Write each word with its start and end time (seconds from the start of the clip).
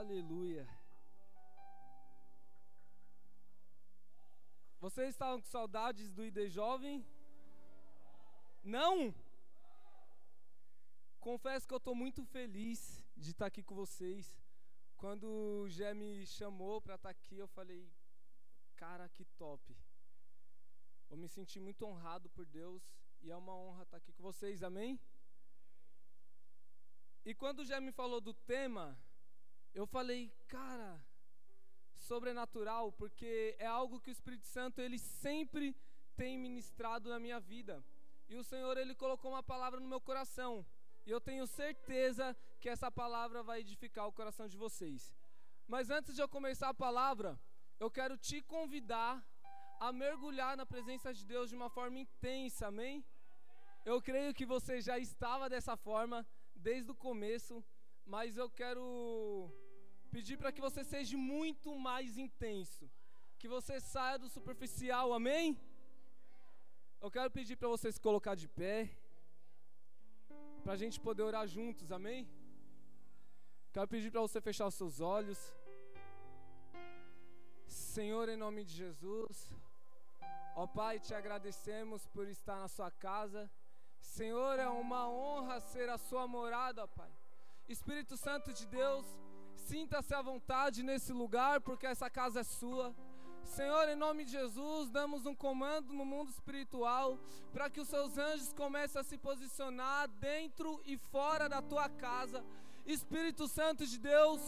Aleluia. 0.00 0.66
Vocês 4.80 5.10
estavam 5.10 5.42
com 5.42 5.46
saudades 5.46 6.10
do 6.10 6.24
ID 6.24 6.48
Jovem? 6.48 7.04
Não? 8.64 9.14
Confesso 11.18 11.68
que 11.68 11.74
eu 11.74 11.82
estou 11.82 11.94
muito 11.94 12.24
feliz 12.24 13.04
de 13.14 13.32
estar 13.32 13.44
aqui 13.44 13.62
com 13.62 13.74
vocês. 13.74 14.40
Quando 14.96 15.26
o 15.28 15.68
Gé 15.68 15.92
me 15.92 16.24
chamou 16.24 16.80
para 16.80 16.94
estar 16.94 17.10
aqui, 17.10 17.36
eu 17.36 17.48
falei, 17.48 17.86
cara, 18.76 19.06
que 19.10 19.26
top. 19.44 19.76
Eu 21.10 21.18
me 21.18 21.28
senti 21.28 21.60
muito 21.60 21.84
honrado 21.84 22.30
por 22.30 22.46
Deus 22.46 22.82
e 23.20 23.30
é 23.30 23.36
uma 23.36 23.54
honra 23.54 23.82
estar 23.82 23.98
aqui 23.98 24.14
com 24.14 24.22
vocês, 24.22 24.62
amém? 24.62 24.98
E 27.22 27.34
quando 27.34 27.58
o 27.58 27.66
Gé 27.66 27.78
me 27.80 27.92
falou 27.92 28.18
do 28.18 28.32
tema, 28.32 28.98
eu 29.74 29.86
falei, 29.86 30.32
cara, 30.48 31.00
sobrenatural, 31.96 32.92
porque 32.92 33.54
é 33.58 33.66
algo 33.66 34.00
que 34.00 34.10
o 34.10 34.12
Espírito 34.12 34.46
Santo 34.46 34.80
ele 34.80 34.98
sempre 34.98 35.76
tem 36.16 36.38
ministrado 36.38 37.08
na 37.08 37.18
minha 37.18 37.38
vida. 37.38 37.84
E 38.28 38.36
o 38.36 38.44
Senhor 38.44 38.76
ele 38.76 38.94
colocou 38.94 39.30
uma 39.32 39.42
palavra 39.42 39.80
no 39.80 39.88
meu 39.88 40.00
coração. 40.00 40.66
E 41.06 41.10
eu 41.10 41.20
tenho 41.20 41.46
certeza 41.46 42.36
que 42.60 42.68
essa 42.68 42.90
palavra 42.90 43.42
vai 43.42 43.60
edificar 43.60 44.06
o 44.06 44.12
coração 44.12 44.46
de 44.46 44.56
vocês. 44.56 45.14
Mas 45.66 45.88
antes 45.90 46.14
de 46.14 46.20
eu 46.20 46.28
começar 46.28 46.68
a 46.68 46.74
palavra, 46.74 47.38
eu 47.78 47.90
quero 47.90 48.16
te 48.18 48.42
convidar 48.42 49.24
a 49.80 49.92
mergulhar 49.92 50.56
na 50.56 50.66
presença 50.66 51.14
de 51.14 51.24
Deus 51.24 51.48
de 51.48 51.56
uma 51.56 51.70
forma 51.70 51.98
intensa, 51.98 52.66
amém? 52.66 53.04
Eu 53.84 54.02
creio 54.02 54.34
que 54.34 54.44
você 54.44 54.80
já 54.80 54.98
estava 54.98 55.48
dessa 55.48 55.76
forma 55.76 56.26
desde 56.54 56.90
o 56.90 56.94
começo, 56.94 57.64
mas 58.04 58.36
eu 58.36 58.50
quero 58.50 59.50
pedir 60.16 60.36
para 60.40 60.52
que 60.54 60.62
você 60.66 60.82
seja 60.92 61.16
muito 61.16 61.68
mais 61.88 62.18
intenso, 62.24 62.84
que 63.40 63.48
você 63.56 63.74
saia 63.92 64.18
do 64.22 64.28
superficial, 64.36 65.06
amém? 65.18 65.46
Eu 67.04 67.10
quero 67.16 67.30
pedir 67.38 67.56
para 67.60 67.68
você 67.74 67.90
se 67.90 68.00
colocar 68.06 68.34
de 68.42 68.48
pé, 68.60 68.78
para 70.64 70.74
a 70.74 70.80
gente 70.82 70.98
poder 71.06 71.22
orar 71.30 71.46
juntos, 71.56 71.90
amém? 71.98 72.20
Quero 73.72 73.88
pedir 73.94 74.10
para 74.10 74.20
você 74.26 74.40
fechar 74.48 74.66
os 74.66 74.74
seus 74.80 75.00
olhos. 75.00 75.40
Senhor, 77.66 78.28
em 78.28 78.36
nome 78.44 78.64
de 78.64 78.74
Jesus, 78.82 79.36
ó 80.56 80.66
Pai, 80.66 80.94
te 81.06 81.14
agradecemos 81.14 82.06
por 82.08 82.26
estar 82.28 82.58
na 82.64 82.68
Sua 82.76 82.90
casa. 82.90 83.50
Senhor, 84.00 84.58
é 84.58 84.68
uma 84.68 85.08
honra 85.08 85.60
ser 85.60 85.88
a 85.88 85.98
Sua 86.08 86.26
morada, 86.26 86.86
Pai. 86.88 87.12
Espírito 87.68 88.16
Santo 88.16 88.52
de 88.52 88.66
Deus, 88.66 89.06
sinta-se 89.70 90.12
à 90.12 90.20
vontade 90.20 90.82
nesse 90.82 91.12
lugar, 91.12 91.60
porque 91.60 91.86
essa 91.86 92.10
casa 92.10 92.40
é 92.40 92.42
sua. 92.42 92.92
Senhor, 93.44 93.88
em 93.88 93.94
nome 93.94 94.24
de 94.24 94.32
Jesus, 94.32 94.90
damos 94.90 95.26
um 95.26 95.34
comando 95.34 95.92
no 95.92 96.04
mundo 96.04 96.28
espiritual 96.28 97.16
para 97.52 97.70
que 97.70 97.80
os 97.80 97.86
seus 97.86 98.18
anjos 98.18 98.52
comecem 98.52 99.00
a 99.00 99.04
se 99.04 99.16
posicionar 99.16 100.08
dentro 100.08 100.82
e 100.84 100.96
fora 101.12 101.48
da 101.48 101.62
tua 101.62 101.88
casa. 101.88 102.44
Espírito 102.84 103.46
Santo 103.46 103.86
de 103.86 103.96
Deus, 104.00 104.40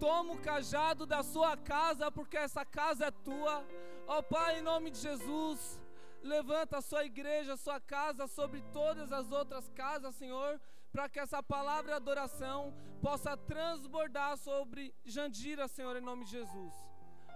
toma 0.00 0.32
o 0.34 0.40
cajado 0.40 1.06
da 1.06 1.22
sua 1.22 1.56
casa, 1.56 2.10
porque 2.10 2.36
essa 2.36 2.64
casa 2.64 3.06
é 3.06 3.10
tua. 3.12 3.64
Ó 4.08 4.20
Pai, 4.22 4.58
em 4.58 4.62
nome 4.62 4.90
de 4.90 4.98
Jesus, 4.98 5.80
levanta 6.20 6.78
a 6.78 6.82
sua 6.82 7.04
igreja, 7.04 7.52
a 7.52 7.62
sua 7.66 7.80
casa 7.80 8.26
sobre 8.26 8.60
todas 8.72 9.12
as 9.12 9.30
outras 9.30 9.68
casas, 9.68 10.16
Senhor, 10.16 10.60
para 10.98 11.08
que 11.08 11.20
essa 11.20 11.40
palavra 11.40 11.92
de 11.92 11.92
adoração 11.92 12.74
possa 13.00 13.36
transbordar 13.36 14.36
sobre 14.36 14.92
Jandira, 15.04 15.68
Senhor, 15.68 15.94
em 15.96 16.00
nome 16.00 16.24
de 16.24 16.32
Jesus. 16.32 16.74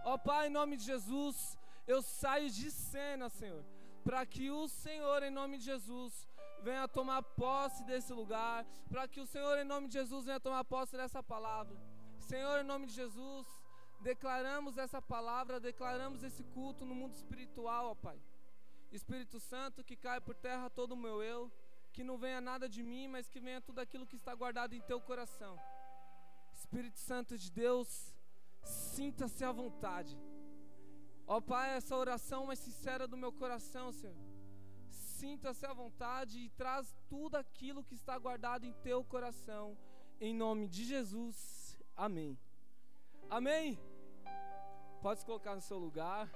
Ó 0.04 0.18
Pai, 0.18 0.48
em 0.48 0.50
nome 0.50 0.76
de 0.76 0.84
Jesus, 0.84 1.56
eu 1.86 2.02
saio 2.02 2.50
de 2.50 2.68
cena, 2.72 3.28
Senhor, 3.28 3.64
para 4.02 4.26
que 4.26 4.50
o 4.50 4.66
Senhor, 4.66 5.22
em 5.22 5.30
nome 5.30 5.58
de 5.58 5.64
Jesus, 5.66 6.26
venha 6.60 6.88
tomar 6.88 7.22
posse 7.22 7.84
desse 7.84 8.12
lugar, 8.12 8.66
para 8.90 9.06
que 9.06 9.20
o 9.20 9.26
Senhor, 9.28 9.56
em 9.56 9.68
nome 9.72 9.86
de 9.86 9.92
Jesus, 9.92 10.24
venha 10.24 10.40
tomar 10.40 10.64
posse 10.64 10.96
dessa 10.96 11.22
palavra. 11.22 11.76
Senhor, 12.18 12.58
em 12.58 12.64
nome 12.64 12.86
de 12.86 12.94
Jesus, 12.94 13.46
declaramos 14.00 14.76
essa 14.76 15.00
palavra, 15.00 15.60
declaramos 15.60 16.24
esse 16.24 16.42
culto 16.42 16.84
no 16.84 16.96
mundo 16.96 17.14
espiritual, 17.14 17.92
ó 17.92 17.94
Pai. 17.94 18.20
Espírito 18.90 19.38
Santo, 19.38 19.84
que 19.84 19.96
cai 19.96 20.20
por 20.20 20.34
terra 20.34 20.68
todo 20.68 20.92
o 20.92 20.96
meu 20.96 21.22
eu, 21.22 21.48
que 21.92 22.02
não 22.02 22.16
venha 22.18 22.40
nada 22.40 22.68
de 22.68 22.82
mim, 22.82 23.06
mas 23.08 23.28
que 23.28 23.40
venha 23.40 23.60
tudo 23.60 23.80
aquilo 23.80 24.06
que 24.06 24.16
está 24.16 24.34
guardado 24.34 24.74
em 24.74 24.80
teu 24.80 25.00
coração. 25.00 25.58
Espírito 26.52 26.98
Santo 26.98 27.36
de 27.36 27.50
Deus, 27.50 28.14
sinta-se 28.62 29.44
à 29.44 29.52
vontade. 29.52 30.18
Ó 31.26 31.40
Pai, 31.40 31.70
essa 31.76 31.96
oração 31.96 32.46
mais 32.46 32.58
sincera 32.58 33.06
do 33.06 33.16
meu 33.16 33.32
coração, 33.32 33.92
Senhor. 33.92 34.16
Sinta-se 34.88 35.64
à 35.64 35.72
vontade 35.72 36.38
e 36.40 36.50
traz 36.50 36.94
tudo 37.08 37.36
aquilo 37.36 37.84
que 37.84 37.94
está 37.94 38.18
guardado 38.18 38.64
em 38.64 38.72
teu 38.82 39.04
coração. 39.04 39.78
Em 40.20 40.34
nome 40.34 40.66
de 40.68 40.84
Jesus. 40.84 41.80
Amém. 41.96 42.38
Amém. 43.30 43.78
Pode 45.00 45.20
se 45.20 45.26
colocar 45.26 45.54
no 45.54 45.60
seu 45.60 45.78
lugar. 45.78 46.28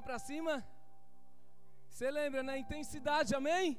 Vamos 0.00 0.12
para 0.12 0.18
cima? 0.18 0.66
Você 1.86 2.10
lembra, 2.10 2.42
né? 2.42 2.56
Intensidade, 2.56 3.34
amém? 3.34 3.78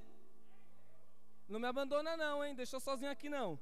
Não 1.50 1.60
me 1.60 1.66
abandona 1.66 2.16
não, 2.16 2.46
hein? 2.46 2.54
Deixa 2.54 2.76
eu 2.76 2.80
sozinho 2.80 3.10
aqui 3.10 3.28
não. 3.28 3.60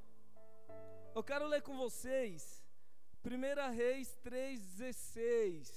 Eu 1.14 1.24
quero 1.24 1.46
ler 1.46 1.62
com 1.62 1.74
vocês 1.74 2.62
1 3.24 3.72
Reis 3.74 4.14
3,16. 4.22 5.72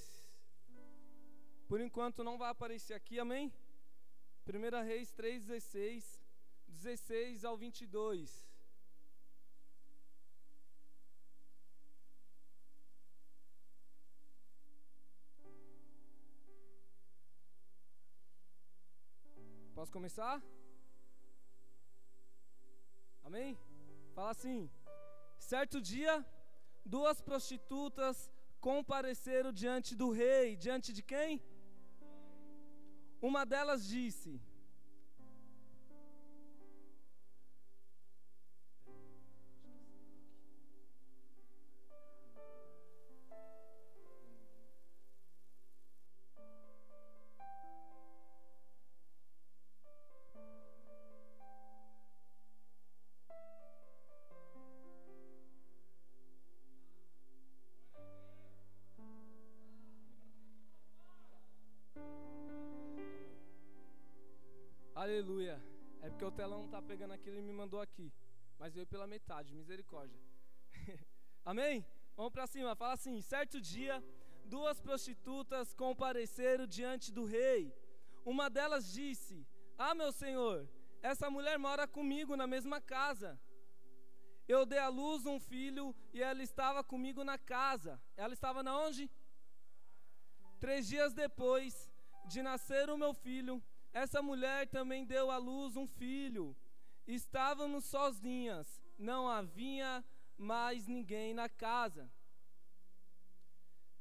Por 1.66 1.80
enquanto 1.80 2.22
não 2.22 2.36
vai 2.36 2.50
aparecer 2.50 2.92
aqui, 2.92 3.18
amém? 3.18 3.50
1 4.46 4.84
Reis 4.84 5.10
3,16, 5.10 6.20
16 6.68 7.46
ao 7.46 7.56
22. 7.56 8.46
Posso 19.84 19.92
começar? 19.92 20.42
Amém? 23.22 23.50
Fala 24.14 24.30
assim: 24.30 24.70
certo 25.38 25.78
dia, 25.78 26.14
duas 26.94 27.20
prostitutas 27.20 28.16
compareceram 28.68 29.52
diante 29.52 29.90
do 29.94 30.08
rei. 30.10 30.56
Diante 30.56 30.90
de 30.90 31.02
quem? 31.02 31.42
Uma 33.20 33.44
delas 33.44 33.84
disse: 33.86 34.40
Telão 66.34 66.58
não 66.60 66.66
está 66.66 66.82
pegando 66.82 67.14
aquilo 67.16 67.38
e 67.38 67.42
me 67.42 67.52
mandou 67.52 67.80
aqui. 67.80 68.12
Mas 68.58 68.74
veio 68.74 68.86
pela 68.86 69.06
metade, 69.06 69.54
misericórdia. 69.54 70.20
Amém? 71.44 71.84
Vamos 72.16 72.32
para 72.32 72.46
cima. 72.46 72.74
Fala 72.76 72.94
assim: 72.94 73.20
certo 73.20 73.60
dia, 73.60 74.02
duas 74.44 74.80
prostitutas 74.80 75.74
compareceram 75.74 76.66
diante 76.66 77.12
do 77.12 77.24
rei. 77.24 77.72
Uma 78.24 78.48
delas 78.50 78.92
disse: 78.92 79.46
Ah, 79.78 79.94
meu 79.94 80.10
senhor, 80.12 80.68
essa 81.02 81.30
mulher 81.30 81.58
mora 81.58 81.86
comigo 81.86 82.36
na 82.36 82.46
mesma 82.46 82.80
casa. 82.80 83.38
Eu 84.46 84.66
dei 84.66 84.78
à 84.78 84.88
luz 84.88 85.24
um 85.24 85.38
filho 85.40 85.94
e 86.12 86.22
ela 86.22 86.42
estava 86.42 86.82
comigo 86.84 87.22
na 87.24 87.38
casa. 87.38 88.00
Ela 88.16 88.34
estava 88.34 88.62
na 88.62 88.78
onde? 88.86 89.10
Três 90.60 90.86
dias 90.86 91.12
depois 91.14 91.90
de 92.26 92.42
nascer 92.42 92.88
o 92.90 92.96
meu 92.96 93.12
filho, 93.14 93.62
essa 93.94 94.20
mulher 94.20 94.66
também 94.66 95.06
deu 95.06 95.30
à 95.30 95.36
luz 95.36 95.76
um 95.76 95.86
filho. 95.86 96.56
Estávamos 97.06 97.84
sozinhas, 97.84 98.82
não 98.98 99.28
havia 99.28 100.04
mais 100.36 100.88
ninguém 100.88 101.32
na 101.32 101.48
casa. 101.48 102.10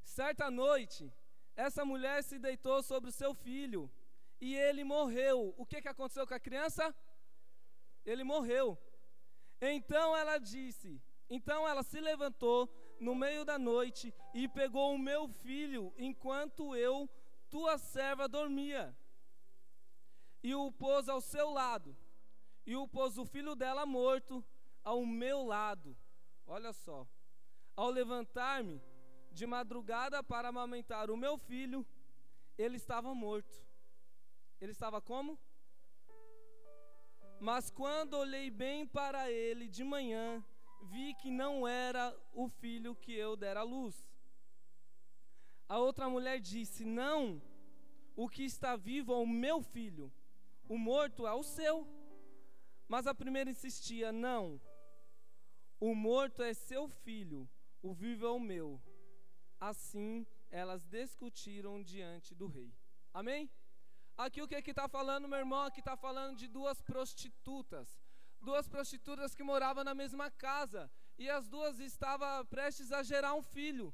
Certa 0.02 0.50
noite, 0.50 1.14
essa 1.56 1.86
mulher 1.86 2.24
se 2.24 2.40
deitou 2.40 2.82
sobre 2.82 3.12
o 3.12 3.14
seu 3.14 3.36
filho 3.36 3.90
e 4.42 4.56
ele 4.56 4.84
morreu. 4.84 5.54
O 5.58 5.66
que, 5.66 5.80
que 5.80 5.88
aconteceu 5.88 6.26
com 6.26 6.34
a 6.34 6.40
criança? 6.40 6.94
Ele 8.04 8.24
morreu. 8.24 8.76
Então 9.62 10.18
ela 10.18 10.40
disse: 10.40 11.00
Então 11.30 11.68
ela 11.68 11.84
se 11.84 12.00
levantou 12.00 12.68
no 13.00 13.14
meio 13.14 13.46
da 13.46 13.60
noite 13.60 14.12
e 14.34 14.48
pegou 14.48 14.96
o 14.96 14.98
meu 14.98 15.28
filho 15.28 15.94
enquanto 15.98 16.76
eu, 16.76 17.08
tua 17.48 17.78
serva, 17.78 18.28
dormia. 18.28 18.98
E 20.44 20.54
o 20.54 20.72
pôs 20.72 21.08
ao 21.08 21.22
seu 21.22 21.50
lado. 21.50 21.96
E 22.66 22.76
o 22.76 22.88
pôs 22.88 23.18
o 23.18 23.26
filho 23.26 23.56
dela 23.56 23.86
morto 23.86 24.44
ao 24.84 25.06
meu 25.06 25.44
lado. 25.44 25.96
Olha 26.46 26.74
só. 26.74 27.08
Ao 27.76 27.90
levantar-me 27.90 28.82
de 29.32 29.48
madrugada 29.48 30.22
para 30.22 30.50
amamentar 30.50 31.10
o 31.10 31.18
meu 31.18 31.38
filho, 31.38 31.86
ele 32.58 32.78
estava 32.78 33.16
morto. 33.16 33.66
Ele 34.62 34.72
estava 34.72 35.02
como? 35.02 35.40
Mas 37.40 37.70
quando 37.70 38.14
olhei 38.14 38.50
bem 38.50 38.86
para 38.86 39.30
ele 39.32 39.68
de 39.68 39.84
manhã, 39.84 40.44
vi 40.84 41.14
que 41.16 41.32
não 41.32 41.68
era 41.68 42.16
o 42.32 42.48
filho 42.48 42.96
que 42.96 43.14
eu 43.14 43.36
dera 43.36 43.62
à 43.62 43.64
luz. 43.64 44.08
A 45.68 45.78
outra 45.80 46.08
mulher 46.08 46.40
disse: 46.40 46.86
Não, 46.86 47.42
o 48.16 48.30
que 48.30 48.44
está 48.44 48.76
vivo 48.76 49.12
é 49.12 49.18
o 49.18 49.28
meu 49.28 49.62
filho, 49.62 50.12
o 50.68 50.78
morto 50.78 51.28
é 51.28 51.34
o 51.34 51.44
seu. 51.44 51.88
Mas 52.88 53.08
a 53.08 53.16
primeira 53.16 53.50
insistia: 53.50 54.12
Não, 54.12 54.62
o 55.80 55.94
morto 55.94 56.42
é 56.44 56.54
seu 56.54 56.88
filho, 56.88 57.50
o 57.82 57.94
vivo 57.94 58.26
é 58.26 58.30
o 58.30 58.40
meu. 58.40 58.82
Assim 59.60 60.26
elas 60.50 60.86
discutiram 60.86 61.82
diante 61.82 62.36
do 62.36 62.48
rei. 62.48 62.72
Amém? 63.12 63.50
Aqui 64.16 64.40
o 64.42 64.48
que 64.48 64.62
que 64.62 64.70
está 64.70 64.88
falando, 64.88 65.28
meu 65.28 65.40
irmão? 65.40 65.64
Aqui 65.64 65.80
está 65.80 65.98
falando 65.98 66.38
de 66.38 66.48
duas 66.48 66.80
prostitutas. 66.82 68.00
Duas 68.40 68.68
prostitutas 68.68 69.34
que 69.34 69.42
moravam 69.42 69.84
na 69.84 69.96
mesma 69.96 70.30
casa. 70.30 70.92
E 71.18 71.28
as 71.28 71.48
duas 71.48 71.80
estavam 71.80 72.46
prestes 72.46 72.92
a 72.92 73.02
gerar 73.02 73.34
um 73.34 73.42
filho. 73.42 73.92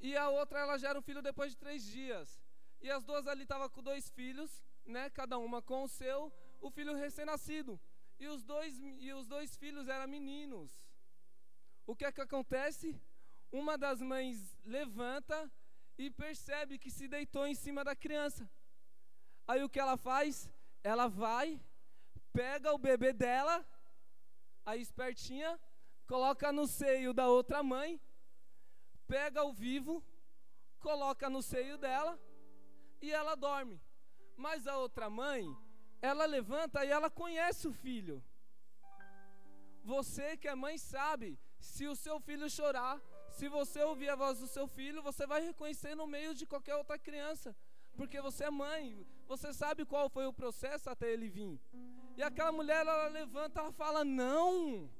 E 0.00 0.16
a 0.16 0.30
outra, 0.30 0.60
ela 0.60 0.78
gera 0.78 0.98
um 0.98 1.02
filho 1.02 1.20
depois 1.20 1.52
de 1.52 1.58
três 1.58 1.84
dias. 1.84 2.42
E 2.80 2.90
as 2.90 3.04
duas 3.04 3.26
ali 3.26 3.42
estavam 3.42 3.68
com 3.68 3.82
dois 3.82 4.10
filhos, 4.10 4.63
né? 4.86 5.10
Cada 5.10 5.38
uma 5.38 5.62
com 5.62 5.84
o 5.84 5.88
seu, 5.88 6.32
o 6.60 6.70
filho 6.70 6.94
recém-nascido. 6.94 7.80
E 8.18 8.26
os 8.28 8.44
dois, 8.44 8.78
e 8.78 9.12
os 9.12 9.26
dois 9.26 9.56
filhos 9.56 9.88
eram 9.88 10.06
meninos. 10.06 10.70
O 11.86 11.94
que 11.94 12.04
é 12.04 12.12
que 12.12 12.20
acontece? 12.20 12.98
Uma 13.50 13.76
das 13.76 14.00
mães 14.00 14.56
levanta 14.64 15.50
e 15.98 16.10
percebe 16.10 16.78
que 16.78 16.90
se 16.90 17.06
deitou 17.06 17.46
em 17.46 17.54
cima 17.54 17.84
da 17.84 17.94
criança. 17.94 18.48
Aí 19.46 19.62
o 19.62 19.68
que 19.68 19.78
ela 19.78 19.96
faz? 19.96 20.50
Ela 20.82 21.06
vai, 21.06 21.60
pega 22.32 22.72
o 22.72 22.78
bebê 22.78 23.12
dela, 23.12 23.64
a 24.64 24.76
espertinha, 24.76 25.60
coloca 26.06 26.50
no 26.52 26.66
seio 26.66 27.12
da 27.12 27.28
outra 27.28 27.62
mãe, 27.62 28.00
pega 29.06 29.44
o 29.44 29.52
vivo, 29.52 30.02
coloca 30.80 31.28
no 31.28 31.42
seio 31.42 31.76
dela 31.78 32.18
e 33.00 33.12
ela 33.12 33.34
dorme. 33.34 33.80
Mas 34.36 34.66
a 34.66 34.78
outra 34.78 35.08
mãe, 35.08 35.44
ela 36.00 36.24
levanta 36.24 36.84
e 36.84 36.90
ela 36.90 37.10
conhece 37.10 37.68
o 37.68 37.72
filho. 37.72 38.22
Você 39.82 40.36
que 40.36 40.48
é 40.48 40.54
mãe 40.54 40.78
sabe, 40.78 41.38
se 41.58 41.86
o 41.86 41.94
seu 41.94 42.18
filho 42.20 42.48
chorar, 42.48 43.00
se 43.30 43.48
você 43.48 43.82
ouvir 43.82 44.08
a 44.08 44.16
voz 44.16 44.38
do 44.38 44.46
seu 44.46 44.66
filho, 44.66 45.02
você 45.02 45.26
vai 45.26 45.40
reconhecer 45.42 45.94
no 45.94 46.06
meio 46.06 46.34
de 46.34 46.46
qualquer 46.46 46.76
outra 46.76 46.98
criança 46.98 47.54
porque 47.96 48.20
você 48.20 48.44
é 48.44 48.50
mãe, 48.50 49.06
você 49.26 49.52
sabe 49.52 49.84
qual 49.84 50.08
foi 50.08 50.26
o 50.26 50.32
processo 50.32 50.90
até 50.90 51.10
ele 51.12 51.28
vir. 51.28 51.60
E 52.16 52.22
aquela 52.22 52.52
mulher, 52.52 52.80
ela 52.80 53.08
levanta, 53.08 53.60
ela 53.60 53.72
fala: 53.72 54.04
Não, 54.04 54.90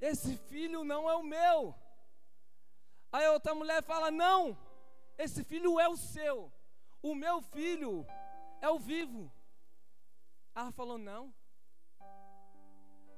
esse 0.00 0.36
filho 0.36 0.84
não 0.84 1.08
é 1.08 1.14
o 1.14 1.22
meu. 1.22 1.74
Aí 3.12 3.24
a 3.24 3.32
outra 3.32 3.54
mulher 3.54 3.82
fala: 3.82 4.10
Não, 4.10 4.56
esse 5.16 5.44
filho 5.44 5.78
é 5.78 5.88
o 5.88 5.96
seu, 5.96 6.52
o 7.02 7.14
meu 7.14 7.40
filho 7.40 8.06
é 8.60 8.68
o 8.70 8.78
vivo. 8.78 9.32
Ela 10.54 10.72
falou: 10.72 10.98
Não. 10.98 11.34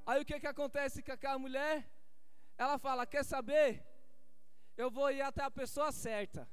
Aí 0.06 0.21
o 0.21 0.25
que, 0.25 0.41
que 0.41 0.47
acontece 0.47 1.03
com 1.03 1.12
aquela 1.12 1.38
mulher? 1.38 1.91
Ela 2.56 2.79
fala: 2.79 3.06
Quer 3.06 3.25
saber? 3.25 3.87
Eu 4.77 4.91
vou 4.91 5.11
ir 5.11 5.21
até 5.21 5.43
a 5.43 5.50
pessoa 5.50 5.93
certa 5.93 6.49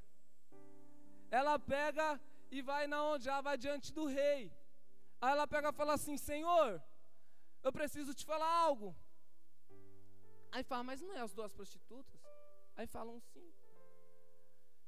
ela 1.29 1.59
pega 1.59 2.19
e 2.49 2.61
vai 2.61 2.87
na 2.87 3.03
onde? 3.03 3.27
Ela 3.27 3.41
vai 3.41 3.57
diante 3.57 3.93
do 3.93 4.05
rei. 4.05 4.51
Aí 5.21 5.31
ela 5.31 5.47
pega 5.47 5.69
e 5.69 5.73
fala 5.73 5.93
assim: 5.93 6.17
Senhor, 6.17 6.81
eu 7.63 7.71
preciso 7.71 8.13
te 8.13 8.25
falar 8.25 8.49
algo. 8.49 8.95
Aí 10.51 10.63
fala, 10.63 10.83
mas 10.83 11.01
não 11.01 11.13
é 11.13 11.19
as 11.19 11.33
duas 11.33 11.51
prostitutas? 11.51 12.21
Aí 12.75 12.87
falam 12.87 13.19
sim. 13.19 13.53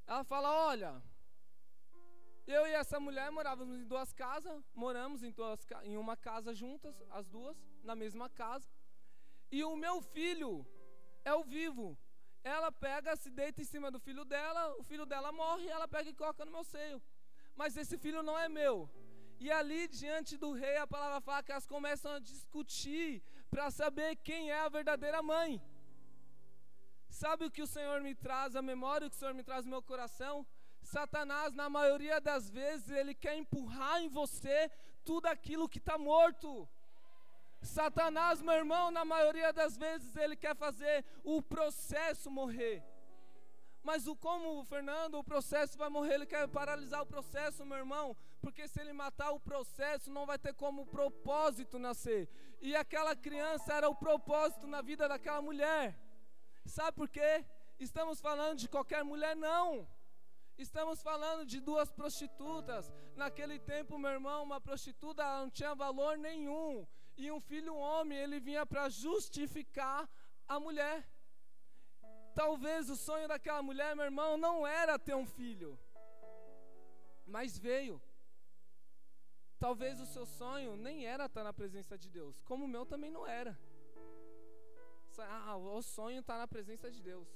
Ela 0.08 0.24
fala: 0.24 0.50
Olha, 0.68 1.04
eu 2.56 2.66
e 2.68 2.74
essa 2.82 3.00
mulher 3.00 3.30
morávamos 3.32 3.80
em 3.80 3.86
duas 3.86 4.12
casas, 4.12 4.64
moramos 4.74 5.22
em, 5.22 5.32
duas, 5.32 5.60
em 5.84 5.96
uma 5.98 6.16
casa 6.18 6.52
juntas, 6.62 6.96
as 7.12 7.28
duas, 7.28 7.56
na 7.84 7.96
mesma 7.96 8.28
casa. 8.28 8.68
E 9.52 9.64
o 9.64 9.76
meu 9.76 10.02
filho 10.02 10.66
é 11.24 11.34
o 11.34 11.44
vivo. 11.44 11.88
Ela 12.44 12.72
pega, 12.72 13.16
se 13.16 13.30
deita 13.30 13.62
em 13.62 13.70
cima 13.74 13.92
do 13.92 14.00
filho 14.00 14.26
dela, 14.26 14.62
o 14.80 14.84
filho 14.84 15.06
dela 15.06 15.32
morre, 15.32 15.68
ela 15.68 15.88
pega 15.88 16.10
e 16.10 16.20
coloca 16.22 16.44
no 16.44 16.52
meu 16.52 16.64
seio. 16.64 17.00
Mas 17.56 17.78
esse 17.78 17.98
filho 18.00 18.24
não 18.24 18.38
é 18.38 18.50
meu. 18.50 18.90
E 19.40 19.52
ali 19.52 19.88
diante 19.88 20.36
do 20.36 20.52
rei, 20.52 20.78
a 20.78 20.88
palavra 20.88 21.22
fala 21.22 21.44
que 21.44 21.52
elas 21.52 21.68
começam 21.68 22.14
a 22.14 22.20
discutir 22.20 23.22
para 23.52 23.70
saber 23.70 24.16
quem 24.18 24.50
é 24.50 24.60
a 24.62 24.70
verdadeira 24.70 25.22
mãe. 25.22 25.62
Sabe 27.10 27.46
o 27.46 27.52
que 27.52 27.62
o 27.62 27.68
Senhor 27.68 28.02
me 28.02 28.16
traz 28.16 28.56
à 28.56 28.62
memória, 28.62 29.06
o 29.06 29.10
que 29.10 29.16
o 29.16 29.20
Senhor 29.20 29.36
me 29.36 29.44
traz 29.44 29.66
no 29.66 29.72
meu 29.72 29.84
coração? 29.84 30.46
Satanás, 30.96 31.54
na 31.54 31.70
maioria 31.70 32.20
das 32.20 32.50
vezes, 32.50 32.90
ele 32.90 33.14
quer 33.14 33.36
empurrar 33.36 34.02
em 34.02 34.10
você 34.10 34.72
tudo 35.06 35.28
aquilo 35.28 35.70
que 35.70 35.78
está 35.78 35.98
morto. 35.98 36.68
Satanás, 37.62 38.42
meu 38.42 38.56
irmão, 38.56 38.90
na 38.90 39.06
maioria 39.06 39.52
das 39.54 39.78
vezes 39.78 40.16
ele 40.16 40.36
quer 40.36 40.56
fazer 40.56 41.06
o 41.24 41.42
processo 41.42 42.32
morrer. 42.32 42.84
Mas 43.84 44.08
o 44.08 44.16
como, 44.16 44.64
Fernando, 44.66 45.16
o 45.20 45.24
processo 45.24 45.78
vai 45.78 45.90
morrer, 45.90 46.16
ele 46.16 46.26
quer 46.26 46.48
paralisar 46.48 47.02
o 47.04 47.06
processo, 47.06 47.66
meu 47.66 47.78
irmão, 47.78 48.18
porque 48.42 48.68
se 48.68 48.80
ele 48.82 48.92
matar 48.92 49.32
o 49.32 49.40
processo, 49.40 50.10
não 50.10 50.26
vai 50.26 50.40
ter 50.40 50.54
como 50.54 50.88
propósito 50.88 51.78
nascer. 51.78 52.28
E 52.60 52.76
aquela 52.76 53.16
criança 53.16 53.74
era 53.74 53.88
o 53.88 53.96
propósito 53.96 54.66
na 54.66 54.82
vida 54.82 55.08
daquela 55.08 55.42
mulher. 55.42 55.98
Sabe 56.66 56.94
por 56.98 57.08
quê? 57.08 57.46
Estamos 57.80 58.20
falando 58.20 58.58
de 58.58 58.68
qualquer 58.68 59.04
mulher, 59.04 59.36
não. 59.36 59.88
Estamos 60.66 61.02
falando 61.02 61.46
de 61.46 61.60
duas 61.62 61.90
prostitutas. 61.90 62.92
Naquele 63.16 63.58
tempo, 63.74 63.98
meu 63.98 64.12
irmão, 64.12 64.44
uma 64.44 64.60
prostituta 64.60 65.24
não 65.40 65.50
tinha 65.50 65.74
valor 65.74 66.18
nenhum. 66.18 66.86
E 67.16 67.32
um 67.32 67.40
filho 67.40 67.76
homem, 67.76 68.18
ele 68.18 68.40
vinha 68.42 68.66
para 68.66 68.90
justificar 68.90 70.02
a 70.48 70.60
mulher. 70.60 71.08
Talvez 72.36 72.90
o 72.90 72.98
sonho 72.98 73.28
daquela 73.28 73.62
mulher, 73.62 73.96
meu 73.96 74.06
irmão, 74.06 74.36
não 74.38 74.68
era 74.68 75.00
ter 75.08 75.16
um 75.16 75.26
filho, 75.26 75.80
mas 77.26 77.58
veio. 77.58 78.02
Talvez 79.58 80.00
o 80.00 80.06
seu 80.06 80.26
sonho 80.26 80.76
nem 80.76 81.06
era 81.06 81.26
estar 81.26 81.44
na 81.44 81.54
presença 81.54 81.98
de 81.98 82.10
Deus, 82.10 82.42
como 82.44 82.66
o 82.66 82.68
meu 82.76 82.86
também 82.86 83.12
não 83.12 83.26
era. 83.28 83.58
Ah, 85.22 85.58
o 85.58 85.82
sonho 85.82 86.22
está 86.22 86.38
na 86.38 86.48
presença 86.48 86.90
de 86.90 87.02
Deus. 87.02 87.28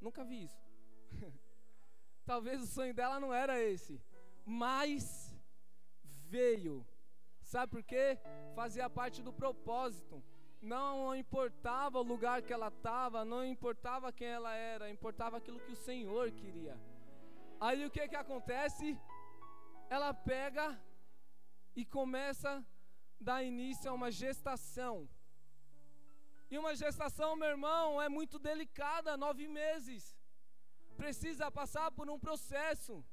Nunca 0.00 0.24
vi 0.24 0.44
isso. 0.44 0.62
Talvez 2.26 2.60
o 2.62 2.66
sonho 2.66 2.92
dela 2.92 3.18
não 3.18 3.32
era 3.32 3.62
esse, 3.62 4.02
mas 4.44 5.34
veio 6.28 6.84
Sabe 7.46 7.70
por 7.70 7.82
quê? 7.84 8.18
Fazia 8.56 8.90
parte 8.90 9.22
do 9.22 9.32
propósito. 9.32 10.22
Não 10.60 11.14
importava 11.14 12.00
o 12.00 12.08
lugar 12.12 12.42
que 12.42 12.52
ela 12.52 12.68
estava, 12.68 13.24
não 13.24 13.44
importava 13.44 14.12
quem 14.12 14.26
ela 14.26 14.52
era, 14.52 14.90
importava 14.90 15.36
aquilo 15.36 15.60
que 15.60 15.70
o 15.70 15.82
Senhor 15.88 16.32
queria. 16.32 16.76
Aí 17.60 17.86
o 17.86 17.90
que 17.90 18.08
que 18.08 18.16
acontece? 18.16 18.98
Ela 19.88 20.12
pega 20.12 20.66
e 21.76 21.84
começa 21.84 22.50
a 22.50 22.64
dar 23.20 23.44
início 23.44 23.88
a 23.88 23.94
uma 23.94 24.10
gestação. 24.10 25.08
E 26.50 26.58
uma 26.58 26.74
gestação, 26.74 27.36
meu 27.36 27.50
irmão, 27.50 28.02
é 28.02 28.08
muito 28.08 28.40
delicada, 28.40 29.16
nove 29.16 29.46
meses. 29.46 30.15
Precisa 30.96 31.50
passar 31.50 31.90
por 31.90 32.08
um 32.10 32.18
processo. 32.18 33.04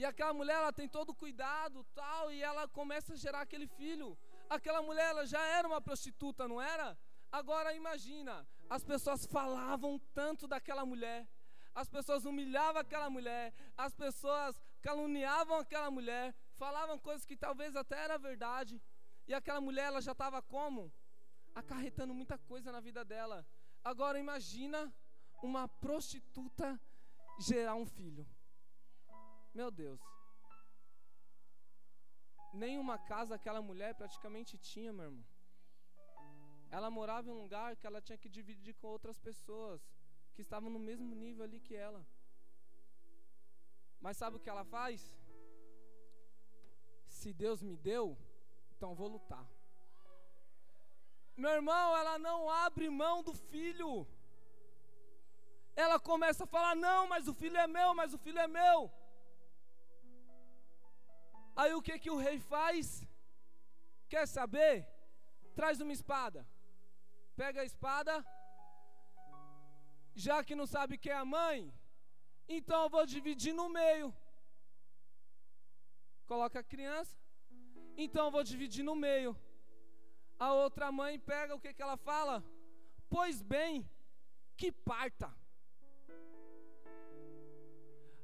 E 0.00 0.04
aquela 0.04 0.32
mulher, 0.32 0.54
ela 0.54 0.72
tem 0.72 0.88
todo 0.88 1.10
o 1.10 1.14
cuidado, 1.14 1.84
tal, 1.94 2.32
e 2.32 2.42
ela 2.42 2.66
começa 2.68 3.12
a 3.12 3.16
gerar 3.16 3.42
aquele 3.42 3.66
filho. 3.66 4.16
Aquela 4.48 4.80
mulher, 4.80 5.10
ela 5.10 5.26
já 5.26 5.42
era 5.58 5.68
uma 5.68 5.80
prostituta, 5.80 6.48
não 6.48 6.60
era? 6.60 6.96
Agora 7.30 7.74
imagina, 7.74 8.46
as 8.68 8.82
pessoas 8.82 9.26
falavam 9.26 10.00
tanto 10.14 10.48
daquela 10.48 10.84
mulher, 10.84 11.28
as 11.74 11.88
pessoas 11.88 12.24
humilhavam 12.24 12.80
aquela 12.80 13.08
mulher, 13.08 13.52
as 13.76 13.94
pessoas 13.94 14.60
caluniavam 14.80 15.58
aquela 15.58 15.90
mulher, 15.90 16.34
falavam 16.56 16.98
coisas 16.98 17.24
que 17.24 17.36
talvez 17.36 17.76
até 17.76 18.02
era 18.02 18.18
verdade. 18.18 18.82
E 19.28 19.34
aquela 19.34 19.60
mulher, 19.60 19.84
ela 19.86 20.00
já 20.00 20.12
estava 20.12 20.42
como? 20.42 20.92
Acarretando 21.54 22.12
muita 22.12 22.36
coisa 22.38 22.72
na 22.72 22.80
vida 22.80 23.04
dela. 23.04 23.46
Agora 23.84 24.18
imagina 24.18 24.92
uma 25.42 25.68
prostituta 25.68 26.80
gerar 27.38 27.74
um 27.74 27.86
filho. 27.86 28.26
Meu 29.54 29.70
Deus. 29.70 30.00
Nenhuma 32.52 32.98
casa 32.98 33.34
aquela 33.34 33.62
mulher 33.62 33.94
praticamente 33.94 34.58
tinha, 34.58 34.92
meu 34.92 35.06
irmão. 35.06 35.24
Ela 36.70 36.90
morava 36.90 37.28
em 37.28 37.32
um 37.32 37.42
lugar 37.42 37.76
que 37.76 37.86
ela 37.86 38.00
tinha 38.00 38.18
que 38.18 38.28
dividir 38.28 38.74
com 38.74 38.88
outras 38.88 39.18
pessoas 39.18 39.80
que 40.34 40.42
estavam 40.42 40.70
no 40.70 40.78
mesmo 40.78 41.14
nível 41.14 41.44
ali 41.44 41.60
que 41.60 41.74
ela. 41.74 42.06
Mas 44.00 44.16
sabe 44.16 44.36
o 44.36 44.40
que 44.40 44.48
ela 44.48 44.64
faz? 44.64 45.00
Se 47.06 47.32
Deus 47.32 47.60
me 47.62 47.76
deu, 47.76 48.16
então 48.76 48.94
vou 48.94 49.08
lutar. 49.08 49.46
Meu 51.36 51.50
irmão, 51.50 51.96
ela 51.96 52.18
não 52.18 52.48
abre 52.48 52.88
mão 52.88 53.22
do 53.22 53.34
filho. 53.34 54.06
Ela 55.84 55.98
começa 56.10 56.44
a 56.44 56.52
falar: 56.54 56.74
não, 56.86 57.00
mas 57.12 57.26
o 57.32 57.34
filho 57.40 57.58
é 57.64 57.66
meu, 57.78 57.90
mas 58.00 58.12
o 58.16 58.18
filho 58.24 58.40
é 58.46 58.48
meu. 58.60 58.78
Aí 61.60 61.72
o 61.74 61.82
que 61.86 61.98
que 62.02 62.12
o 62.14 62.20
rei 62.26 62.38
faz? 62.54 62.86
Quer 64.12 64.26
saber? 64.26 64.74
Traz 65.58 65.80
uma 65.84 65.94
espada. 65.98 66.40
Pega 67.40 67.60
a 67.62 67.68
espada. 67.72 68.14
Já 70.26 70.36
que 70.46 70.58
não 70.60 70.66
sabe 70.66 70.98
quem 71.02 71.12
é 71.12 71.16
a 71.16 71.30
mãe, 71.38 71.58
então 72.48 72.82
eu 72.84 72.90
vou 72.96 73.04
dividir 73.14 73.54
no 73.60 73.68
meio. 73.68 74.08
Coloca 76.26 76.58
a 76.60 76.68
criança. 76.72 77.16
Então 77.96 78.24
eu 78.26 78.32
vou 78.36 78.44
dividir 78.52 78.84
no 78.90 78.96
meio. 79.06 79.32
A 80.46 80.52
outra 80.64 80.90
mãe 81.00 81.18
pega 81.18 81.54
o 81.54 81.60
que 81.60 81.74
que 81.74 81.82
ela 81.86 81.96
fala? 81.96 82.36
Pois 83.08 83.42
bem, 83.42 83.88
que 84.56 84.70
parta. 84.72 85.28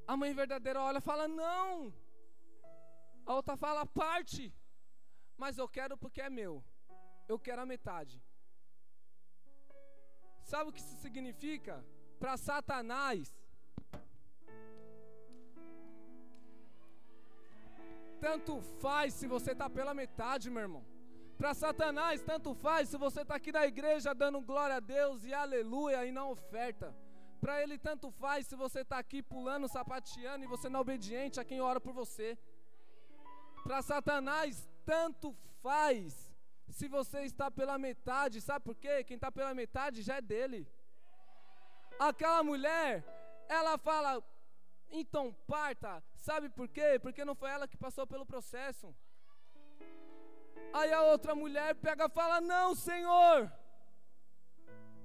A 0.07 0.17
mãe 0.17 0.33
verdadeira 0.33 0.81
olha 0.81 0.99
e 0.99 1.09
fala: 1.11 1.27
Não. 1.27 1.93
A 3.25 3.35
outra 3.35 3.57
fala: 3.57 3.85
Parte. 3.85 4.45
Mas 5.37 5.59
eu 5.59 5.69
quero 5.69 5.97
porque 6.03 6.21
é 6.21 6.31
meu. 6.31 6.65
Eu 7.29 7.39
quero 7.39 7.63
a 7.63 7.67
metade. 7.67 8.23
Sabe 10.51 10.71
o 10.71 10.73
que 10.73 10.81
isso 10.81 10.97
significa? 11.05 11.85
Para 12.21 12.37
Satanás. 12.37 13.35
Tanto 18.21 18.61
faz 18.85 19.13
se 19.15 19.27
você 19.27 19.53
está 19.53 19.69
pela 19.69 19.93
metade, 19.93 20.49
meu 20.51 20.63
irmão. 20.63 20.85
Para 21.37 21.53
Satanás, 21.53 22.23
tanto 22.23 22.55
faz 22.55 22.89
se 22.89 22.97
você 22.97 23.21
está 23.23 23.35
aqui 23.35 23.53
na 23.53 23.67
igreja 23.67 24.15
dando 24.15 24.41
glória 24.41 24.77
a 24.77 24.81
Deus 24.81 25.25
e 25.25 25.35
aleluia 25.35 26.07
e 26.07 26.13
na 26.13 26.27
oferta. 26.27 26.97
Para 27.47 27.62
ele 27.62 27.79
tanto 27.79 28.11
faz 28.11 28.49
se 28.49 28.57
você 28.57 28.81
está 28.81 28.99
aqui 28.99 29.23
pulando, 29.23 29.69
sapateando 29.69 30.45
e 30.45 30.49
você 30.49 30.69
não 30.69 30.79
é 30.81 30.85
obediente 30.87 31.38
a 31.38 31.45
quem 31.45 31.61
ora 31.61 31.81
por 31.81 31.93
você. 31.93 32.37
Para 33.62 33.83
Satanás 33.83 34.69
tanto 34.85 35.33
faz 35.62 36.35
se 36.79 36.88
você 36.88 37.21
está 37.21 37.49
pela 37.49 37.79
metade, 37.79 38.41
sabe 38.41 38.65
por 38.65 38.75
quê? 38.75 39.05
Quem 39.05 39.15
está 39.15 39.31
pela 39.31 39.55
metade 39.55 40.03
já 40.03 40.17
é 40.17 40.21
dele. 40.21 40.61
Aquela 42.00 42.43
mulher, 42.43 43.05
ela 43.49 43.79
fala, 43.79 44.21
então 44.91 45.33
parta, 45.47 46.03
sabe 46.17 46.49
por 46.49 46.67
quê? 46.67 46.99
Porque 47.00 47.25
não 47.25 47.37
foi 47.37 47.50
ela 47.50 47.69
que 47.69 47.76
passou 47.76 48.09
pelo 48.09 48.26
processo. 48.26 48.93
Aí 50.73 50.93
a 50.93 51.03
outra 51.03 51.33
mulher 51.33 51.76
pega 51.76 52.07
e 52.07 52.17
fala: 52.21 52.41
Não, 52.41 52.75
Senhor, 52.75 53.53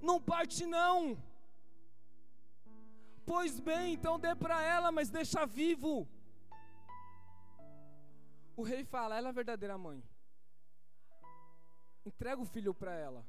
não 0.02 0.20
parte 0.20 0.66
não. 0.66 1.30
Pois 3.26 3.60
bem, 3.60 3.94
então 3.94 4.20
dê 4.20 4.36
para 4.36 4.62
ela, 4.62 4.92
mas 4.92 5.10
deixa 5.10 5.46
vivo. 5.46 6.08
O 8.56 8.64
rei 8.64 8.84
fala: 8.84 9.18
Ela 9.18 9.28
é 9.28 9.30
a 9.30 9.34
verdadeira 9.34 9.78
mãe. 9.78 10.04
Entrega 12.06 12.42
o 12.42 12.46
filho 12.46 12.74
para 12.74 12.94
ela. 12.94 13.26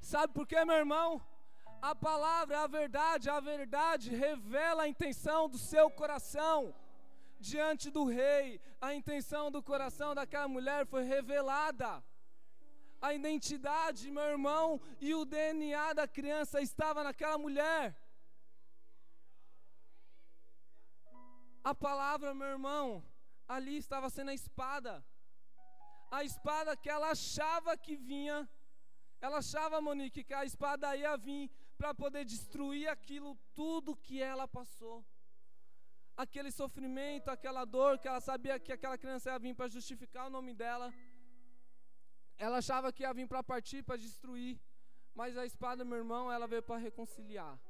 Sabe 0.00 0.32
por 0.32 0.46
quê, 0.46 0.64
meu 0.64 0.76
irmão? 0.76 1.22
A 1.80 1.94
palavra, 1.94 2.60
a 2.62 2.66
verdade, 2.66 3.30
a 3.30 3.38
verdade 3.38 4.14
revela 4.14 4.82
a 4.84 4.88
intenção 4.88 5.48
do 5.48 5.58
seu 5.58 5.90
coração 5.90 6.74
diante 7.38 7.90
do 7.90 8.04
rei. 8.04 8.60
A 8.80 8.94
intenção 8.94 9.50
do 9.50 9.62
coração 9.62 10.14
daquela 10.14 10.48
mulher 10.48 10.86
foi 10.86 11.04
revelada. 11.04 12.02
A 13.00 13.14
identidade, 13.14 14.10
meu 14.10 14.24
irmão, 14.24 14.80
e 15.00 15.14
o 15.14 15.24
DNA 15.24 15.92
da 15.92 16.08
criança 16.08 16.60
estava 16.60 17.04
naquela 17.04 17.38
mulher. 17.38 17.94
A 21.70 21.74
palavra, 21.74 22.32
meu 22.32 22.50
irmão, 22.56 22.84
ali 23.54 23.76
estava 23.76 24.08
sendo 24.08 24.30
a 24.30 24.34
espada. 24.40 24.92
A 26.10 26.20
espada 26.28 26.74
que 26.82 26.88
ela 26.88 27.10
achava 27.10 27.76
que 27.76 27.94
vinha, 27.94 28.36
ela 29.20 29.38
achava, 29.44 29.78
Monique, 29.78 30.24
que 30.24 30.32
a 30.32 30.46
espada 30.50 30.96
ia 30.96 31.14
vir 31.26 31.50
para 31.76 31.92
poder 32.02 32.24
destruir 32.24 32.88
aquilo 32.88 33.36
tudo 33.54 33.94
que 34.06 34.16
ela 34.22 34.46
passou. 34.48 35.04
Aquele 36.16 36.50
sofrimento, 36.50 37.28
aquela 37.28 37.66
dor 37.66 37.98
que 37.98 38.08
ela 38.08 38.22
sabia 38.28 38.58
que 38.58 38.72
aquela 38.72 38.96
criança 38.96 39.30
ia 39.30 39.38
vir 39.38 39.54
para 39.54 39.68
justificar 39.68 40.26
o 40.26 40.30
nome 40.30 40.54
dela. 40.54 40.88
Ela 42.38 42.58
achava 42.62 42.90
que 42.94 43.02
ia 43.02 43.12
vir 43.12 43.28
para 43.28 43.42
partir, 43.42 43.82
para 43.82 43.98
destruir. 44.06 44.58
Mas 45.14 45.36
a 45.36 45.44
espada, 45.44 45.84
meu 45.84 45.98
irmão, 45.98 46.32
ela 46.32 46.46
veio 46.46 46.62
para 46.62 46.78
reconciliar. 46.88 47.60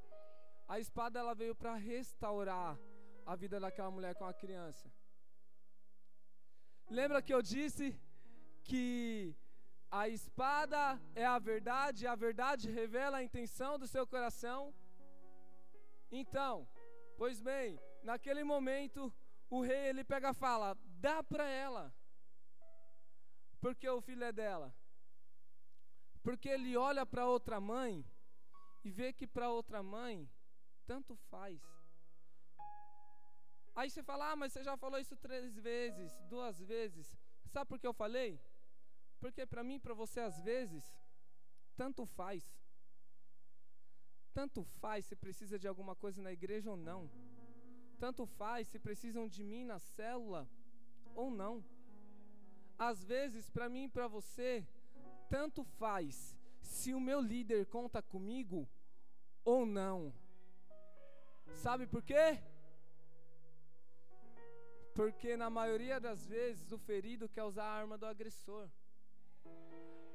A 0.69 0.79
espada 0.79 1.19
ela 1.19 1.35
veio 1.35 1.57
para 1.57 1.75
restaurar 1.75 2.79
a 3.31 3.35
vida 3.37 3.61
daquela 3.61 3.91
mulher 3.91 4.15
com 4.15 4.25
a 4.25 4.33
criança. 4.33 4.91
Lembra 6.99 7.21
que 7.21 7.35
eu 7.35 7.43
disse 7.43 7.87
que 8.65 9.37
a 9.91 10.09
espada 10.09 10.99
é 11.15 11.27
a 11.27 11.39
verdade, 11.39 12.07
a 12.07 12.15
verdade 12.15 12.71
revela 12.71 13.19
a 13.19 13.23
intenção 13.23 13.79
do 13.79 13.87
seu 13.87 14.07
coração? 14.07 14.75
Então, 16.11 16.67
pois 17.19 17.43
bem, 17.43 17.79
naquele 18.03 18.43
momento, 18.43 19.13
o 19.51 19.61
rei 19.61 19.89
ele 19.91 20.05
pega 20.05 20.31
e 20.31 20.41
fala: 20.47 20.75
dá 21.07 21.23
para 21.23 21.47
ela, 21.47 21.95
porque 23.61 23.87
o 23.91 24.01
filho 24.01 24.25
é 24.25 24.33
dela. 24.33 24.75
Porque 26.23 26.49
ele 26.49 26.79
olha 26.79 27.05
para 27.05 27.27
outra 27.27 27.61
mãe 27.61 27.93
e 28.83 28.91
vê 28.91 29.13
que 29.13 29.27
para 29.27 29.51
outra 29.51 29.83
mãe 29.83 30.27
tanto 30.87 31.15
faz. 31.31 31.78
Aí 33.79 33.89
você 33.89 34.03
fala, 34.03 34.33
ah, 34.33 34.35
mas 34.35 34.53
você 34.53 34.65
já 34.65 34.77
falou 34.77 34.99
isso 34.99 35.17
três 35.17 35.57
vezes, 35.57 36.13
duas 36.29 36.61
vezes. 36.61 37.17
Sabe 37.47 37.69
por 37.69 37.79
que 37.79 37.87
eu 37.87 37.93
falei? 37.95 38.41
Porque 39.21 39.47
para 39.47 39.63
mim, 39.63 39.79
para 39.79 39.95
você, 39.95 40.19
às 40.19 40.41
vezes, 40.41 40.85
tanto 41.77 42.05
faz. 42.05 42.43
Tanto 44.35 44.65
faz 44.81 45.07
se 45.07 45.15
precisa 45.15 45.57
de 45.61 45.69
alguma 45.69 45.95
coisa 45.95 46.21
na 46.21 46.33
igreja 46.33 46.69
ou 46.73 46.77
não. 46.77 47.09
Tanto 48.01 48.27
faz 48.27 48.67
se 48.67 48.81
precisam 48.81 49.29
de 49.29 49.45
mim 49.45 49.63
na 49.65 49.79
célula 49.79 50.49
ou 51.15 51.31
não. 51.31 51.65
Às 52.77 53.05
vezes, 53.05 53.49
para 53.49 53.69
mim 53.69 53.85
e 53.85 53.95
para 53.97 54.09
você, 54.09 54.67
tanto 55.31 55.63
faz 55.63 56.37
se 56.61 56.93
o 56.95 57.01
meu 57.01 57.21
líder 57.21 57.65
conta 57.67 58.03
comigo 58.03 58.69
ou 59.45 59.65
não. 59.65 60.13
Sabe 61.63 61.87
por 61.87 62.03
quê? 62.03 62.43
Porque 64.99 65.37
na 65.37 65.49
maioria 65.49 66.01
das 66.01 66.27
vezes 66.27 66.73
o 66.73 66.79
ferido 66.87 67.29
quer 67.35 67.45
usar 67.45 67.67
a 67.67 67.75
arma 67.83 67.97
do 67.97 68.05
agressor. 68.05 68.65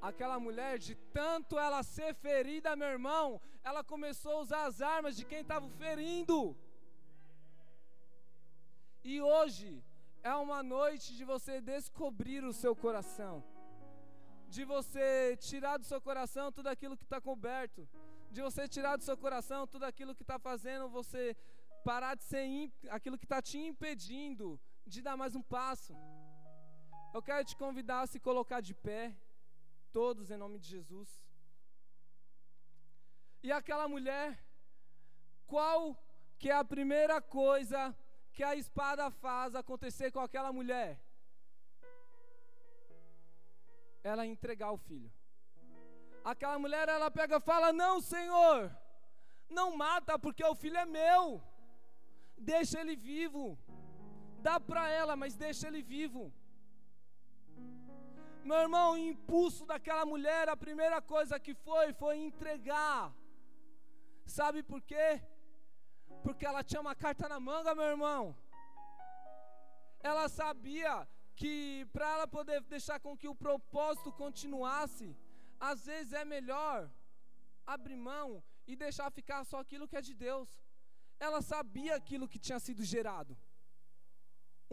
Aquela 0.09 0.37
mulher, 0.45 0.73
de 0.77 0.93
tanto 1.19 1.57
ela 1.57 1.81
ser 1.83 2.13
ferida, 2.15 2.75
meu 2.75 2.89
irmão, 2.89 3.39
ela 3.63 3.81
começou 3.81 4.33
a 4.33 4.41
usar 4.41 4.63
as 4.65 4.81
armas 4.81 5.15
de 5.15 5.23
quem 5.23 5.39
estava 5.39 5.69
ferindo. 5.83 6.37
E 9.11 9.21
hoje 9.21 9.81
é 10.21 10.35
uma 10.35 10.61
noite 10.61 11.15
de 11.15 11.23
você 11.23 11.61
descobrir 11.61 12.43
o 12.43 12.51
seu 12.51 12.75
coração, 12.75 13.41
de 14.49 14.65
você 14.65 15.37
tirar 15.37 15.77
do 15.77 15.85
seu 15.85 16.01
coração 16.01 16.51
tudo 16.51 16.67
aquilo 16.67 16.97
que 16.97 17.05
está 17.05 17.21
coberto, 17.21 17.87
de 18.29 18.41
você 18.41 18.67
tirar 18.67 18.97
do 18.97 19.03
seu 19.09 19.15
coração 19.15 19.65
tudo 19.65 19.85
aquilo 19.85 20.13
que 20.13 20.23
está 20.23 20.37
fazendo 20.37 20.89
você 20.89 21.37
parar 21.85 22.15
de 22.15 22.25
ser 22.25 22.45
aquilo 22.89 23.17
que 23.17 23.25
está 23.25 23.41
te 23.41 23.57
impedindo 23.57 24.59
de 24.85 25.01
dar 25.01 25.15
mais 25.17 25.35
um 25.35 25.41
passo. 25.41 25.95
Eu 27.13 27.21
quero 27.21 27.45
te 27.45 27.55
convidar 27.55 28.01
a 28.01 28.07
se 28.07 28.19
colocar 28.19 28.61
de 28.61 28.73
pé, 28.73 29.15
todos 29.91 30.31
em 30.31 30.37
nome 30.37 30.59
de 30.59 30.67
Jesus. 30.67 31.09
E 33.41 33.51
aquela 33.51 33.87
mulher, 33.87 34.43
qual 35.45 35.97
que 36.39 36.49
é 36.49 36.55
a 36.55 36.63
primeira 36.63 37.21
coisa 37.21 37.95
que 38.31 38.43
a 38.43 38.55
espada 38.55 39.11
faz 39.11 39.55
acontecer 39.55 40.11
com 40.11 40.19
aquela 40.19 40.51
mulher? 40.51 40.99
Ela 44.03 44.25
entregar 44.25 44.71
o 44.71 44.77
filho. 44.77 45.11
Aquela 46.23 46.57
mulher, 46.57 46.87
ela 46.89 47.11
pega 47.11 47.37
e 47.37 47.41
fala: 47.41 47.71
Não, 47.71 48.01
Senhor, 48.01 48.75
não 49.49 49.75
mata, 49.77 50.17
porque 50.17 50.43
o 50.43 50.55
filho 50.55 50.77
é 50.77 50.85
meu. 50.85 51.41
Deixa 52.37 52.79
ele 52.81 52.95
vivo. 52.95 53.57
Dá 54.47 54.55
para 54.69 54.83
ela, 54.99 55.13
mas 55.21 55.35
deixa 55.45 55.67
ele 55.67 55.81
vivo. 55.95 56.21
Meu 58.49 58.59
irmão, 58.65 58.87
o 58.91 58.97
impulso 59.11 59.65
daquela 59.71 60.05
mulher, 60.13 60.49
a 60.49 60.57
primeira 60.65 60.99
coisa 61.13 61.39
que 61.45 61.53
foi, 61.67 61.85
foi 62.01 62.15
entregar. 62.29 63.01
Sabe 64.37 64.61
por 64.71 64.81
quê? 64.89 65.07
Porque 66.25 66.45
ela 66.49 66.63
tinha 66.69 66.81
uma 66.85 66.95
carta 67.03 67.29
na 67.33 67.39
manga, 67.49 67.77
meu 67.79 67.89
irmão. 67.95 68.21
Ela 70.09 70.25
sabia 70.27 70.93
que 71.39 71.53
para 71.93 72.07
ela 72.15 72.27
poder 72.37 72.59
deixar 72.75 72.99
com 73.05 73.17
que 73.21 73.29
o 73.33 73.39
propósito 73.45 74.11
continuasse, 74.23 75.07
às 75.71 75.85
vezes 75.85 76.11
é 76.21 76.25
melhor 76.35 76.77
abrir 77.75 77.99
mão 78.11 78.43
e 78.67 78.75
deixar 78.75 79.09
ficar 79.19 79.41
só 79.45 79.59
aquilo 79.61 79.87
que 79.87 79.99
é 80.01 80.07
de 80.09 80.13
Deus. 80.27 80.49
Ela 81.27 81.41
sabia 81.53 81.95
aquilo 81.95 82.27
que 82.27 82.43
tinha 82.45 82.59
sido 82.67 82.83
gerado. 82.93 83.33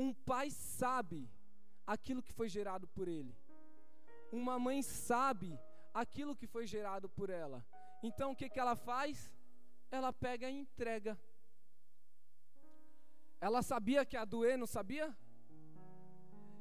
Um 0.02 0.11
pai 0.30 0.49
sabe 0.50 1.21
aquilo 1.95 2.23
que 2.26 2.33
foi 2.33 2.49
gerado 2.49 2.87
por 2.97 3.07
ele. 3.07 3.35
Uma 4.40 4.59
mãe 4.66 4.80
sabe 4.83 5.50
aquilo 6.02 6.37
que 6.40 6.47
foi 6.47 6.66
gerado 6.75 7.09
por 7.19 7.28
ela. 7.28 7.59
Então 8.02 8.30
o 8.30 8.37
que, 8.37 8.49
que 8.49 8.61
ela 8.64 8.76
faz? 8.76 9.30
Ela 9.90 10.11
pega 10.12 10.49
e 10.49 10.54
entrega. 10.64 11.19
Ela 13.47 13.61
sabia 13.62 14.07
que 14.07 14.16
ia 14.16 14.25
doer, 14.25 14.57
não 14.57 14.66
sabia? 14.66 15.07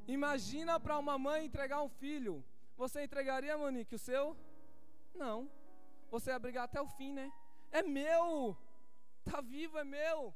Imagina 0.06 0.78
para 0.78 0.98
uma 0.98 1.16
mãe 1.18 1.46
entregar 1.46 1.80
um 1.82 1.88
filho. 1.88 2.44
Você 2.76 3.02
entregaria, 3.04 3.56
Monique, 3.56 3.94
o 3.94 3.98
seu? 3.98 4.36
Não. 5.14 5.50
Você 6.10 6.30
ia 6.30 6.38
brigar 6.38 6.64
até 6.64 6.80
o 6.82 6.88
fim, 6.88 7.12
né? 7.14 7.32
É 7.70 7.82
meu! 7.82 8.56
Tá 9.24 9.40
vivo, 9.40 9.78
é 9.78 9.84
meu! 9.84 10.34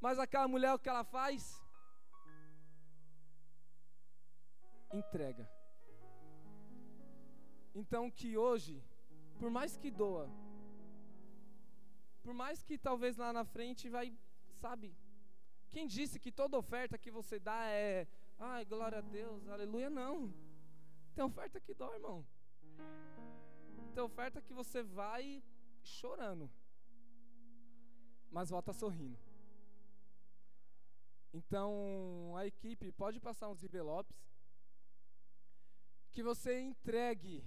Mas 0.00 0.18
aquela 0.18 0.48
mulher, 0.48 0.72
o 0.72 0.78
que 0.78 0.88
ela 0.88 1.04
faz? 1.04 1.65
Entrega. 4.98 5.44
Então 7.80 8.10
que 8.18 8.30
hoje, 8.38 8.74
por 9.40 9.50
mais 9.56 9.76
que 9.76 9.90
doa, 9.90 10.26
por 12.22 12.34
mais 12.42 12.62
que 12.66 12.76
talvez 12.88 13.16
lá 13.22 13.32
na 13.38 13.44
frente 13.44 13.88
vai, 13.96 14.06
sabe? 14.64 14.88
Quem 15.70 15.86
disse 15.86 16.18
que 16.18 16.32
toda 16.32 16.62
oferta 16.64 16.96
que 17.04 17.10
você 17.10 17.38
dá 17.38 17.60
é, 17.66 18.08
ai, 18.38 18.64
glória 18.64 18.98
a 18.98 19.06
Deus, 19.18 19.46
aleluia, 19.48 19.90
não. 19.90 20.32
Tem 21.14 21.22
oferta 21.24 21.60
que 21.60 21.74
dói, 21.74 21.96
irmão. 21.96 22.26
Tem 23.94 24.02
oferta 24.02 24.40
que 24.40 24.54
você 24.54 24.82
vai 24.82 25.42
chorando, 25.82 26.50
mas 28.30 28.50
volta 28.50 28.72
sorrindo. 28.72 29.18
Então, 31.32 32.34
a 32.36 32.46
equipe 32.46 32.90
pode 32.92 33.20
passar 33.20 33.48
uns 33.50 33.62
envelopes 33.62 34.16
que 36.16 36.22
você 36.22 36.58
entregue 36.58 37.44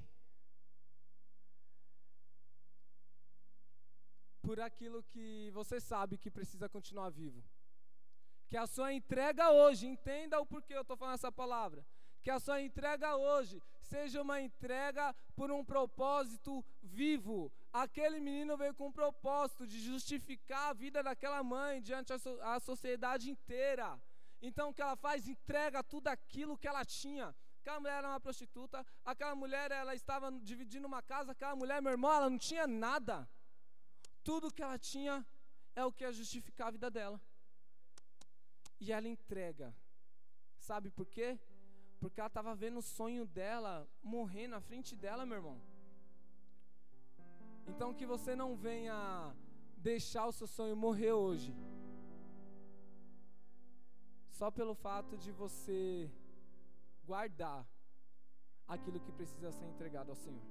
por 4.44 4.60
aquilo 4.60 5.02
que 5.02 5.50
você 5.50 5.82
sabe 5.82 6.20
que 6.20 6.30
precisa 6.30 6.70
continuar 6.70 7.10
vivo. 7.10 7.44
Que 8.48 8.56
a 8.56 8.68
sua 8.68 8.94
entrega 8.94 9.50
hoje, 9.50 9.88
entenda 9.88 10.40
o 10.40 10.46
porquê 10.46 10.76
eu 10.76 10.84
estou 10.84 10.96
falando 10.96 11.16
essa 11.16 11.32
palavra. 11.32 11.84
Que 12.22 12.30
a 12.30 12.40
sua 12.40 12.62
entrega 12.62 13.16
hoje 13.16 13.60
seja 13.82 14.22
uma 14.22 14.40
entrega 14.40 15.16
por 15.36 15.50
um 15.50 15.66
propósito 15.66 16.64
vivo. 16.84 17.52
Aquele 17.74 18.20
menino 18.20 18.56
veio 18.56 18.76
com 18.76 18.90
um 18.90 18.98
propósito 19.02 19.66
de 19.66 19.80
justificar 19.80 20.70
a 20.70 20.74
vida 20.74 21.02
daquela 21.02 21.42
mãe 21.42 21.82
diante 21.82 22.14
da 22.16 22.60
sociedade 22.60 23.32
inteira. 23.32 24.00
Então 24.40 24.70
o 24.70 24.74
que 24.76 24.84
ela 24.84 24.96
faz? 24.96 25.28
Entrega 25.28 25.84
tudo 25.84 26.08
aquilo 26.08 26.56
que 26.56 26.68
ela 26.68 26.86
tinha. 26.86 27.36
Aquela 27.60 27.80
mulher 27.80 27.98
era 27.98 28.10
uma 28.10 28.20
prostituta, 28.20 28.86
aquela 29.04 29.36
mulher 29.36 29.72
ela 29.72 29.94
estava 29.94 30.32
dividindo 30.50 30.88
uma 30.88 31.02
casa, 31.02 31.34
aquela 31.34 31.56
mulher, 31.56 31.82
meu 31.82 31.92
irmão, 31.92 32.12
ela 32.12 32.30
não 32.30 32.38
tinha 32.38 32.66
nada. 32.66 33.30
Tudo 34.24 34.52
que 34.52 34.64
ela 34.64 34.78
tinha 34.78 35.26
é 35.76 35.84
o 35.86 35.92
que 35.92 36.04
ia 36.04 36.12
justificar 36.12 36.68
a 36.68 36.72
vida 36.72 36.90
dela. 36.90 37.22
E 38.80 38.92
ela 38.92 39.08
entrega. 39.08 39.76
Sabe 40.58 40.90
por 40.90 41.06
quê? 41.06 41.38
Porque 42.00 42.20
ela 42.20 42.28
estava 42.28 42.56
vendo 42.56 42.80
o 42.80 42.88
sonho 42.98 43.26
dela 43.26 43.88
morrer 44.02 44.48
na 44.48 44.62
frente 44.62 44.96
dela, 44.96 45.26
meu 45.26 45.38
irmão. 45.38 45.62
Então 47.68 47.94
que 47.94 48.06
você 48.06 48.36
não 48.36 48.56
venha 48.56 49.36
deixar 49.78 50.26
o 50.28 50.32
seu 50.32 50.48
sonho 50.48 50.76
morrer 50.76 51.12
hoje. 51.12 51.54
Só 54.30 54.50
pelo 54.50 54.74
fato 54.74 55.18
de 55.18 55.32
você 55.32 56.10
guardar 57.12 57.60
aquilo 58.68 59.00
que 59.00 59.12
precisa 59.20 59.52
ser 59.52 59.66
entregado 59.66 60.12
ao 60.12 60.16
Senhor. 60.16 60.48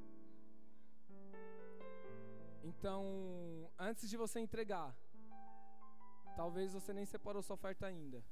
Então, 2.70 3.02
antes 3.78 4.10
de 4.10 4.16
você 4.16 4.40
entregar, 4.40 4.90
talvez 6.40 6.72
você 6.72 6.92
nem 6.92 7.06
separou 7.06 7.42
sua 7.42 7.54
oferta 7.54 7.86
ainda. 7.86 8.24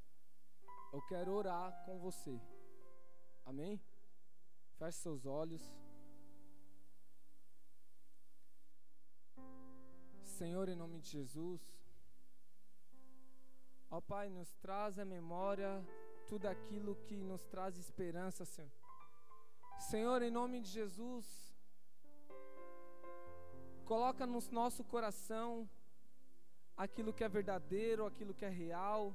Eu 0.92 1.00
quero 1.10 1.30
orar 1.40 1.68
com 1.84 2.00
você. 2.06 2.34
Amém? 3.44 3.80
Feche 4.78 4.98
seus 4.98 5.24
olhos. 5.24 5.62
Senhor, 10.38 10.68
em 10.68 10.80
nome 10.82 10.98
de 10.98 11.10
Jesus. 11.18 11.62
Ó 13.88 14.00
Pai, 14.00 14.28
nos 14.28 14.52
traz 14.64 14.98
a 14.98 15.04
memória 15.04 15.70
tudo 16.28 16.46
aquilo 16.46 16.96
que 17.06 17.16
nos 17.16 17.44
traz 17.44 17.76
esperança, 17.76 18.44
Senhor. 18.44 18.70
Senhor, 19.90 20.22
em 20.22 20.30
nome 20.30 20.60
de 20.60 20.70
Jesus, 20.70 21.26
Coloca 23.86 24.26
no 24.26 24.40
nosso 24.50 24.82
coração 24.82 25.70
aquilo 26.76 27.12
que 27.12 27.22
é 27.22 27.28
verdadeiro, 27.28 28.04
aquilo 28.04 28.34
que 28.34 28.44
é 28.44 28.48
real, 28.48 29.14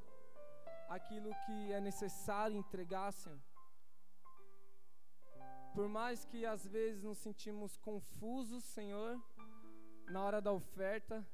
aquilo 0.88 1.30
que 1.45 1.74
é 1.74 1.82
necessário 1.82 2.56
entregar, 2.56 3.12
Senhor. 3.12 3.38
Por 5.76 5.89
mais 5.89 6.24
que 6.24 6.45
às 6.45 6.65
vezes 6.65 7.04
nos 7.04 7.17
sentimos 7.17 7.76
confusos, 7.76 8.63
Senhor, 8.63 9.21
na 10.08 10.24
hora 10.24 10.41
da 10.41 10.54
oferta, 10.54 11.28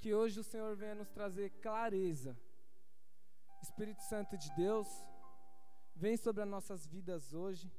que 0.00 0.12
hoje 0.12 0.40
o 0.40 0.44
Senhor 0.44 0.74
venha 0.74 0.96
nos 0.96 1.08
trazer 1.08 1.50
clareza. 1.60 2.36
Espírito 3.62 4.02
Santo 4.02 4.36
de 4.36 4.52
Deus, 4.56 4.88
vem 6.02 6.16
sobre 6.16 6.42
as 6.42 6.48
nossas 6.48 6.86
vidas 6.86 7.32
hoje 7.32 7.70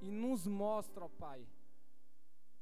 e 0.00 0.10
nos 0.10 0.46
mostra, 0.46 1.04
ó 1.04 1.08
Pai 1.08 1.40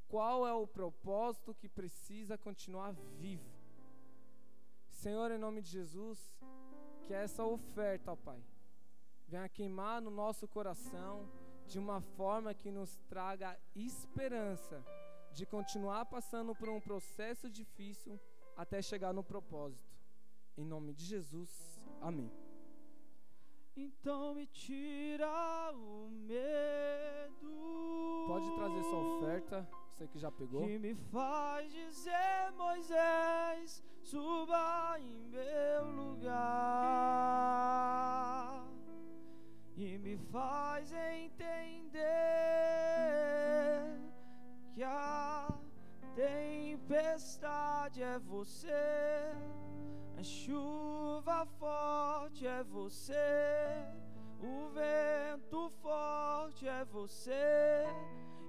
qual 0.08 0.46
é 0.46 0.54
o 0.54 0.66
propósito 0.66 1.54
que 1.54 1.68
precisa 1.68 2.38
continuar 2.38 2.92
vivo. 3.20 3.50
Senhor, 4.88 5.30
em 5.30 5.38
nome 5.38 5.60
de 5.60 5.70
Jesus, 5.70 6.18
que 7.02 7.12
essa 7.12 7.44
oferta, 7.44 8.12
ó 8.12 8.16
Pai, 8.16 8.42
venha 9.26 9.48
queimar 9.50 10.00
no 10.00 10.10
nosso 10.10 10.48
coração 10.48 11.30
de 11.66 11.78
uma 11.78 12.00
forma 12.00 12.54
que 12.54 12.70
nos 12.70 12.96
traga 13.08 13.58
esperança 13.76 14.82
de 15.30 15.44
continuar 15.44 16.06
passando 16.06 16.54
por 16.54 16.70
um 16.70 16.80
processo 16.80 17.50
difícil 17.50 18.18
até 18.56 18.80
chegar 18.80 19.12
no 19.12 19.22
propósito. 19.22 19.94
Em 20.56 20.64
nome 20.64 20.94
de 20.94 21.04
Jesus, 21.04 21.78
amém. 22.00 22.47
Então 23.84 24.34
me 24.34 24.46
tira 24.46 25.72
o 25.72 26.08
medo. 26.10 27.48
Pode 28.26 28.50
trazer 28.56 28.82
sua 28.82 29.16
oferta, 29.16 29.68
você 29.92 30.06
que 30.08 30.18
já 30.18 30.30
pegou. 30.30 30.66
Que 30.66 30.78
me 30.78 30.94
faz 30.94 31.72
dizer, 31.72 32.52
Moisés, 32.56 33.82
suba 34.02 34.96
em 34.98 35.28
meu 35.28 35.90
lugar. 35.92 36.38
E 39.76 39.96
me 39.98 40.18
faz 40.32 40.92
entender 40.92 41.98
que 44.74 44.82
a 44.82 45.48
tempestade 46.16 48.02
é 48.02 48.18
você 48.18 49.32
a 50.18 50.22
chuva 50.24 51.46
forte 51.60 52.44
é 52.44 52.64
você, 52.64 53.14
o 54.40 54.68
vento 54.70 55.70
forte 55.80 56.66
é 56.66 56.84
você, 56.86 57.86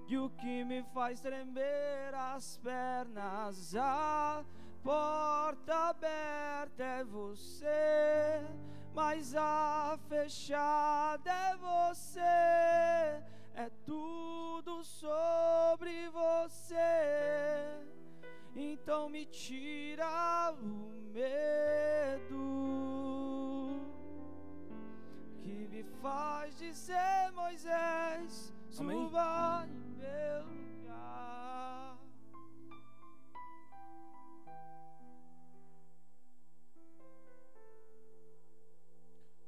e 0.08 0.18
o 0.18 0.32
que 0.32 0.64
me 0.64 0.82
faz 0.96 1.22
tremer 1.22 2.16
as 2.16 2.58
pernas, 2.58 3.76
a 3.76 4.44
porta 4.84 5.90
aberta 5.90 6.84
é 6.84 7.04
você, 7.04 8.42
mas 8.96 9.36
a 9.36 9.96
fechada 10.08 11.30
é 11.30 11.56
você, 11.56 13.22
é 13.54 13.70
tudo 13.86 14.84
sobre 14.84 16.10
você 16.10 18.00
então 18.62 19.08
me 19.10 19.26
tira 19.26 20.54
o 20.62 20.92
medo 21.14 22.36
que 25.42 25.68
me 25.70 25.84
faz 26.02 26.58
dizer, 26.58 27.32
Moisés, 27.34 28.54
suba 28.70 29.66
em 29.66 29.80
meu 29.98 30.44
lugar. 30.46 31.98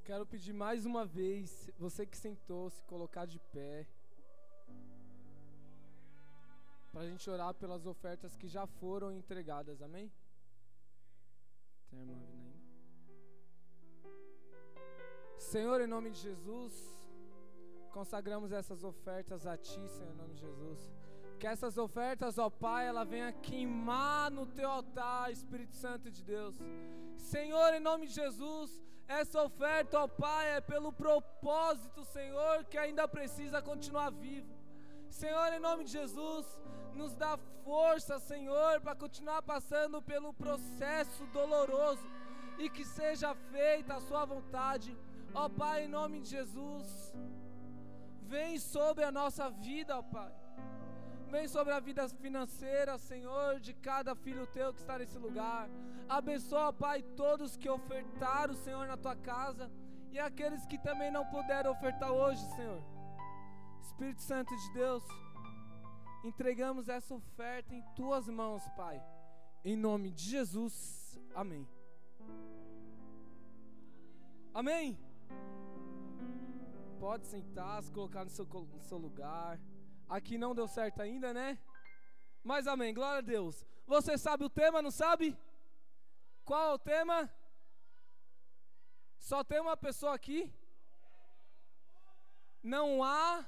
Quero 0.05 0.25
pedir 0.25 0.53
mais 0.53 0.85
uma 0.85 1.05
vez, 1.05 1.69
você 1.77 2.05
que 2.05 2.17
sentou, 2.17 2.69
se 2.69 2.81
colocar 2.83 3.25
de 3.25 3.39
pé. 3.39 3.85
Para 6.91 7.01
a 7.01 7.07
gente 7.07 7.29
orar 7.29 7.53
pelas 7.53 7.85
ofertas 7.85 8.35
que 8.35 8.47
já 8.47 8.67
foram 8.67 9.11
entregadas, 9.11 9.81
amém? 9.81 10.11
Tem 11.89 11.99
a 11.99 12.03
irmã. 12.03 12.51
Senhor, 15.37 15.81
em 15.81 15.87
nome 15.87 16.11
de 16.11 16.19
Jesus, 16.19 16.73
consagramos 17.91 18.51
essas 18.51 18.83
ofertas 18.83 19.47
a 19.47 19.57
Ti, 19.57 19.87
Senhor, 19.87 20.11
em 20.11 20.17
nome 20.17 20.33
de 20.33 20.41
Jesus. 20.41 20.91
Que 21.39 21.47
essas 21.47 21.77
ofertas, 21.77 22.37
ó 22.37 22.49
Pai, 22.49 22.87
ela 22.87 23.03
venha 23.03 23.31
queimar 23.31 24.29
no 24.29 24.45
Teu 24.45 24.69
altar, 24.69 25.31
Espírito 25.31 25.75
Santo 25.75 26.11
de 26.11 26.23
Deus. 26.23 26.55
Senhor, 27.17 27.73
em 27.73 27.79
nome 27.79 28.05
de 28.05 28.13
Jesus, 28.13 28.81
essa 29.07 29.41
oferta, 29.41 29.99
ó 29.99 30.07
Pai, 30.07 30.57
é 30.57 30.61
pelo 30.61 30.93
propósito, 30.93 32.03
Senhor, 32.05 32.65
que 32.65 32.77
ainda 32.77 33.07
precisa 33.07 33.61
continuar 33.61 34.11
vivo. 34.11 34.60
Senhor, 35.11 35.51
em 35.53 35.59
nome 35.59 35.83
de 35.83 35.91
Jesus, 35.91 36.45
nos 36.93 37.13
dá 37.15 37.37
força, 37.65 38.17
Senhor, 38.19 38.79
para 38.79 38.95
continuar 38.95 39.41
passando 39.41 40.01
pelo 40.01 40.33
processo 40.33 41.25
doloroso 41.27 42.07
e 42.57 42.69
que 42.69 42.85
seja 42.85 43.35
feita 43.51 43.95
a 43.95 43.99
Sua 43.99 44.23
vontade. 44.25 44.97
Ó 45.33 45.49
Pai, 45.49 45.85
em 45.85 45.87
nome 45.87 46.21
de 46.21 46.29
Jesus, 46.29 47.13
vem 48.23 48.57
sobre 48.57 49.03
a 49.03 49.11
nossa 49.11 49.49
vida, 49.49 49.97
ó 49.97 50.01
Pai. 50.01 50.31
Vem 51.27 51.47
sobre 51.47 51.73
a 51.73 51.79
vida 51.79 52.07
financeira, 52.09 52.97
Senhor, 52.97 53.59
de 53.59 53.73
cada 53.73 54.15
filho 54.15 54.47
teu 54.47 54.73
que 54.73 54.79
está 54.79 54.97
nesse 54.97 55.17
lugar. 55.17 55.69
Abençoa, 56.07 56.73
Pai, 56.73 57.01
todos 57.01 57.57
que 57.57 57.69
ofertaram, 57.69 58.53
Senhor, 58.53 58.87
na 58.87 58.97
tua 58.97 59.15
casa 59.15 59.69
e 60.09 60.19
aqueles 60.19 60.65
que 60.65 60.77
também 60.77 61.11
não 61.11 61.25
puderam 61.25 61.71
ofertar 61.71 62.11
hoje, 62.11 62.41
Senhor. 62.55 63.00
Espírito 63.91 64.21
Santo 64.21 64.55
de 64.55 64.73
Deus, 64.73 65.03
entregamos 66.23 66.87
essa 66.87 67.13
oferta 67.13 67.75
em 67.75 67.83
tuas 67.93 68.27
mãos, 68.27 68.63
Pai. 68.75 68.97
Em 69.63 69.75
nome 69.75 70.11
de 70.11 70.23
Jesus. 70.23 71.19
Amém. 71.35 71.67
Amém. 74.53 74.97
Pode 76.99 77.27
sentar, 77.27 77.83
se 77.83 77.91
colocar 77.91 78.23
no 78.23 78.31
seu, 78.31 78.45
no 78.45 78.83
seu 78.83 78.97
lugar. 78.97 79.59
Aqui 80.07 80.37
não 80.37 80.55
deu 80.55 80.67
certo 80.67 81.01
ainda, 81.01 81.33
né? 81.33 81.59
Mas 82.43 82.67
amém, 82.67 82.93
glória 82.93 83.19
a 83.19 83.29
Deus. 83.35 83.65
Você 83.85 84.17
sabe 84.17 84.45
o 84.45 84.49
tema, 84.49 84.81
não 84.81 84.91
sabe? 84.91 85.37
Qual 86.45 86.71
é 86.71 86.73
o 86.73 86.79
tema? 86.79 87.29
Só 89.19 89.43
tem 89.43 89.59
uma 89.59 89.77
pessoa 89.77 90.15
aqui? 90.15 90.51
Não 92.63 93.03
há 93.03 93.45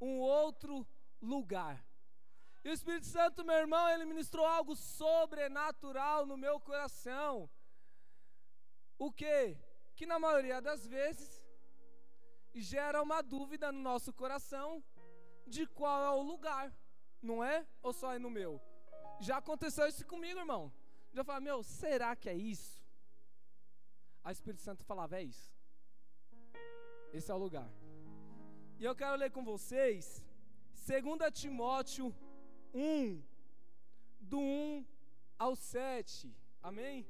um 0.00 0.18
outro 0.18 0.86
lugar. 1.20 1.84
E 2.64 2.68
o 2.68 2.72
Espírito 2.72 3.06
Santo, 3.06 3.44
meu 3.44 3.56
irmão, 3.56 3.88
ele 3.90 4.04
ministrou 4.04 4.44
algo 4.44 4.74
sobrenatural 4.76 6.26
no 6.26 6.36
meu 6.36 6.60
coração. 6.60 7.48
O 8.98 9.12
que? 9.12 9.56
Que 9.94 10.06
na 10.06 10.18
maioria 10.18 10.60
das 10.60 10.86
vezes 10.86 11.44
gera 12.54 13.02
uma 13.02 13.22
dúvida 13.22 13.70
no 13.70 13.80
nosso 13.80 14.12
coração 14.12 14.82
de 15.46 15.66
qual 15.66 16.02
é 16.02 16.10
o 16.10 16.22
lugar, 16.22 16.76
não 17.22 17.42
é? 17.42 17.66
Ou 17.82 17.92
só 17.92 18.12
é 18.12 18.18
no 18.18 18.30
meu? 18.30 18.60
Já 19.20 19.38
aconteceu 19.38 19.86
isso 19.86 20.06
comigo, 20.06 20.38
irmão. 20.38 20.72
Já 21.12 21.24
falei, 21.24 21.42
meu, 21.42 21.62
será 21.62 22.14
que 22.14 22.28
é 22.28 22.34
isso? 22.34 22.84
Aí 24.22 24.32
o 24.32 24.32
Espírito 24.32 24.62
Santo 24.62 24.84
falava, 24.84 25.16
é 25.16 25.22
isso. 25.22 25.56
Esse 27.12 27.30
é 27.30 27.34
o 27.34 27.38
lugar. 27.38 27.68
E 28.80 28.84
eu 28.84 28.94
quero 28.94 29.16
ler 29.16 29.30
com 29.32 29.44
vocês 29.44 30.24
2 30.86 31.32
Timóteo 31.34 32.14
1, 32.72 33.20
do 34.20 34.38
1 34.38 34.86
ao 35.36 35.56
7. 35.56 36.32
Amém? 36.62 37.04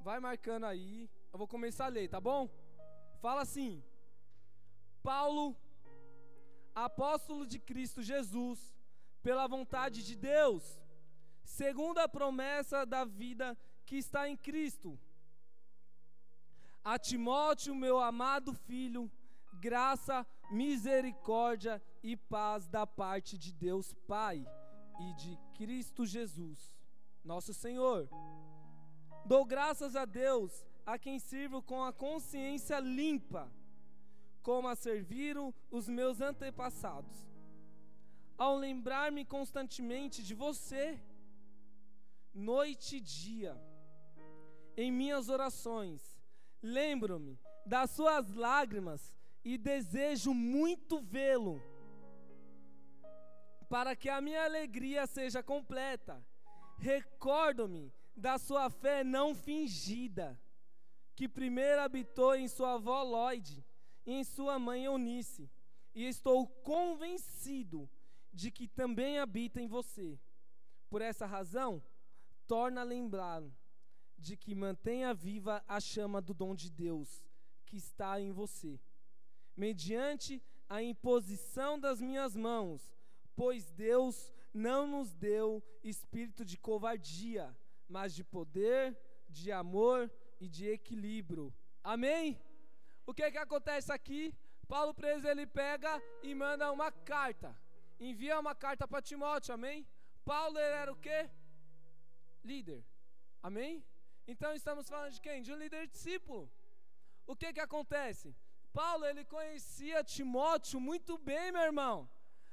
Vai 0.00 0.18
marcando 0.18 0.64
aí. 0.64 1.08
Eu 1.32 1.38
vou 1.38 1.46
começar 1.46 1.84
a 1.84 1.94
ler, 1.96 2.08
tá 2.08 2.20
bom? 2.20 2.50
Fala 3.20 3.42
assim: 3.42 3.80
Paulo, 5.04 5.56
apóstolo 6.74 7.46
de 7.46 7.60
Cristo 7.60 8.02
Jesus, 8.02 8.58
pela 9.22 9.46
vontade 9.46 10.02
de 10.04 10.16
Deus, 10.16 10.82
segundo 11.44 11.98
a 11.98 12.08
promessa 12.08 12.84
da 12.84 13.04
vida 13.04 13.56
que 13.86 13.98
está 13.98 14.28
em 14.28 14.36
Cristo. 14.36 14.98
A 16.82 16.98
Timóteo, 16.98 17.72
meu 17.72 18.00
amado 18.00 18.52
filho, 18.52 19.08
graça, 19.60 20.26
misericórdia 20.50 21.80
e 22.02 22.16
paz 22.16 22.66
da 22.66 22.86
parte 22.86 23.36
de 23.36 23.52
Deus 23.52 23.92
Pai 24.08 24.44
e 24.98 25.14
de 25.14 25.38
Cristo 25.54 26.06
Jesus, 26.06 26.74
nosso 27.22 27.52
Senhor. 27.52 28.08
Dou 29.26 29.44
graças 29.44 29.94
a 29.94 30.06
Deus, 30.06 30.66
a 30.86 30.98
quem 30.98 31.18
sirvo 31.18 31.62
com 31.62 31.84
a 31.84 31.92
consciência 31.92 32.80
limpa, 32.80 33.52
como 34.42 34.66
a 34.66 34.74
serviram 34.74 35.54
os 35.70 35.86
meus 35.88 36.22
antepassados. 36.22 37.28
Ao 38.38 38.56
lembrar-me 38.56 39.26
constantemente 39.26 40.22
de 40.22 40.34
você, 40.34 40.98
noite 42.32 42.96
e 42.96 43.00
dia, 43.00 43.54
em 44.74 44.90
minhas 44.90 45.28
orações, 45.28 46.18
lembro-me 46.62 47.38
das 47.66 47.90
suas 47.90 48.32
lágrimas 48.34 49.19
e 49.44 49.56
desejo 49.56 50.34
muito 50.34 51.00
vê-lo, 51.00 51.60
para 53.68 53.94
que 53.96 54.08
a 54.08 54.20
minha 54.20 54.44
alegria 54.44 55.06
seja 55.06 55.42
completa. 55.42 56.24
Recordo-me 56.78 57.92
da 58.16 58.38
sua 58.38 58.68
fé 58.68 59.02
não 59.04 59.34
fingida, 59.34 60.38
que 61.14 61.28
primeiro 61.28 61.80
habitou 61.80 62.34
em 62.34 62.48
sua 62.48 62.74
avó 62.74 63.02
Lloyd 63.02 63.64
e 64.06 64.12
em 64.12 64.24
sua 64.24 64.58
mãe 64.58 64.84
Eunice, 64.84 65.50
e 65.94 66.06
estou 66.06 66.46
convencido 66.46 67.88
de 68.32 68.50
que 68.50 68.68
também 68.68 69.18
habita 69.18 69.60
em 69.60 69.66
você. 69.66 70.18
Por 70.88 71.02
essa 71.02 71.26
razão, 71.26 71.82
torna 72.46 72.80
a 72.80 72.84
lembrar 72.84 73.42
de 74.18 74.36
que 74.36 74.54
mantenha 74.54 75.14
viva 75.14 75.64
a 75.66 75.80
chama 75.80 76.20
do 76.20 76.34
dom 76.34 76.54
de 76.54 76.70
Deus 76.70 77.24
que 77.64 77.76
está 77.76 78.20
em 78.20 78.32
você 78.32 78.78
mediante 79.56 80.42
a 80.68 80.82
imposição 80.82 81.78
das 81.78 82.00
minhas 82.00 82.36
mãos, 82.36 82.92
pois 83.34 83.70
Deus 83.70 84.32
não 84.52 84.86
nos 84.86 85.14
deu 85.14 85.62
espírito 85.82 86.44
de 86.44 86.56
covardia, 86.56 87.56
mas 87.88 88.14
de 88.14 88.24
poder, 88.24 88.96
de 89.28 89.50
amor 89.50 90.10
e 90.40 90.48
de 90.48 90.68
equilíbrio. 90.68 91.52
Amém? 91.82 92.40
O 93.06 93.14
que 93.14 93.30
que 93.30 93.38
acontece 93.38 93.92
aqui? 93.92 94.34
Paulo 94.68 94.94
preso 94.94 95.26
ele 95.26 95.46
pega 95.46 96.00
e 96.22 96.34
manda 96.34 96.70
uma 96.70 96.92
carta. 96.92 97.56
Envia 97.98 98.38
uma 98.38 98.54
carta 98.54 98.86
para 98.86 99.02
Timóteo, 99.02 99.52
amém? 99.52 99.86
Paulo 100.24 100.58
era 100.58 100.92
o 100.92 100.96
quê? 100.96 101.28
Líder. 102.44 102.84
Amém? 103.42 103.84
Então 104.26 104.54
estamos 104.54 104.88
falando 104.88 105.12
de 105.12 105.20
quem? 105.20 105.42
De 105.42 105.52
um 105.52 105.56
líder 105.56 105.88
discípulo. 105.88 106.50
O 107.26 107.34
que 107.34 107.52
que 107.52 107.60
acontece? 107.60 108.34
Paulo 108.72 109.04
ele 109.04 109.24
conhecia 109.24 110.04
Timóteo 110.04 110.80
muito 110.80 111.18
bem, 111.18 111.52
meu 111.52 111.62
irmão. 111.62 112.08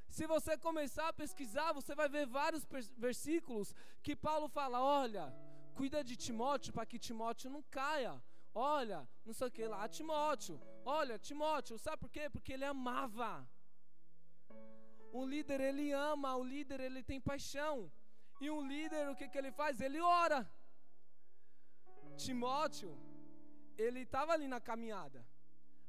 Se 0.09 0.25
você 0.25 0.57
começar 0.57 1.07
a 1.09 1.13
pesquisar, 1.13 1.73
você 1.73 1.93
vai 1.93 2.09
ver 2.09 2.25
vários 2.25 2.65
versículos 2.97 3.75
que 4.01 4.15
Paulo 4.15 4.47
fala: 4.47 4.81
olha, 4.81 5.25
cuida 5.75 6.03
de 6.03 6.15
Timóteo 6.15 6.73
para 6.73 6.85
que 6.85 6.99
Timóteo 7.07 7.49
não 7.49 7.63
caia. 7.63 8.21
Olha, 8.53 9.07
não 9.25 9.33
sei 9.33 9.47
o 9.47 9.51
que 9.51 9.65
lá, 9.67 9.87
Timóteo. 9.87 10.59
Olha, 10.83 11.19
Timóteo, 11.19 11.77
sabe 11.77 11.97
por 11.97 12.09
quê? 12.09 12.29
Porque 12.29 12.53
ele 12.53 12.65
amava. 12.65 13.47
Um 15.13 15.25
líder 15.25 15.59
ele 15.61 15.91
ama, 15.91 16.35
o 16.35 16.43
líder 16.43 16.79
ele 16.79 17.03
tem 17.03 17.19
paixão. 17.21 17.91
E 18.39 18.49
um 18.49 18.61
líder, 18.67 19.07
o 19.09 19.15
que, 19.15 19.27
que 19.27 19.37
ele 19.37 19.51
faz? 19.51 19.79
Ele 19.79 19.99
ora. 19.99 20.39
Timóteo, 22.17 22.97
ele 23.77 24.01
estava 24.01 24.33
ali 24.33 24.47
na 24.47 24.59
caminhada, 24.59 25.25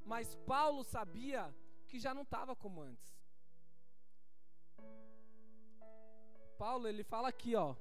mas 0.08 0.34
Paulo 0.46 0.82
sabia 0.82 1.54
que 1.86 2.00
já 2.00 2.14
não 2.14 2.22
estava 2.22 2.56
como 2.56 2.80
antes. 2.80 3.14
Paulo, 6.56 6.88
ele 6.88 7.04
fala 7.04 7.28
aqui, 7.28 7.54
ó. 7.54 7.76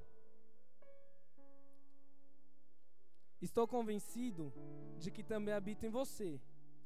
Estou 3.41 3.65
convencido 3.65 4.53
de 4.99 5.09
que 5.09 5.23
também 5.23 5.53
habita 5.53 5.87
em 5.87 5.89
você, 5.89 6.41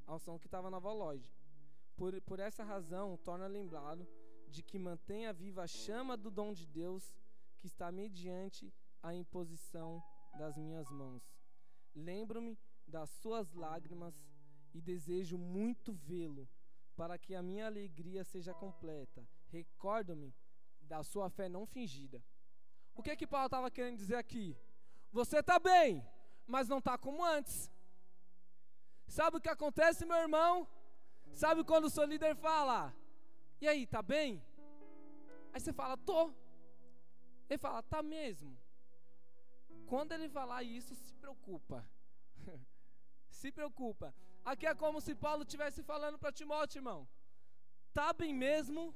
a 0.05 0.13
unção 0.13 0.37
que 0.37 0.45
estava 0.45 0.69
na 0.69 0.77
Volóide. 0.77 1.33
Por, 1.95 2.21
por 2.21 2.39
essa 2.39 2.63
razão, 2.63 3.17
torna 3.17 3.47
lembrado 3.47 4.07
de 4.47 4.61
que 4.61 4.77
mantenha 4.77 5.33
viva 5.33 5.63
a 5.63 5.67
chama 5.67 6.15
do 6.15 6.29
dom 6.29 6.53
de 6.53 6.67
Deus 6.67 7.15
que 7.57 7.65
está 7.65 7.91
mediante 7.91 8.71
a 9.01 9.15
imposição 9.15 10.03
das 10.37 10.55
minhas 10.55 10.87
mãos. 10.91 11.23
Lembro-me 11.95 12.59
das 12.85 13.09
suas 13.09 13.51
lágrimas 13.53 14.15
e 14.73 14.81
desejo 14.81 15.37
muito 15.37 15.93
vê-lo, 15.93 16.47
para 16.95 17.17
que 17.17 17.33
a 17.35 17.41
minha 17.41 17.65
alegria 17.65 18.23
seja 18.23 18.53
completa. 18.53 19.27
Recordo-me 19.49 20.33
da 20.81 21.03
sua 21.03 21.29
fé 21.29 21.47
não 21.49 21.65
fingida. 21.65 22.23
O 22.93 23.01
que 23.01 23.11
é 23.11 23.15
que 23.15 23.27
Paulo 23.27 23.47
estava 23.47 23.71
querendo 23.71 23.97
dizer 23.97 24.15
aqui? 24.15 24.57
Você 25.11 25.39
está 25.39 25.59
bem, 25.59 26.05
mas 26.45 26.67
não 26.67 26.79
está 26.79 26.97
como 26.97 27.23
antes. 27.23 27.71
Sabe 29.07 29.37
o 29.37 29.41
que 29.41 29.49
acontece, 29.49 30.05
meu 30.05 30.17
irmão? 30.17 30.67
Sabe 31.33 31.63
quando 31.63 31.85
o 31.85 31.89
seu 31.89 32.05
líder 32.05 32.35
fala: 32.35 32.93
E 33.59 33.67
aí, 33.67 33.85
tá 33.85 34.01
bem? 34.01 34.43
Aí 35.53 35.59
você 35.59 35.73
fala: 35.73 35.97
Tô. 35.97 36.33
Ele 37.49 37.57
fala: 37.57 37.81
Tá 37.83 38.01
mesmo. 38.01 38.57
Quando 39.85 40.13
ele 40.13 40.29
falar 40.29 40.63
isso, 40.63 40.95
se 40.95 41.13
preocupa. 41.15 41.85
se 43.29 43.51
preocupa. 43.51 44.13
Aqui 44.43 44.65
é 44.65 44.75
como 44.75 44.99
se 44.99 45.13
Paulo 45.15 45.43
estivesse 45.43 45.83
falando 45.83 46.17
para 46.17 46.31
Timóteo, 46.31 46.79
irmão. 46.79 47.07
Tá 47.93 48.11
bem 48.13 48.33
mesmo? 48.33 48.93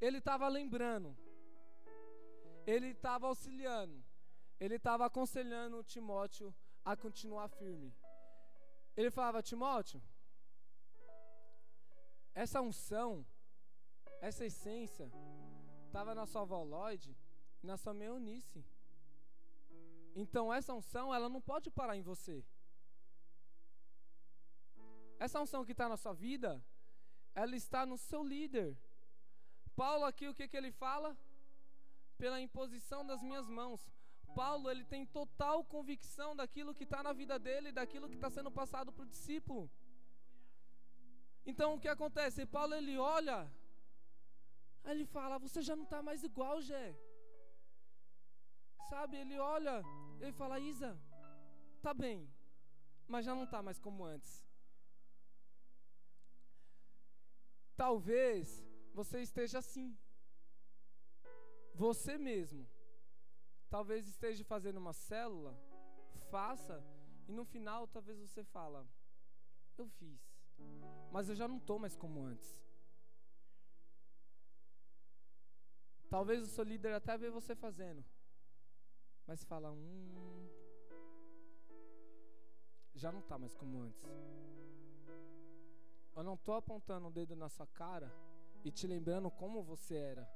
Ele 0.00 0.18
estava 0.18 0.48
lembrando. 0.48 1.16
Ele 2.66 2.88
estava 2.88 3.26
auxiliando 3.26 4.04
ele 4.64 4.76
estava 4.76 5.06
aconselhando 5.06 5.82
Timóteo 5.82 6.54
a 6.84 6.96
continuar 6.96 7.48
firme. 7.48 7.94
Ele 8.96 9.10
falava: 9.10 9.42
Timóteo, 9.42 10.02
essa 12.34 12.60
unção, 12.60 13.26
essa 14.20 14.44
essência, 14.44 15.10
estava 15.86 16.14
na 16.14 16.26
sua 16.26 16.44
Lloyd 16.44 17.16
e 17.62 17.66
na 17.66 17.76
sua 17.76 17.92
meunice. 17.92 18.64
Então 20.14 20.52
essa 20.52 20.72
unção, 20.72 21.12
ela 21.12 21.28
não 21.28 21.40
pode 21.40 21.70
parar 21.70 21.96
em 21.96 22.02
você. 22.02 22.44
Essa 25.24 25.40
unção 25.44 25.64
que 25.66 25.72
está 25.72 25.86
na 25.88 25.96
sua 25.96 26.12
vida, 26.12 26.50
ela 27.34 27.56
está 27.56 27.86
no 27.90 27.96
seu 27.96 28.22
líder. 28.22 28.68
Paulo 29.82 30.04
aqui, 30.10 30.26
o 30.28 30.34
que, 30.38 30.46
que 30.50 30.56
ele 30.60 30.70
fala? 30.84 31.16
Pela 32.18 32.40
imposição 32.46 33.00
das 33.10 33.22
minhas 33.22 33.48
mãos. 33.48 33.80
Paulo 34.34 34.70
ele 34.70 34.84
tem 34.84 35.06
total 35.06 35.64
convicção 35.64 36.30
daquilo 36.40 36.74
que 36.74 36.84
está 36.84 37.02
na 37.02 37.12
vida 37.14 37.38
dele, 37.38 37.72
daquilo 37.72 38.08
que 38.10 38.18
está 38.20 38.28
sendo 38.36 38.50
passado 38.60 38.92
para 38.92 39.04
o 39.04 39.12
discípulo. 39.14 39.64
Então 41.46 41.68
o 41.74 41.80
que 41.80 41.88
acontece? 41.88 42.44
Paulo 42.44 42.74
ele 42.74 42.98
olha, 42.98 43.38
aí 44.84 44.92
ele 44.94 45.06
fala: 45.06 45.38
Você 45.38 45.62
já 45.62 45.74
não 45.74 45.84
está 45.84 46.02
mais 46.02 46.22
igual, 46.22 46.60
Jé. 46.60 46.86
Sabe? 48.90 49.16
Ele 49.16 49.38
olha, 49.38 49.82
ele 50.20 50.32
fala: 50.32 50.60
Isa, 50.60 50.92
tá 51.80 51.94
bem, 51.94 52.28
mas 53.08 53.24
já 53.24 53.34
não 53.34 53.44
está 53.44 53.62
mais 53.62 53.78
como 53.78 54.04
antes. 54.04 54.43
Talvez 57.76 58.64
você 58.92 59.20
esteja 59.20 59.58
assim, 59.58 59.96
você 61.74 62.16
mesmo 62.16 62.68
Talvez 63.74 64.06
esteja 64.06 64.44
fazendo 64.44 64.76
uma 64.76 64.92
célula, 64.92 65.52
faça, 66.30 66.80
e 67.26 67.32
no 67.32 67.44
final 67.44 67.88
talvez 67.88 68.20
você 68.20 68.44
fala: 68.44 68.86
Eu 69.76 69.88
fiz, 69.88 70.20
mas 71.10 71.28
eu 71.28 71.34
já 71.34 71.48
não 71.48 71.56
estou 71.56 71.76
mais 71.76 71.96
como 71.96 72.22
antes. 72.24 72.62
Talvez 76.08 76.40
o 76.44 76.46
seu 76.46 76.62
líder 76.62 76.94
até 76.94 77.18
vê 77.18 77.30
você 77.30 77.56
fazendo, 77.56 78.04
mas 79.26 79.42
fala: 79.42 79.72
Hum, 79.72 80.48
já 82.94 83.10
não 83.10 83.18
está 83.18 83.36
mais 83.36 83.56
como 83.56 83.80
antes. 83.80 84.04
Eu 86.16 86.22
não 86.22 86.34
estou 86.34 86.54
apontando 86.54 87.08
o 87.08 87.10
dedo 87.10 87.34
na 87.34 87.48
sua 87.48 87.66
cara 87.66 88.12
e 88.64 88.70
te 88.70 88.86
lembrando 88.86 89.30
como 89.30 89.62
você 89.62 89.96
era 89.96 90.28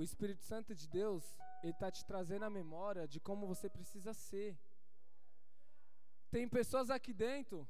o 0.00 0.02
Espírito 0.02 0.42
Santo 0.42 0.74
de 0.74 0.88
Deus, 0.88 1.22
ele 1.62 1.72
está 1.72 1.90
te 1.90 2.02
trazendo 2.06 2.46
a 2.46 2.50
memória 2.50 3.06
de 3.06 3.20
como 3.20 3.46
você 3.46 3.68
precisa 3.68 4.14
ser. 4.14 4.58
Tem 6.30 6.48
pessoas 6.48 6.88
aqui 6.88 7.12
dentro 7.12 7.68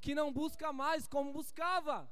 que 0.00 0.12
não 0.12 0.32
busca 0.32 0.72
mais 0.72 1.06
como 1.06 1.32
buscava. 1.32 2.10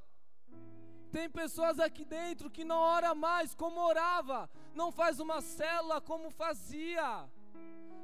Tem 1.11 1.29
pessoas 1.29 1.79
aqui 1.79 2.05
dentro 2.05 2.49
que 2.49 2.63
não 2.63 2.77
ora 2.77 3.13
mais 3.13 3.53
como 3.53 3.81
orava, 3.81 4.49
não 4.73 4.89
faz 4.89 5.19
uma 5.19 5.41
célula 5.41 5.99
como 5.99 6.31
fazia. 6.31 7.29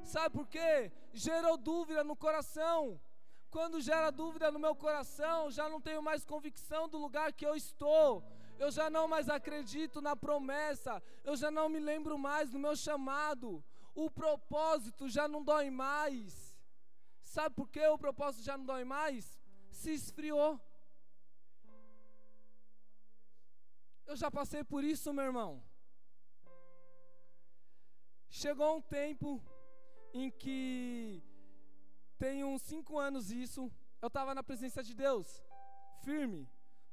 Sabe 0.03 0.35
por 0.37 0.47
quê? 0.47 0.91
Gerou 1.13 1.55
dúvida 1.57 2.03
no 2.03 2.15
coração. 2.15 2.99
Quando 3.49 3.81
gera 3.81 4.11
dúvida 4.11 4.51
no 4.51 4.59
meu 4.59 4.75
coração, 4.75 5.49
já 5.49 5.67
não 5.67 5.81
tenho 5.81 6.01
mais 6.01 6.23
convicção 6.25 6.87
do 6.87 6.97
lugar 6.97 7.33
que 7.33 7.45
eu 7.45 7.55
estou 7.55 8.23
eu 8.59 8.69
já 8.69 8.89
não 8.89 9.07
mais 9.07 9.29
acredito 9.29 10.01
na 10.01 10.15
promessa, 10.15 11.01
eu 11.23 11.35
já 11.35 11.49
não 11.49 11.69
me 11.69 11.79
lembro 11.79 12.17
mais 12.17 12.51
do 12.51 12.59
meu 12.59 12.75
chamado, 12.75 13.63
o 13.95 14.11
propósito 14.11 15.07
já 15.07 15.27
não 15.29 15.41
dói 15.41 15.69
mais. 15.69 16.57
Sabe 17.23 17.55
por 17.55 17.69
que 17.69 17.83
o 17.87 17.97
propósito 17.97 18.43
já 18.43 18.57
não 18.57 18.65
dói 18.65 18.83
mais? 18.83 19.39
Se 19.71 19.91
esfriou. 19.93 20.59
Eu 24.05 24.15
já 24.17 24.29
passei 24.29 24.63
por 24.63 24.83
isso, 24.83 25.13
meu 25.13 25.23
irmão. 25.23 25.63
Chegou 28.29 28.75
um 28.75 28.81
tempo 28.81 29.41
em 30.13 30.29
que 30.29 31.23
tem 32.19 32.43
uns 32.43 32.61
cinco 32.61 32.99
anos 33.07 33.31
isso, 33.31 33.71
eu 34.01 34.07
estava 34.07 34.35
na 34.35 34.43
presença 34.43 34.83
de 34.83 34.93
Deus, 34.93 35.27
firme 36.03 36.47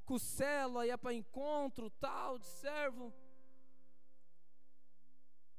com 0.07 0.19
célula, 0.19 0.87
ia 0.87 0.97
para 0.97 1.13
encontro, 1.13 1.91
tal, 1.91 2.39
de 2.39 2.47
servo. 2.47 3.13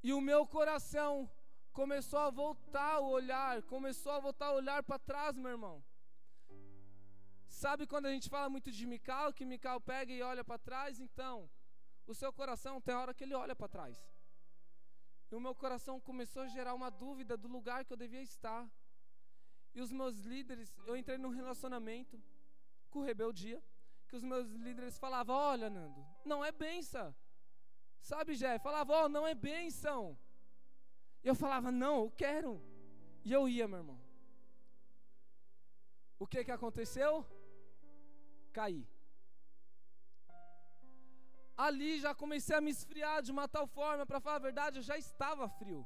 E 0.01 0.13
o 0.13 0.21
meu 0.21 0.47
coração 0.47 1.29
começou 1.73 2.19
a 2.19 2.29
voltar 2.29 2.99
o 2.99 3.09
olhar, 3.09 3.61
começou 3.63 4.13
a 4.13 4.19
voltar 4.19 4.51
o 4.51 4.55
olhar 4.55 4.81
para 4.83 4.97
trás, 4.97 5.35
meu 5.35 5.51
irmão. 5.51 5.83
Sabe 7.49 7.85
quando 7.85 8.05
a 8.05 8.11
gente 8.11 8.29
fala 8.29 8.49
muito 8.49 8.71
de 8.71 8.85
Mical, 8.85 9.33
que 9.33 9.45
Mical 9.45 9.81
pega 9.81 10.13
e 10.13 10.21
olha 10.21 10.43
para 10.45 10.57
trás? 10.57 10.99
Então, 10.99 11.49
o 12.05 12.15
seu 12.15 12.31
coração 12.31 12.79
tem 12.79 12.95
hora 12.95 13.13
que 13.13 13.23
ele 13.25 13.35
olha 13.35 13.55
para 13.55 13.67
trás. 13.67 13.97
E 15.29 15.35
o 15.35 15.41
meu 15.41 15.53
coração 15.53 15.99
começou 15.99 16.43
a 16.43 16.47
gerar 16.47 16.73
uma 16.73 16.89
dúvida 16.89 17.35
do 17.35 17.49
lugar 17.49 17.83
que 17.83 17.91
eu 17.91 17.97
devia 17.97 18.21
estar. 18.21 18.65
E 19.77 19.81
os 19.85 19.91
meus 19.91 20.15
líderes, 20.33 20.69
eu 20.87 20.97
entrei 20.97 21.19
num 21.19 21.33
relacionamento 21.39 22.19
com 22.89 23.01
rebeldia 23.09 23.59
que 24.07 24.15
os 24.15 24.23
meus 24.23 24.47
líderes 24.65 24.97
falavam: 24.97 25.35
Olha, 25.35 25.69
Nando, 25.69 26.03
não 26.25 26.43
é 26.43 26.51
benção. 26.51 27.15
Sabe, 28.01 28.33
Jé? 28.33 28.57
Falava: 28.57 28.91
Ó, 28.93 29.05
oh, 29.05 29.09
não 29.15 29.27
é 29.27 29.35
benção. 29.35 30.17
E 31.23 31.27
eu 31.27 31.35
falava: 31.35 31.71
Não, 31.71 31.95
eu 32.05 32.09
quero. 32.23 32.59
E 33.23 33.31
eu 33.31 33.47
ia, 33.47 33.67
meu 33.67 33.77
irmão. 33.77 34.01
O 36.17 36.25
que 36.25 36.43
que 36.43 36.55
aconteceu? 36.57 37.23
Caí. 38.51 38.83
Ali 41.55 41.99
já 41.99 42.15
comecei 42.15 42.55
a 42.55 42.61
me 42.61 42.71
esfriar 42.71 43.21
de 43.21 43.31
uma 43.31 43.47
tal 43.47 43.67
forma, 43.67 44.07
para 44.07 44.19
falar 44.19 44.37
a 44.37 44.47
verdade, 44.49 44.79
eu 44.79 44.87
já 44.91 44.97
estava 44.97 45.47
frio. 45.47 45.85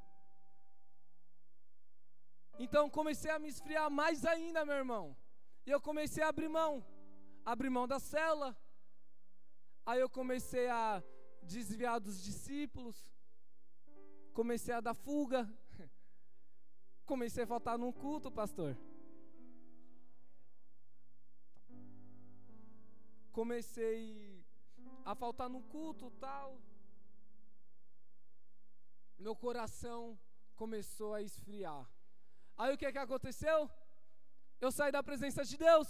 Então 2.64 2.88
comecei 2.98 3.32
a 3.32 3.40
me 3.40 3.48
esfriar 3.48 3.90
mais 3.90 4.24
ainda, 4.24 4.64
meu 4.64 4.76
irmão. 4.76 5.18
E 5.66 5.72
eu 5.72 5.82
comecei 5.82 6.22
a 6.24 6.28
abrir 6.28 6.48
mão, 6.48 6.86
abrir 7.44 7.72
mão 7.72 7.88
da 7.88 8.00
cela. 8.00 8.56
Aí 9.84 10.00
eu 10.00 10.08
comecei 10.08 10.68
a 10.70 11.04
desviar 11.42 12.00
dos 12.00 12.22
discípulos. 12.22 13.12
Comecei 14.32 14.76
a 14.76 14.80
dar 14.80 14.94
fuga. 14.94 15.42
Comecei 17.04 17.46
a 17.46 17.48
faltar 17.48 17.80
num 17.80 17.92
culto, 17.92 18.32
pastor. 18.32 18.78
Comecei 23.32 24.46
a 25.04 25.16
faltar 25.16 25.50
no 25.50 25.64
culto 25.64 26.12
tal. 26.12 26.62
Meu 29.18 29.36
coração 29.36 30.20
começou 30.56 31.16
a 31.16 31.24
esfriar. 31.24 31.90
Aí 32.62 32.72
o 32.74 32.78
que, 32.78 32.92
que 32.92 33.04
aconteceu? 33.04 33.60
Eu 34.64 34.72
saí 34.72 34.92
da 34.92 35.02
presença 35.02 35.44
de 35.44 35.58
Deus. 35.58 35.88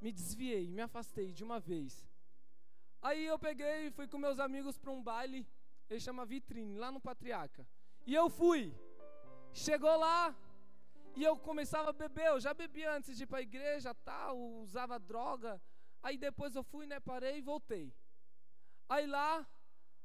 Me 0.00 0.12
desviei, 0.12 0.70
me 0.70 0.82
afastei 0.82 1.32
de 1.32 1.42
uma 1.42 1.58
vez. 1.58 2.08
Aí 3.02 3.26
eu 3.26 3.36
peguei 3.40 3.78
e 3.86 3.90
fui 3.90 4.06
com 4.06 4.18
meus 4.26 4.38
amigos 4.38 4.78
para 4.78 4.92
um 4.92 5.02
baile, 5.02 5.40
ele 5.90 5.98
chama 5.98 6.24
Vitrine, 6.24 6.78
lá 6.78 6.92
no 6.92 7.00
Patriarca. 7.00 7.66
E 8.06 8.14
eu 8.14 8.30
fui. 8.30 8.72
Chegou 9.52 9.96
lá, 9.96 10.32
e 11.16 11.24
eu 11.24 11.36
começava 11.36 11.90
a 11.90 11.92
beber, 12.04 12.26
eu 12.26 12.40
já 12.46 12.54
bebia 12.54 12.92
antes 12.92 13.16
de 13.16 13.24
ir 13.24 13.26
para 13.26 13.38
a 13.38 13.48
igreja, 13.50 13.92
tal, 14.10 14.38
usava 14.38 14.96
droga. 15.00 15.60
Aí 16.00 16.16
depois 16.16 16.54
eu 16.54 16.62
fui, 16.62 16.86
né, 16.86 17.00
parei 17.00 17.38
e 17.38 17.42
voltei. 17.52 17.92
Aí 18.88 19.08
lá, 19.08 19.44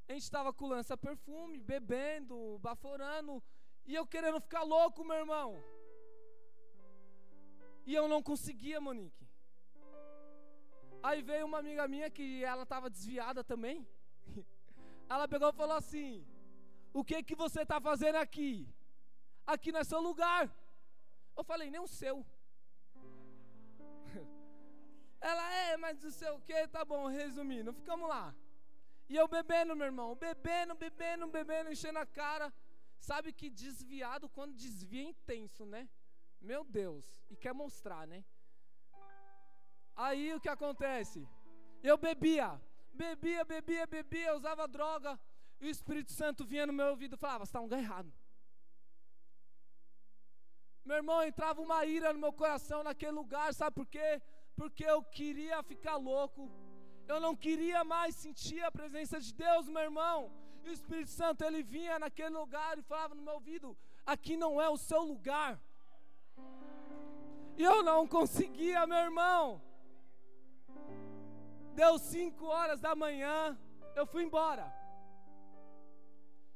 a 0.07 0.13
gente 0.13 0.23
estava 0.23 0.51
com 0.51 0.65
lança 0.65 0.97
perfume, 0.97 1.61
bebendo, 1.61 2.57
baforando, 2.57 3.43
e 3.85 3.95
eu 3.95 4.05
querendo 4.07 4.39
ficar 4.39 4.63
louco, 4.63 5.03
meu 5.03 5.17
irmão. 5.17 5.61
E 7.85 7.93
eu 7.93 8.07
não 8.07 8.21
conseguia, 8.23 8.79
Monique. 8.79 9.27
Aí 11.01 11.21
veio 11.21 11.45
uma 11.45 11.59
amiga 11.59 11.85
minha 11.87 12.09
que 12.09 12.43
ela 12.43 12.63
estava 12.63 12.89
desviada 12.89 13.43
também. 13.43 13.85
Ela 15.09 15.27
pegou 15.27 15.49
e 15.49 15.59
falou 15.61 15.75
assim: 15.75 16.25
O 16.93 17.03
que 17.03 17.21
que 17.21 17.35
você 17.35 17.63
está 17.63 17.81
fazendo 17.81 18.15
aqui? 18.15 18.51
Aqui 19.45 19.73
não 19.73 19.81
é 19.81 19.83
seu 19.83 19.99
lugar. 19.99 20.49
Eu 21.35 21.43
falei: 21.43 21.69
Nem 21.69 21.81
o 21.81 21.87
seu. 21.87 22.25
Ela 25.19 25.53
é, 25.65 25.75
mas 25.75 26.01
não 26.01 26.11
sei 26.11 26.29
o 26.29 26.39
que, 26.39 26.67
tá 26.69 26.85
bom, 26.85 27.07
resumindo, 27.07 27.73
ficamos 27.73 28.07
lá. 28.07 28.33
E 29.09 29.17
eu 29.17 29.27
bebendo, 29.27 29.75
meu 29.75 29.87
irmão, 29.87 30.15
bebendo, 30.15 30.73
bebendo, 30.75 31.27
bebendo, 31.27 31.69
enchendo 31.69 31.99
a 31.99 32.05
cara. 32.05 32.53
Sabe 33.09 33.29
que 33.39 33.49
desviado, 33.63 34.25
quando 34.35 34.61
desvia 34.65 35.03
é 35.05 35.11
intenso, 35.13 35.63
né? 35.73 35.81
Meu 36.49 36.61
Deus, 36.79 37.05
e 37.31 37.35
quer 37.43 37.53
mostrar, 37.63 38.03
né? 38.13 38.19
Aí 40.05 40.25
o 40.33 40.41
que 40.43 40.51
acontece? 40.55 41.19
Eu 41.89 41.97
bebia, 42.07 42.49
bebia, 43.03 43.43
bebia, 43.53 43.85
bebia, 43.95 44.35
usava 44.39 44.67
droga. 44.77 45.11
E 45.61 45.67
o 45.67 45.73
Espírito 45.77 46.11
Santo 46.19 46.45
vinha 46.51 46.65
no 46.69 46.77
meu 46.79 46.87
ouvido 46.93 47.15
e 47.15 47.23
falava: 47.23 47.45
Você 47.45 47.49
está 47.49 47.61
um 47.61 47.71
errado. 47.83 48.11
Meu 50.83 50.97
irmão, 50.97 51.19
entrava 51.23 51.61
uma 51.67 51.85
ira 51.85 52.11
no 52.13 52.19
meu 52.25 52.33
coração 52.41 52.79
naquele 52.83 53.15
lugar, 53.21 53.53
sabe 53.53 53.75
por 53.75 53.87
quê? 53.95 54.09
porque 54.55 54.85
eu 54.85 55.01
queria 55.03 55.61
ficar 55.63 55.95
louco, 55.95 56.51
eu 57.07 57.19
não 57.19 57.35
queria 57.35 57.83
mais 57.83 58.15
sentir 58.15 58.61
a 58.63 58.71
presença 58.71 59.19
de 59.19 59.33
Deus, 59.33 59.67
meu 59.67 59.83
irmão. 59.83 60.31
E 60.63 60.69
o 60.69 60.73
Espírito 60.73 61.11
Santo 61.11 61.43
ele 61.43 61.61
vinha 61.61 61.99
naquele 61.99 62.29
lugar 62.29 62.77
e 62.77 62.81
falava 62.81 63.13
no 63.15 63.21
meu 63.21 63.33
ouvido: 63.33 63.77
aqui 64.05 64.37
não 64.37 64.61
é 64.61 64.69
o 64.69 64.77
seu 64.77 65.01
lugar. 65.01 65.59
E 67.57 67.63
eu 67.63 67.83
não 67.83 68.07
conseguia, 68.07 68.87
meu 68.87 68.97
irmão. 68.97 69.61
Deu 71.75 71.97
cinco 71.99 72.45
horas 72.45 72.79
da 72.79 72.95
manhã, 72.95 73.57
eu 73.95 74.05
fui 74.05 74.23
embora. 74.23 74.71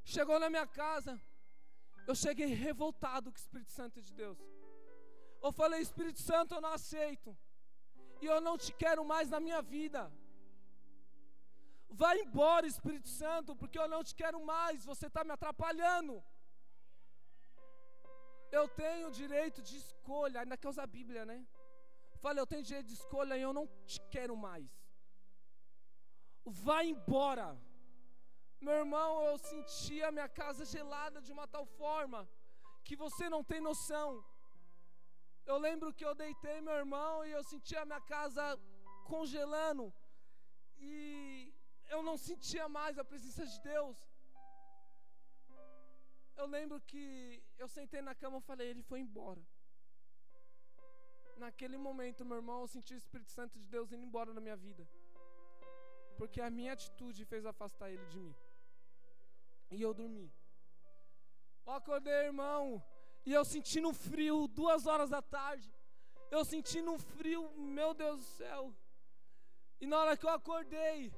Chegou 0.03 0.39
na 0.39 0.49
minha 0.49 0.65
casa, 0.65 1.21
eu 2.07 2.15
cheguei 2.15 2.47
revoltado 2.47 3.31
com 3.31 3.37
o 3.37 3.39
Espírito 3.39 3.71
Santo 3.71 4.01
de 4.01 4.13
Deus. 4.13 4.37
Eu 5.41 5.51
falei, 5.51 5.81
Espírito 5.81 6.21
Santo, 6.21 6.55
eu 6.55 6.61
não 6.61 6.73
aceito 6.73 7.37
e 8.21 8.25
eu 8.25 8.39
não 8.39 8.57
te 8.57 8.73
quero 8.73 9.03
mais 9.03 9.29
na 9.29 9.39
minha 9.39 9.61
vida. 9.61 10.11
Vai 11.89 12.19
embora, 12.19 12.67
Espírito 12.67 13.09
Santo, 13.09 13.55
porque 13.55 13.79
eu 13.79 13.87
não 13.87 14.03
te 14.03 14.13
quero 14.15 14.43
mais, 14.45 14.85
você 14.85 15.07
está 15.07 15.23
me 15.23 15.31
atrapalhando. 15.31 16.23
Eu 18.51 18.67
tenho 18.67 19.11
direito 19.11 19.61
de 19.61 19.77
escolha, 19.77 20.41
ainda 20.41 20.57
usar 20.69 20.83
a 20.83 20.87
Bíblia, 20.87 21.25
né? 21.25 21.45
Falei, 22.21 22.41
eu 22.41 22.47
tenho 22.47 22.63
direito 22.63 22.87
de 22.87 22.93
escolha 22.93 23.37
e 23.37 23.41
eu 23.41 23.53
não 23.53 23.67
te 23.85 23.99
quero 24.09 24.35
mais. 24.35 24.69
Vai 26.45 26.87
embora. 26.89 27.47
Meu 28.59 28.73
irmão, 28.73 29.21
eu 29.23 29.37
sentia 29.37 30.11
minha 30.11 30.27
casa 30.27 30.65
gelada 30.65 31.21
de 31.21 31.31
uma 31.31 31.47
tal 31.47 31.65
forma 31.65 32.27
que 32.83 32.95
você 32.95 33.29
não 33.29 33.43
tem 33.43 33.61
noção. 33.61 34.23
Eu 35.45 35.57
lembro 35.57 35.93
que 35.93 36.05
eu 36.05 36.15
deitei 36.15 36.59
meu 36.61 36.73
irmão 36.73 37.25
e 37.25 37.31
eu 37.31 37.43
sentia 37.43 37.81
a 37.81 37.85
minha 37.85 38.01
casa 38.01 38.43
congelando. 39.05 39.93
E 40.79 41.53
eu 41.89 42.01
não 42.07 42.17
sentia 42.17 42.67
mais 42.67 42.97
a 42.97 43.05
presença 43.11 43.45
de 43.45 43.59
Deus. 43.61 43.97
Eu 46.35 46.45
lembro 46.45 46.79
que 46.81 47.43
eu 47.57 47.67
sentei 47.67 48.01
na 48.01 48.13
cama 48.13 48.37
e 48.37 48.41
falei, 48.41 48.67
ele 48.69 48.83
foi 48.83 48.99
embora. 48.99 49.43
Naquele 51.37 51.77
momento, 51.77 52.25
meu 52.25 52.37
irmão, 52.37 52.61
eu 52.61 52.67
senti 52.67 52.93
o 52.93 52.97
Espírito 52.97 53.31
Santo 53.31 53.57
de 53.59 53.67
Deus 53.67 53.91
indo 53.91 54.05
embora 54.05 54.33
na 54.33 54.41
minha 54.41 54.55
vida. 54.55 54.87
Porque 56.17 56.41
a 56.41 56.49
minha 56.49 56.73
atitude 56.73 57.25
fez 57.25 57.45
afastar 57.45 57.91
ele 57.91 58.05
de 58.07 58.19
mim. 58.19 58.35
E 59.71 59.81
eu 59.81 59.93
dormi. 59.93 60.31
Eu 61.65 61.73
acordei, 61.73 62.19
irmão, 62.31 62.83
e 63.25 63.33
eu 63.33 63.43
sentindo 63.43 63.91
frio, 63.93 64.47
duas 64.47 64.87
horas 64.87 65.09
da 65.09 65.21
tarde. 65.21 65.71
Eu 66.31 66.43
sentindo 66.43 66.91
um 66.91 66.99
frio, 66.99 67.41
meu 67.57 67.93
Deus 67.93 68.19
do 68.19 68.25
céu. 68.25 68.73
E 69.79 69.85
na 69.85 69.99
hora 69.99 70.17
que 70.17 70.25
eu 70.25 70.29
acordei, 70.29 71.13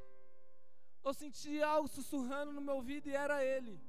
eu 1.03 1.13
senti 1.13 1.61
algo 1.61 1.87
sussurrando 1.87 2.51
no 2.51 2.61
meu 2.61 2.75
ouvido 2.75 3.07
e 3.09 3.15
era 3.15 3.43
ele. 3.43 3.79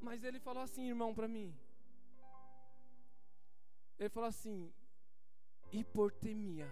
Mas 0.00 0.24
ele 0.24 0.40
falou 0.40 0.62
assim, 0.62 0.88
irmão, 0.88 1.14
para 1.14 1.28
mim. 1.28 1.54
Ele 3.98 4.08
falou 4.08 4.28
assim: 4.28 4.72
hipotermia. 5.70 6.68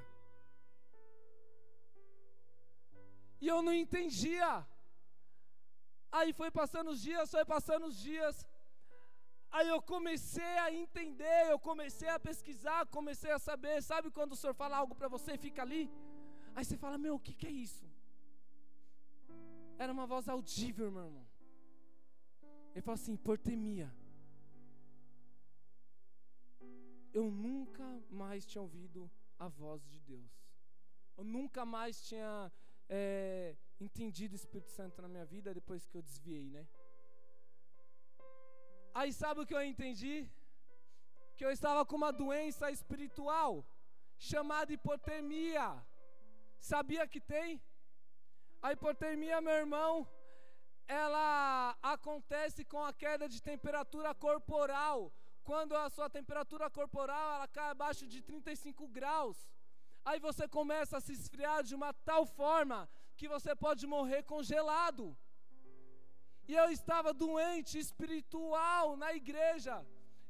E 3.40 3.48
eu 3.48 3.62
não 3.62 3.72
entendia. 3.72 4.66
Aí 6.12 6.32
foi 6.32 6.50
passando 6.50 6.90
os 6.90 7.00
dias, 7.00 7.30
foi 7.30 7.44
passando 7.44 7.86
os 7.86 7.96
dias. 7.96 8.46
Aí 9.52 9.68
eu 9.68 9.80
comecei 9.82 10.56
a 10.64 10.72
entender, 10.72 11.50
eu 11.50 11.58
comecei 11.58 12.08
a 12.08 12.18
pesquisar, 12.18 12.86
comecei 12.86 13.30
a 13.30 13.38
saber. 13.38 13.82
Sabe 13.82 14.10
quando 14.10 14.32
o 14.32 14.36
Senhor 14.36 14.54
fala 14.54 14.76
algo 14.76 14.94
para 14.94 15.08
você 15.08 15.32
e 15.34 15.38
fica 15.38 15.62
ali? 15.62 15.90
Aí 16.54 16.64
você 16.64 16.76
fala: 16.76 16.98
Meu, 16.98 17.14
o 17.16 17.20
que, 17.20 17.34
que 17.34 17.46
é 17.46 17.50
isso? 17.50 17.89
Era 19.82 19.92
uma 19.96 20.06
voz 20.12 20.28
audível, 20.28 20.88
meu 20.94 21.04
irmão. 21.08 21.26
Ele 22.72 22.82
falou 22.86 22.98
assim: 23.00 23.16
Portemia. 23.28 23.88
Eu 27.18 27.26
nunca 27.46 27.86
mais 28.22 28.44
tinha 28.50 28.60
ouvido 28.66 29.10
a 29.38 29.48
voz 29.48 29.80
de 29.92 29.98
Deus. 30.10 30.32
Eu 31.16 31.24
nunca 31.36 31.64
mais 31.64 32.02
tinha 32.08 32.52
é, 32.90 33.56
entendido 33.86 34.34
o 34.34 34.40
Espírito 34.42 34.70
Santo 34.78 35.00
na 35.00 35.08
minha 35.14 35.24
vida 35.24 35.54
depois 35.60 35.86
que 35.88 35.96
eu 35.96 36.02
desviei, 36.02 36.46
né? 36.56 36.64
Aí 38.92 39.10
sabe 39.22 39.40
o 39.40 39.46
que 39.46 39.54
eu 39.54 39.64
entendi? 39.72 40.16
Que 41.38 41.44
eu 41.46 41.52
estava 41.58 41.86
com 41.86 41.96
uma 42.02 42.12
doença 42.12 42.70
espiritual 42.70 43.52
chamada 44.18 44.74
hipotermia. 44.74 45.66
Sabia 46.72 47.08
que 47.08 47.20
tem? 47.34 47.62
A 48.66 48.72
hipotermia, 48.74 49.40
meu 49.40 49.54
irmão, 49.64 49.92
ela 50.86 51.76
acontece 51.94 52.62
com 52.72 52.82
a 52.88 52.92
queda 53.02 53.26
de 53.34 53.40
temperatura 53.50 54.10
corporal. 54.14 54.98
Quando 55.50 55.74
a 55.82 55.88
sua 55.94 56.08
temperatura 56.18 56.66
corporal 56.78 57.26
ela 57.36 57.48
cai 57.56 57.68
abaixo 57.70 58.06
de 58.12 58.20
35 58.20 58.86
graus, 58.98 59.38
aí 60.04 60.18
você 60.28 60.46
começa 60.58 60.96
a 60.98 61.04
se 61.06 61.12
esfriar 61.12 61.62
de 61.68 61.74
uma 61.78 61.92
tal 62.10 62.24
forma 62.40 62.78
que 63.16 63.28
você 63.34 63.54
pode 63.64 63.86
morrer 63.86 64.22
congelado. 64.34 65.04
E 66.50 66.54
eu 66.62 66.68
estava 66.78 67.14
doente 67.24 67.74
espiritual 67.78 68.96
na 69.02 69.10
igreja. 69.20 69.74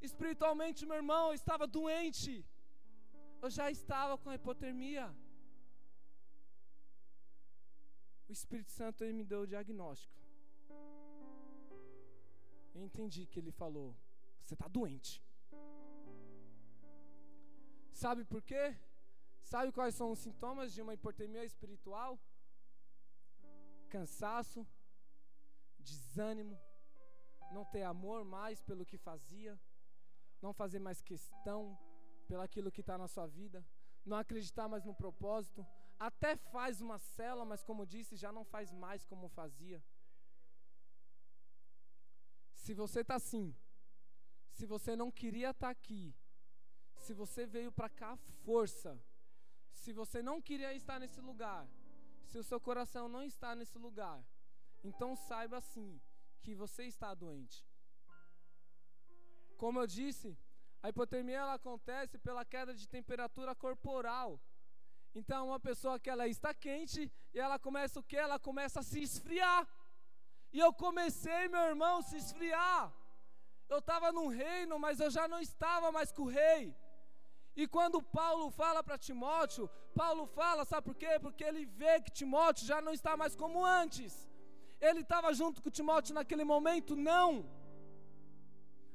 Espiritualmente, 0.08 0.86
meu 0.86 0.98
irmão, 1.02 1.24
eu 1.28 1.34
estava 1.42 1.66
doente. 1.66 2.32
Eu 3.42 3.50
já 3.58 3.66
estava 3.70 4.16
com 4.18 4.38
hipotermia. 4.38 5.06
O 8.30 8.32
Espírito 8.32 8.70
Santo 8.70 9.02
me 9.12 9.24
deu 9.24 9.40
o 9.40 9.46
diagnóstico. 9.52 10.14
Eu 12.72 12.84
entendi 12.84 13.26
que 13.26 13.40
ele 13.40 13.50
falou: 13.50 13.88
Você 14.40 14.54
está 14.54 14.68
doente. 14.68 15.20
Sabe 17.90 18.24
por 18.24 18.40
quê? 18.40 18.78
Sabe 19.42 19.72
quais 19.72 19.96
são 19.96 20.12
os 20.12 20.20
sintomas 20.20 20.72
de 20.72 20.80
uma 20.80 20.94
hipotermia 20.94 21.44
espiritual? 21.44 22.20
Cansaço, 23.88 24.64
desânimo, 25.80 26.56
não 27.50 27.64
ter 27.64 27.82
amor 27.82 28.24
mais 28.24 28.62
pelo 28.62 28.86
que 28.86 28.96
fazia, 28.96 29.60
não 30.40 30.52
fazer 30.52 30.78
mais 30.78 31.02
questão 31.02 31.76
pelaquilo 32.28 32.70
que 32.70 32.80
está 32.80 32.96
na 32.96 33.08
sua 33.08 33.26
vida, 33.26 33.66
não 34.06 34.16
acreditar 34.16 34.68
mais 34.68 34.84
no 34.84 34.94
propósito, 34.94 35.66
até 36.08 36.34
faz 36.34 36.80
uma 36.80 36.98
cela, 36.98 37.44
mas 37.44 37.62
como 37.62 37.84
disse, 37.94 38.16
já 38.16 38.32
não 38.32 38.42
faz 38.42 38.72
mais 38.72 39.04
como 39.04 39.28
fazia. 39.28 39.84
Se 42.54 42.72
você 42.72 43.00
está 43.00 43.16
assim, 43.16 43.54
se 44.50 44.64
você 44.64 44.96
não 44.96 45.10
queria 45.12 45.50
estar 45.50 45.66
tá 45.66 45.70
aqui, 45.70 46.14
se 46.96 47.12
você 47.12 47.46
veio 47.46 47.70
para 47.70 47.90
cá 47.90 48.16
força, 48.44 48.98
se 49.72 49.92
você 49.92 50.22
não 50.22 50.40
queria 50.40 50.72
estar 50.74 50.98
nesse 50.98 51.20
lugar, 51.20 51.68
se 52.24 52.38
o 52.38 52.44
seu 52.44 52.58
coração 52.58 53.06
não 53.06 53.22
está 53.22 53.54
nesse 53.54 53.78
lugar, 53.78 54.24
então 54.82 55.14
saiba 55.14 55.58
assim 55.58 56.00
que 56.40 56.54
você 56.54 56.84
está 56.84 57.12
doente. 57.12 57.66
Como 59.58 59.78
eu 59.78 59.86
disse, 59.86 60.38
a 60.82 60.88
hipotermia 60.88 61.40
ela 61.40 61.54
acontece 61.54 62.18
pela 62.18 62.44
queda 62.44 62.74
de 62.74 62.88
temperatura 62.88 63.54
corporal. 63.54 64.40
Então, 65.14 65.48
uma 65.48 65.58
pessoa 65.58 65.98
que 65.98 66.08
ela 66.08 66.28
está 66.28 66.54
quente 66.54 67.10
e 67.34 67.38
ela 67.38 67.58
começa 67.58 67.98
o 67.98 68.02
que? 68.02 68.16
Ela 68.16 68.38
começa 68.38 68.80
a 68.80 68.82
se 68.82 69.00
esfriar. 69.02 69.66
E 70.52 70.58
eu 70.58 70.72
comecei, 70.72 71.48
meu 71.48 71.64
irmão, 71.72 71.98
a 71.98 72.02
se 72.02 72.16
esfriar. 72.16 72.92
Eu 73.68 73.78
estava 73.78 74.12
no 74.12 74.28
reino, 74.28 74.78
mas 74.78 75.00
eu 75.00 75.10
já 75.10 75.26
não 75.26 75.40
estava 75.40 75.90
mais 75.90 76.12
com 76.12 76.22
o 76.22 76.28
rei. 76.28 76.74
E 77.56 77.66
quando 77.66 78.02
Paulo 78.02 78.50
fala 78.50 78.82
para 78.82 78.98
Timóteo, 78.98 79.68
Paulo 79.94 80.26
fala, 80.26 80.64
sabe 80.64 80.84
por 80.88 80.94
quê? 80.94 81.18
Porque 81.20 81.44
ele 81.44 81.66
vê 81.66 82.00
que 82.00 82.10
Timóteo 82.10 82.66
já 82.66 82.80
não 82.80 82.92
está 82.92 83.16
mais 83.16 83.34
como 83.34 83.64
antes. 83.64 84.28
Ele 84.80 85.00
estava 85.00 85.32
junto 85.34 85.60
com 85.60 85.70
Timóteo 85.70 86.14
naquele 86.14 86.44
momento? 86.44 86.94
Não. 86.96 87.30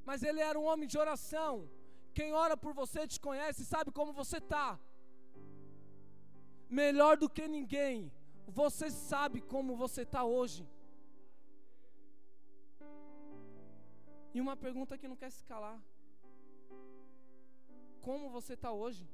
Mas 0.05 0.23
ele 0.23 0.39
era 0.39 0.57
um 0.57 0.65
homem 0.65 0.87
de 0.87 0.97
oração. 0.97 1.69
Quem 2.13 2.31
ora 2.33 2.55
por 2.55 2.73
você 2.73 3.05
te 3.05 3.19
conhece, 3.19 3.65
sabe 3.65 3.91
como 3.91 4.13
você 4.13 4.37
está 4.37 4.79
melhor 6.81 7.13
do 7.21 7.29
que 7.35 7.45
ninguém, 7.57 7.97
você 8.61 8.87
sabe 9.11 9.39
como 9.53 9.79
você 9.83 10.01
está 10.07 10.23
hoje. 10.37 10.63
E 14.35 14.41
uma 14.45 14.55
pergunta 14.65 14.97
que 14.99 15.11
não 15.11 15.19
quer 15.21 15.31
se 15.37 15.43
calar: 15.51 15.77
Como 18.07 18.33
você 18.37 18.53
está 18.57 18.71
hoje? 18.83 19.05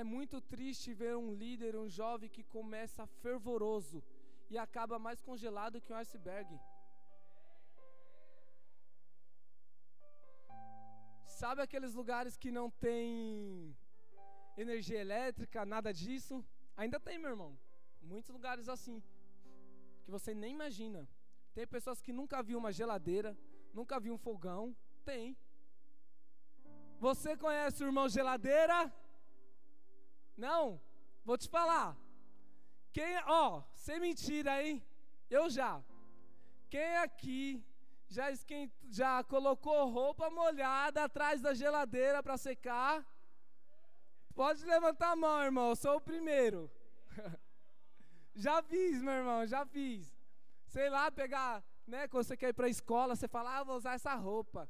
É 0.00 0.02
muito 0.14 0.36
triste 0.52 0.96
ver 1.00 1.14
um 1.24 1.30
líder, 1.42 1.76
um 1.82 1.88
jovem 1.98 2.28
que 2.36 2.44
começa 2.56 3.06
fervoroso 3.22 3.98
e 4.52 4.58
acaba 4.66 5.04
mais 5.06 5.20
congelado 5.28 5.80
que 5.84 5.92
um 5.92 6.00
iceberg. 6.04 6.50
Sabe 11.40 11.60
aqueles 11.62 11.94
lugares 12.00 12.36
que 12.42 12.50
não 12.58 12.68
tem 12.86 12.98
energia 14.56 15.00
elétrica, 15.00 15.64
nada 15.64 15.92
disso. 15.92 16.44
Ainda 16.76 16.98
tem, 17.00 17.18
meu 17.18 17.30
irmão. 17.30 17.58
Muitos 18.02 18.30
lugares 18.30 18.68
assim, 18.68 19.02
que 20.04 20.10
você 20.10 20.34
nem 20.34 20.52
imagina. 20.52 21.08
Tem 21.54 21.66
pessoas 21.66 22.00
que 22.00 22.12
nunca 22.12 22.42
viu 22.42 22.58
uma 22.58 22.72
geladeira, 22.72 23.36
nunca 23.72 24.00
viu 24.00 24.14
um 24.14 24.18
fogão. 24.18 24.76
Tem. 25.04 25.36
Você 26.98 27.36
conhece 27.36 27.82
o 27.82 27.86
irmão 27.86 28.08
geladeira? 28.08 28.92
Não? 30.36 30.80
Vou 31.24 31.38
te 31.38 31.48
falar. 31.48 31.96
Quem, 32.92 33.16
ó, 33.26 33.62
sem 33.74 33.98
mentira, 34.00 34.62
hein? 34.62 34.82
Eu 35.30 35.48
já. 35.48 35.82
Quem 36.68 36.96
aqui 36.96 37.64
já 38.08 38.30
esquent, 38.30 38.70
já 38.90 39.22
colocou 39.24 39.90
roupa 39.90 40.30
molhada 40.30 41.04
atrás 41.04 41.40
da 41.40 41.54
geladeira 41.54 42.22
para 42.22 42.36
secar? 42.36 43.04
Pode 44.34 44.64
levantar 44.64 45.12
a 45.12 45.16
mão, 45.16 45.42
irmão, 45.42 45.68
eu 45.68 45.76
sou 45.76 45.96
o 45.96 46.00
primeiro. 46.00 46.68
já 48.34 48.60
fiz, 48.62 49.00
meu 49.00 49.12
irmão, 49.12 49.46
já 49.46 49.64
fiz. 49.64 50.12
Sei 50.66 50.90
lá, 50.90 51.10
pegar, 51.10 51.62
né, 51.86 52.08
quando 52.08 52.24
você 52.24 52.36
quer 52.36 52.48
ir 52.48 52.52
para 52.52 52.66
a 52.66 52.70
escola, 52.70 53.14
você 53.14 53.28
fala, 53.28 53.58
ah, 53.58 53.64
vou 53.64 53.76
usar 53.76 53.94
essa 53.94 54.12
roupa. 54.14 54.68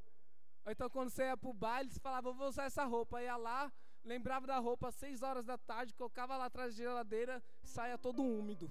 Ou 0.67 0.73
então 0.73 0.91
quando 0.91 1.09
você 1.09 1.25
ia 1.25 1.37
para 1.37 1.49
o 1.49 1.55
baile, 1.55 1.91
você 1.91 1.99
falava, 1.99 2.31
vou 2.31 2.49
usar 2.49 2.65
essa 2.65 2.85
roupa. 2.85 3.23
Ia 3.23 3.37
lá, 3.37 3.73
lembrava 4.05 4.47
da 4.47 4.59
roupa 4.59 4.89
às 4.89 4.95
seis 4.97 5.23
horas 5.23 5.47
da 5.47 5.57
tarde, 5.57 5.95
colocava 5.95 6.37
lá 6.37 6.45
atrás 6.47 6.75
da 6.75 6.83
geladeira, 6.83 7.43
saia 7.62 7.97
todo 7.97 8.23
úmido. 8.23 8.71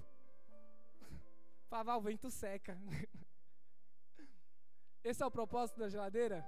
falava, 1.68 1.92
ah, 1.92 1.96
o 1.96 2.00
vento 2.00 2.30
seca. 2.30 2.78
Esse 5.02 5.24
é 5.24 5.26
o 5.26 5.30
propósito 5.30 5.80
da 5.80 5.88
geladeira? 5.88 6.46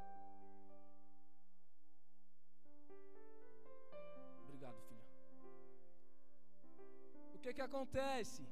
Que, 7.46 7.54
que 7.54 7.62
acontece? 7.62 8.42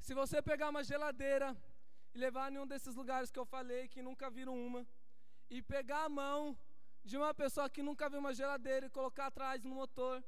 Se 0.00 0.12
você 0.14 0.42
pegar 0.42 0.68
uma 0.70 0.82
geladeira 0.82 1.56
e 2.12 2.18
levar 2.18 2.50
em 2.52 2.58
um 2.58 2.66
desses 2.66 2.94
lugares 3.00 3.30
que 3.30 3.38
eu 3.38 3.46
falei, 3.46 3.86
que 3.86 4.02
nunca 4.02 4.28
viram 4.28 4.54
uma, 4.66 4.84
e 5.48 5.62
pegar 5.62 6.04
a 6.04 6.08
mão 6.08 6.58
de 7.04 7.16
uma 7.16 7.32
pessoa 7.32 7.70
que 7.70 7.82
nunca 7.88 8.08
viu 8.08 8.18
uma 8.18 8.34
geladeira 8.34 8.86
e 8.86 8.90
colocar 8.90 9.26
atrás 9.26 9.62
no 9.62 9.76
motor, 9.76 10.24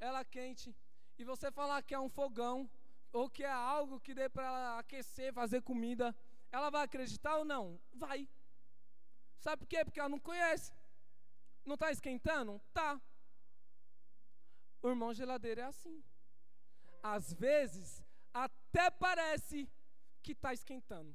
ela 0.00 0.24
quente, 0.24 0.74
e 1.18 1.24
você 1.24 1.50
falar 1.50 1.82
que 1.82 1.94
é 1.94 2.00
um 2.00 2.08
fogão, 2.08 2.70
ou 3.12 3.28
que 3.28 3.44
é 3.44 3.52
algo 3.52 4.00
que 4.00 4.14
dê 4.14 4.28
para 4.30 4.46
ela 4.46 4.78
aquecer, 4.78 5.32
fazer 5.34 5.60
comida, 5.60 6.16
ela 6.50 6.70
vai 6.70 6.84
acreditar 6.84 7.36
ou 7.36 7.44
não? 7.44 7.78
Vai. 7.92 8.26
Sabe 9.40 9.60
por 9.60 9.68
quê? 9.68 9.84
Porque 9.84 10.00
ela 10.00 10.08
não 10.08 10.20
conhece. 10.20 10.72
Não 11.66 11.74
está 11.74 11.90
esquentando? 11.90 12.60
Tá. 12.72 12.98
O 14.82 14.88
irmão 14.88 15.12
geladeira 15.12 15.62
é 15.62 15.64
assim. 15.64 16.02
Às 17.02 17.32
vezes, 17.32 18.04
até 18.32 18.90
parece 18.90 19.68
que 20.22 20.32
está 20.32 20.52
esquentando. 20.52 21.14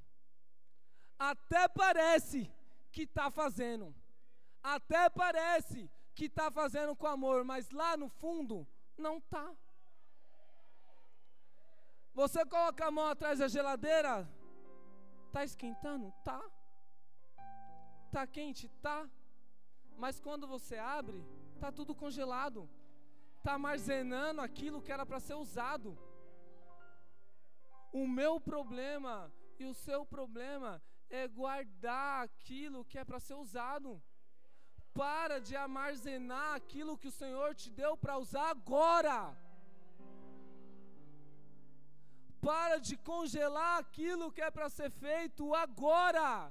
Até 1.17 1.67
parece 1.67 2.51
que 2.91 3.03
está 3.03 3.29
fazendo. 3.31 3.93
Até 4.61 5.09
parece 5.09 5.89
que 6.15 6.25
está 6.25 6.51
fazendo 6.51 6.95
com 6.95 7.07
amor, 7.07 7.43
mas 7.43 7.69
lá 7.69 7.95
no 7.97 8.09
fundo, 8.09 8.67
não 8.97 9.17
está. 9.17 9.51
Você 12.13 12.45
coloca 12.45 12.85
a 12.85 12.91
mão 12.91 13.07
atrás 13.07 13.39
da 13.39 13.47
geladeira, 13.47 14.29
está 15.27 15.43
esquentando? 15.43 16.13
Tá. 16.23 16.41
Está 18.05 18.27
quente? 18.27 18.69
Tá. 18.81 19.09
Mas 19.97 20.19
quando 20.19 20.47
você 20.47 20.77
abre, 20.77 21.25
está 21.55 21.71
tudo 21.71 21.95
congelado 21.95 22.69
está 23.43 23.53
armazenando 23.59 24.39
aquilo 24.39 24.81
que 24.81 24.91
era 24.95 25.05
para 25.05 25.19
ser 25.19 25.35
usado. 25.45 25.89
O 28.01 28.07
meu 28.07 28.33
problema 28.39 29.15
e 29.59 29.65
o 29.71 29.73
seu 29.85 30.01
problema 30.13 30.71
é 31.09 31.27
guardar 31.27 32.23
aquilo 32.27 32.85
que 32.85 32.97
é 32.97 33.03
para 33.03 33.19
ser 33.19 33.33
usado. 33.45 34.01
Para 34.93 35.35
de 35.47 35.57
armazenar 35.57 36.55
aquilo 36.55 36.97
que 36.97 37.09
o 37.09 37.17
Senhor 37.21 37.49
te 37.53 37.69
deu 37.81 37.97
para 37.97 38.17
usar 38.23 38.49
agora. 38.49 39.19
Para 42.49 42.77
de 42.87 42.95
congelar 43.11 43.75
aquilo 43.83 44.31
que 44.31 44.41
é 44.41 44.51
para 44.57 44.69
ser 44.69 44.89
feito 44.89 45.53
agora. 45.53 46.49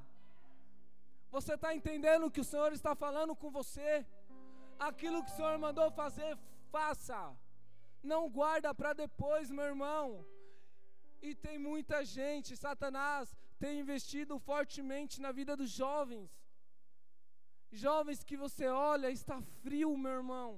Você 1.31 1.55
está 1.55 1.75
entendendo 1.75 2.27
o 2.27 2.31
que 2.31 2.43
o 2.43 2.51
Senhor 2.53 2.73
está 2.75 2.95
falando 2.95 3.35
com 3.35 3.51
você? 3.51 4.07
Aquilo 4.79 5.25
que 5.25 5.33
o 5.33 5.37
Senhor 5.37 5.57
mandou 5.59 5.91
fazer, 5.91 6.33
faça. 6.75 7.19
Não 8.13 8.23
guarda 8.39 8.71
para 8.75 8.93
depois, 9.05 9.51
meu 9.57 9.67
irmão. 9.73 10.07
E 11.27 11.31
tem 11.45 11.57
muita 11.71 11.99
gente, 12.17 12.57
Satanás 12.67 13.25
tem 13.63 13.79
investido 13.83 14.35
fortemente 14.51 15.21
na 15.25 15.31
vida 15.39 15.53
dos 15.61 15.71
jovens. 15.83 16.31
Jovens 17.85 18.25
que 18.29 18.37
você 18.45 18.67
olha, 18.91 19.09
está 19.19 19.41
frio, 19.63 19.91
meu 19.97 20.15
irmão. 20.21 20.51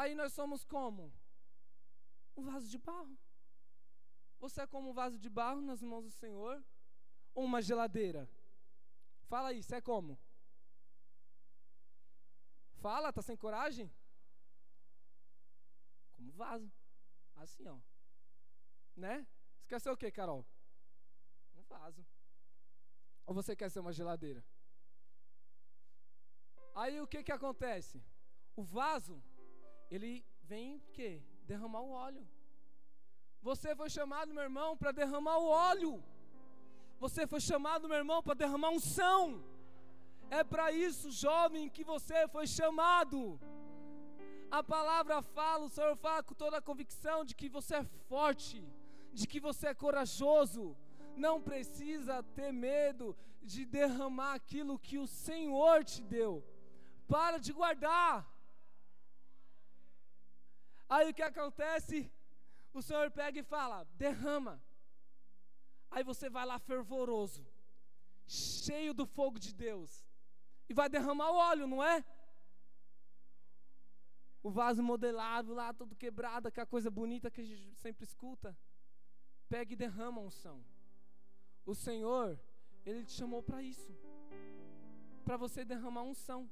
Aí 0.00 0.14
nós 0.20 0.32
somos 0.38 0.64
como? 0.74 1.12
Um 2.36 2.42
vaso 2.50 2.68
de 2.74 2.78
barro. 2.88 3.16
Você 4.40 4.60
é 4.62 4.66
como 4.66 4.90
um 4.90 4.96
vaso 5.02 5.18
de 5.24 5.30
barro 5.38 5.60
nas 5.60 5.82
mãos 5.82 6.04
do 6.08 6.10
Senhor 6.10 6.56
ou 7.34 7.44
uma 7.44 7.62
geladeira? 7.68 8.28
Fala 9.32 9.48
aí, 9.48 9.62
você 9.62 9.76
é 9.76 9.80
como? 9.80 10.18
Fala, 12.80 13.12
tá 13.12 13.22
sem 13.22 13.36
coragem? 13.36 13.92
Como 16.16 16.32
vaso. 16.32 16.70
Assim, 17.36 17.66
ó. 17.66 17.78
Né? 18.96 19.26
Você 19.58 19.68
quer 19.68 19.80
ser 19.80 19.90
o 19.90 19.96
quê, 19.96 20.10
Carol? 20.10 20.46
Um 21.56 21.62
vaso. 21.62 22.04
Ou 23.26 23.34
você 23.34 23.54
quer 23.54 23.70
ser 23.70 23.80
uma 23.80 23.92
geladeira? 23.92 24.44
Aí 26.74 27.00
o 27.00 27.06
que 27.06 27.22
que 27.22 27.32
acontece? 27.32 28.02
O 28.54 28.62
vaso, 28.62 29.22
ele 29.90 30.24
vem 30.42 30.76
o 30.76 30.80
quê? 30.92 31.22
Derramar 31.44 31.82
o 31.82 31.90
óleo. 31.90 32.26
Você 33.42 33.74
foi 33.74 33.90
chamado, 33.90 34.32
meu 34.32 34.42
irmão, 34.42 34.76
para 34.76 34.92
derramar 34.92 35.38
o 35.38 35.48
óleo. 35.48 36.02
Você 36.98 37.26
foi 37.26 37.40
chamado, 37.40 37.88
meu 37.88 37.96
irmão, 37.96 38.22
para 38.22 38.34
derramar 38.34 38.70
unção. 38.70 39.42
É 40.30 40.44
para 40.44 40.70
isso, 40.70 41.10
jovem, 41.10 41.70
que 41.70 41.82
você 41.82 42.28
foi 42.28 42.46
chamado. 42.46 43.40
A 44.50 44.62
palavra 44.62 45.20
fala, 45.22 45.64
o 45.64 45.70
Senhor 45.70 45.96
fala 45.96 46.22
com 46.22 46.34
toda 46.34 46.58
a 46.58 46.62
convicção 46.62 47.24
de 47.24 47.34
que 47.34 47.48
você 47.48 47.76
é 47.76 47.84
forte, 47.84 48.62
de 49.12 49.26
que 49.26 49.40
você 49.40 49.68
é 49.68 49.74
corajoso. 49.74 50.76
Não 51.16 51.40
precisa 51.40 52.22
ter 52.22 52.52
medo 52.52 53.16
de 53.42 53.64
derramar 53.64 54.34
aquilo 54.34 54.78
que 54.78 54.98
o 54.98 55.06
Senhor 55.06 55.84
te 55.84 56.02
deu. 56.02 56.44
Para 57.06 57.38
de 57.38 57.52
guardar. 57.52 58.26
Aí 60.88 61.10
o 61.10 61.14
que 61.14 61.22
acontece? 61.22 62.10
O 62.72 62.82
Senhor 62.82 63.10
pega 63.10 63.40
e 63.40 63.42
fala: 63.42 63.84
derrama. 63.94 64.62
Aí 65.90 66.04
você 66.04 66.28
vai 66.28 66.44
lá 66.44 66.58
fervoroso, 66.58 67.46
cheio 68.26 68.92
do 68.92 69.06
fogo 69.06 69.38
de 69.38 69.54
Deus, 69.54 70.07
e 70.68 70.74
vai 70.74 70.88
derramar 70.88 71.30
o 71.30 71.36
óleo, 71.36 71.66
não 71.66 71.82
é? 71.82 72.04
O 74.42 74.50
vaso 74.50 74.82
modelável 74.82 75.54
lá, 75.54 75.72
todo 75.72 75.96
quebrado, 75.96 76.48
aquela 76.48 76.66
coisa 76.66 76.90
bonita 76.90 77.30
que 77.30 77.40
a 77.40 77.44
gente 77.44 77.74
sempre 77.76 78.04
escuta. 78.04 78.56
Pega 79.48 79.72
e 79.72 79.76
derrama 79.76 80.20
a 80.20 80.24
unção. 80.24 80.64
O 81.64 81.74
Senhor, 81.74 82.38
Ele 82.84 83.04
te 83.04 83.12
chamou 83.12 83.42
para 83.42 83.62
isso. 83.62 83.92
Para 85.24 85.36
você 85.36 85.64
derramar 85.64 86.02
unção. 86.02 86.48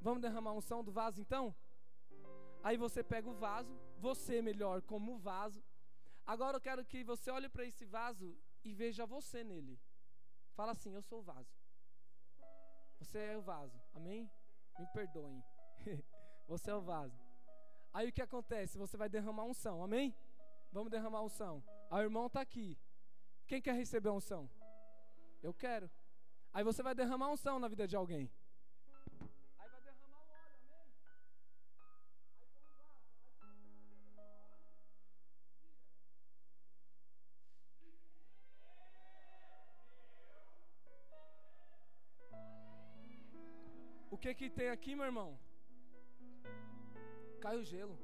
Vamos 0.00 0.20
derramar 0.20 0.52
unção 0.52 0.82
do 0.82 0.92
vaso 0.92 1.20
então? 1.20 1.54
Aí 2.62 2.76
você 2.76 3.02
pega 3.02 3.28
o 3.28 3.34
vaso, 3.34 3.72
você 3.98 4.42
melhor 4.42 4.82
como 4.82 5.18
vaso. 5.18 5.62
Agora 6.26 6.56
eu 6.56 6.60
quero 6.60 6.84
que 6.84 7.04
você 7.04 7.30
olhe 7.30 7.48
para 7.48 7.64
esse 7.64 7.84
vaso 7.84 8.36
e 8.64 8.74
veja 8.74 9.06
você 9.06 9.44
nele. 9.44 9.78
Fala 10.54 10.72
assim: 10.72 10.92
Eu 10.92 11.02
sou 11.02 11.20
o 11.20 11.22
vaso. 11.22 11.55
Você 12.98 13.18
é 13.18 13.36
o 13.36 13.42
vaso. 13.42 13.80
Amém? 13.94 14.30
Me 14.78 14.86
perdoem. 14.92 15.42
você 16.48 16.70
é 16.70 16.74
o 16.74 16.80
vaso. 16.80 17.18
Aí 17.92 18.08
o 18.08 18.12
que 18.12 18.22
acontece? 18.22 18.78
Você 18.78 18.96
vai 18.96 19.08
derramar 19.08 19.44
unção. 19.44 19.82
Amém? 19.82 20.14
Vamos 20.72 20.90
derramar 20.90 21.22
unção. 21.22 21.62
Ah, 21.90 21.98
o 21.98 22.02
irmão 22.02 22.26
está 22.26 22.40
aqui. 22.40 22.78
Quem 23.46 23.62
quer 23.62 23.74
receber 23.74 24.10
unção? 24.10 24.50
Eu 25.42 25.54
quero. 25.54 25.90
Aí 26.52 26.64
você 26.64 26.82
vai 26.82 26.94
derramar 26.94 27.30
unção 27.30 27.58
na 27.58 27.68
vida 27.68 27.86
de 27.86 27.96
alguém. 27.96 28.30
Que 44.26 44.34
que 44.34 44.50
tem 44.50 44.70
aqui, 44.70 44.94
meu 44.96 45.04
irmão? 45.04 45.38
Cai 47.40 47.56
o 47.56 47.62
gelo. 47.62 47.96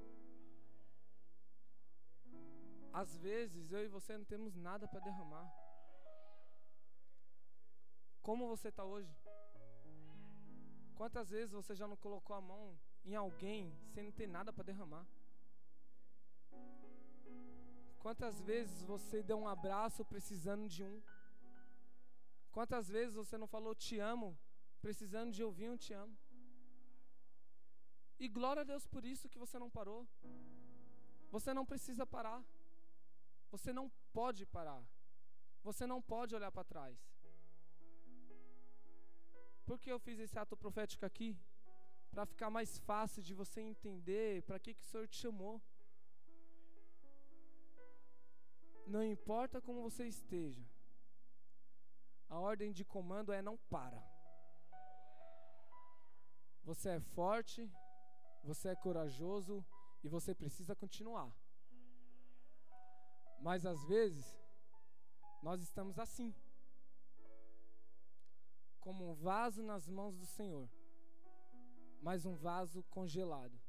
Às 2.92 3.16
vezes 3.16 3.72
eu 3.72 3.84
e 3.84 3.88
você 3.88 4.16
não 4.16 4.24
temos 4.24 4.54
nada 4.54 4.86
para 4.86 5.00
derramar. 5.00 5.50
Como 8.22 8.46
você 8.46 8.68
está 8.68 8.84
hoje? 8.84 9.12
Quantas 10.94 11.30
vezes 11.30 11.52
você 11.52 11.74
já 11.74 11.88
não 11.88 11.96
colocou 11.96 12.36
a 12.36 12.40
mão 12.40 12.78
em 13.04 13.16
alguém 13.16 13.74
sem 13.94 14.12
ter 14.12 14.28
nada 14.28 14.52
para 14.52 14.68
derramar? 14.70 15.04
Quantas 17.98 18.40
vezes 18.40 18.84
você 18.84 19.22
deu 19.24 19.38
um 19.38 19.48
abraço 19.48 20.04
precisando 20.04 20.68
de 20.68 20.84
um? 20.84 21.02
Quantas 22.52 22.88
vezes 22.88 23.14
você 23.16 23.36
não 23.36 23.48
falou 23.48 23.74
te 23.74 23.98
amo 23.98 24.38
precisando 24.85 25.33
de 25.37 25.43
ouvir 25.49 25.68
um 25.70 25.76
te 25.85 25.93
amo. 25.93 26.16
E 28.18 28.28
glória 28.28 28.62
a 28.62 28.68
Deus 28.72 28.87
por 28.95 29.05
isso 29.12 29.28
que 29.28 29.39
você 29.45 29.59
não 29.62 29.70
parou. 29.78 30.01
Você 31.30 31.55
não 31.59 31.64
precisa 31.72 32.05
parar. 32.07 32.41
Você 33.55 33.72
não 33.72 33.87
pode 34.12 34.45
parar. 34.57 34.83
Você 35.62 35.87
não 35.87 36.01
pode 36.03 36.35
olhar 36.35 36.53
para 36.53 36.70
trás. 36.72 36.99
Por 39.64 39.78
que 39.78 39.91
eu 39.91 39.99
fiz 40.07 40.18
esse 40.18 40.39
ato 40.39 40.57
profético 40.57 41.07
aqui? 41.07 41.30
Para 42.11 42.26
ficar 42.26 42.51
mais 42.51 42.78
fácil 42.78 43.22
de 43.22 43.33
você 43.33 43.61
entender 43.61 44.43
para 44.43 44.59
que, 44.59 44.74
que 44.74 44.83
o 44.83 44.85
Senhor 44.85 45.07
te 45.09 45.16
chamou. 45.16 45.62
Não 48.87 49.03
importa 49.03 49.61
como 49.61 49.80
você 49.89 50.07
esteja, 50.07 50.64
a 52.28 52.39
ordem 52.39 52.72
de 52.72 52.85
comando 52.85 53.33
é 53.33 53.41
não 53.41 53.57
para. 53.57 54.11
Você 56.64 56.90
é 56.90 57.00
forte, 57.00 57.70
você 58.44 58.68
é 58.68 58.76
corajoso 58.76 59.64
e 60.02 60.08
você 60.08 60.34
precisa 60.34 60.74
continuar. 60.74 61.30
Mas 63.40 63.66
às 63.66 63.84
vezes, 63.84 64.24
nós 65.42 65.60
estamos 65.60 65.98
assim, 65.98 66.32
como 68.80 69.10
um 69.10 69.14
vaso 69.14 69.62
nas 69.62 69.88
mãos 69.88 70.16
do 70.16 70.26
Senhor, 70.26 70.68
mas 72.00 72.24
um 72.24 72.36
vaso 72.36 72.82
congelado. 72.84 73.60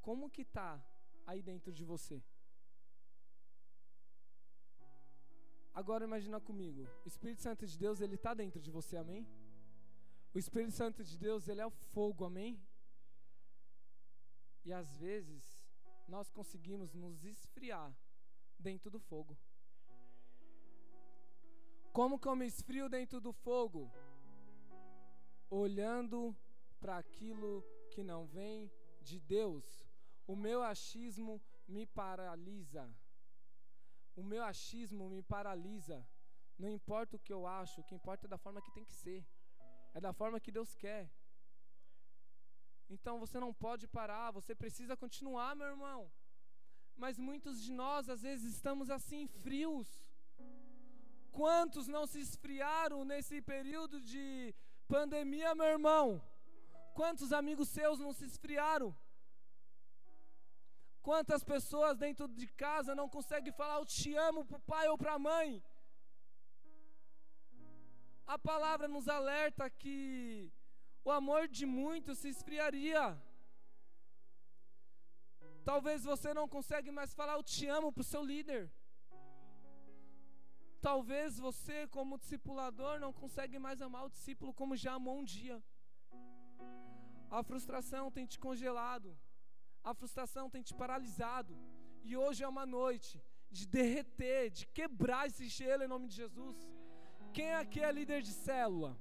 Como 0.00 0.30
que 0.30 0.42
está 0.42 0.80
aí 1.26 1.42
dentro 1.42 1.72
de 1.72 1.84
você? 1.84 2.22
Agora 5.72 6.04
imagina 6.04 6.40
comigo, 6.40 6.88
o 7.04 7.08
Espírito 7.08 7.42
Santo 7.42 7.66
de 7.66 7.78
Deus, 7.78 8.00
ele 8.00 8.16
está 8.16 8.34
dentro 8.34 8.60
de 8.60 8.70
você, 8.70 8.96
amém? 8.96 9.26
O 10.32 10.38
Espírito 10.38 10.72
Santo 10.72 11.02
de 11.02 11.18
Deus, 11.18 11.48
ele 11.48 11.60
é 11.60 11.66
o 11.66 11.70
fogo, 11.70 12.24
amém? 12.24 12.62
E 14.64 14.72
às 14.72 14.96
vezes 14.96 15.42
nós 16.06 16.30
conseguimos 16.30 16.94
nos 16.94 17.24
esfriar 17.24 17.92
dentro 18.58 18.90
do 18.90 19.00
fogo. 19.00 19.36
Como 21.92 22.18
que 22.20 22.28
eu 22.28 22.36
me 22.36 22.46
esfrio 22.46 22.88
dentro 22.88 23.20
do 23.20 23.32
fogo? 23.32 23.90
Olhando 25.50 26.36
para 26.78 26.98
aquilo 26.98 27.64
que 27.90 28.04
não 28.04 28.24
vem 28.24 28.70
de 29.00 29.18
Deus. 29.18 29.84
O 30.28 30.36
meu 30.36 30.62
achismo 30.62 31.42
me 31.66 31.86
paralisa. 31.86 32.88
O 34.14 34.22
meu 34.22 34.44
achismo 34.44 35.10
me 35.10 35.22
paralisa. 35.22 36.06
Não 36.56 36.68
importa 36.68 37.16
o 37.16 37.18
que 37.18 37.32
eu 37.32 37.46
acho, 37.46 37.80
o 37.80 37.84
que 37.84 37.96
importa 37.96 38.26
é 38.26 38.28
da 38.28 38.38
forma 38.38 38.62
que 38.62 38.70
tem 38.70 38.84
que 38.84 38.92
ser. 38.92 39.26
É 39.94 40.00
da 40.00 40.12
forma 40.12 40.40
que 40.40 40.52
Deus 40.52 40.74
quer. 40.74 41.10
Então 42.88 43.18
você 43.18 43.38
não 43.38 43.52
pode 43.52 43.86
parar, 43.86 44.30
você 44.30 44.54
precisa 44.54 44.96
continuar, 44.96 45.54
meu 45.54 45.68
irmão. 45.74 46.10
Mas 46.96 47.18
muitos 47.18 47.62
de 47.62 47.72
nós 47.72 48.08
às 48.08 48.22
vezes 48.22 48.54
estamos 48.54 48.90
assim 48.90 49.26
frios. 49.26 49.88
Quantos 51.30 51.86
não 51.86 52.06
se 52.06 52.20
esfriaram 52.20 53.04
nesse 53.04 53.40
período 53.40 54.00
de 54.00 54.54
pandemia, 54.88 55.54
meu 55.54 55.66
irmão? 55.66 56.20
Quantos 56.94 57.32
amigos 57.32 57.68
seus 57.68 57.98
não 58.00 58.12
se 58.12 58.24
esfriaram? 58.24 58.94
Quantas 61.00 61.42
pessoas 61.42 61.96
dentro 61.96 62.28
de 62.28 62.46
casa 62.46 62.94
não 62.94 63.08
conseguem 63.08 63.52
falar 63.52 63.76
eu 63.78 63.86
te 63.86 64.14
amo 64.14 64.44
para 64.44 64.58
o 64.58 64.66
pai 64.72 64.88
ou 64.88 64.98
para 64.98 65.14
a 65.14 65.18
mãe? 65.18 65.62
A 68.34 68.38
palavra 68.38 68.86
nos 68.86 69.06
alerta 69.08 69.68
que 69.68 70.52
o 71.04 71.10
amor 71.10 71.42
de 71.56 71.64
muitos 71.66 72.18
se 72.18 72.28
esfriaria. 72.34 73.04
Talvez 75.70 76.04
você 76.10 76.32
não 76.38 76.46
consegue 76.56 76.92
mais 76.98 77.12
falar 77.12 77.34
eu 77.36 77.42
te 77.42 77.66
amo 77.66 77.92
para 77.92 78.04
o 78.04 78.10
seu 78.12 78.22
líder. 78.32 78.62
Talvez 80.88 81.38
você, 81.46 81.88
como 81.96 82.20
discipulador, 82.22 82.94
não 83.00 83.12
consegue 83.12 83.58
mais 83.58 83.82
amar 83.82 84.04
o 84.04 84.14
discípulo 84.16 84.54
como 84.60 84.80
já 84.84 84.92
amou 84.92 85.18
um 85.18 85.24
dia. 85.24 85.60
A 87.38 87.42
frustração 87.42 88.12
tem 88.12 88.26
te 88.32 88.38
congelado. 88.38 89.10
A 89.82 89.92
frustração 89.92 90.48
tem 90.48 90.62
te 90.62 90.74
paralisado. 90.82 91.54
E 92.04 92.16
hoje 92.16 92.44
é 92.44 92.48
uma 92.48 92.64
noite 92.64 93.20
de 93.50 93.66
derreter, 93.66 94.50
de 94.50 94.66
quebrar 94.68 95.26
esse 95.26 95.48
gelo 95.48 95.82
em 95.82 95.92
nome 95.94 96.06
de 96.06 96.14
Jesus. 96.14 96.69
Quem 97.32 97.54
aqui 97.54 97.80
é 97.80 97.92
líder 97.92 98.22
de 98.22 98.32
célula? 98.32 98.96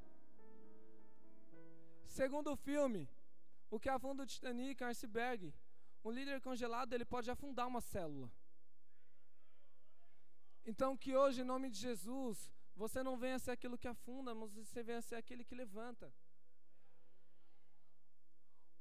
Segundo 2.06 2.52
o 2.52 2.56
filme, 2.56 3.10
o 3.72 3.80
que 3.80 3.90
afunda 3.90 4.24
o 4.24 4.26
Titanic 4.26 4.84
iceberg. 4.84 5.54
Um 6.04 6.12
líder 6.12 6.40
congelado, 6.42 6.94
ele 6.94 7.06
pode 7.06 7.30
afundar 7.30 7.68
uma 7.68 7.82
célula. 7.82 8.32
Então 10.66 10.96
que 10.96 11.16
hoje, 11.16 11.42
em 11.42 11.46
nome 11.54 11.70
de 11.70 11.78
Jesus, 11.78 12.52
você 12.76 13.02
não 13.02 13.18
venha 13.18 13.40
ser 13.40 13.52
aquilo 13.52 13.78
que 13.78 13.88
afunda, 13.88 14.36
mas 14.36 14.54
você 14.54 14.84
venha 14.84 15.02
ser 15.02 15.16
aquele 15.16 15.44
que 15.44 15.56
levanta. 15.56 16.14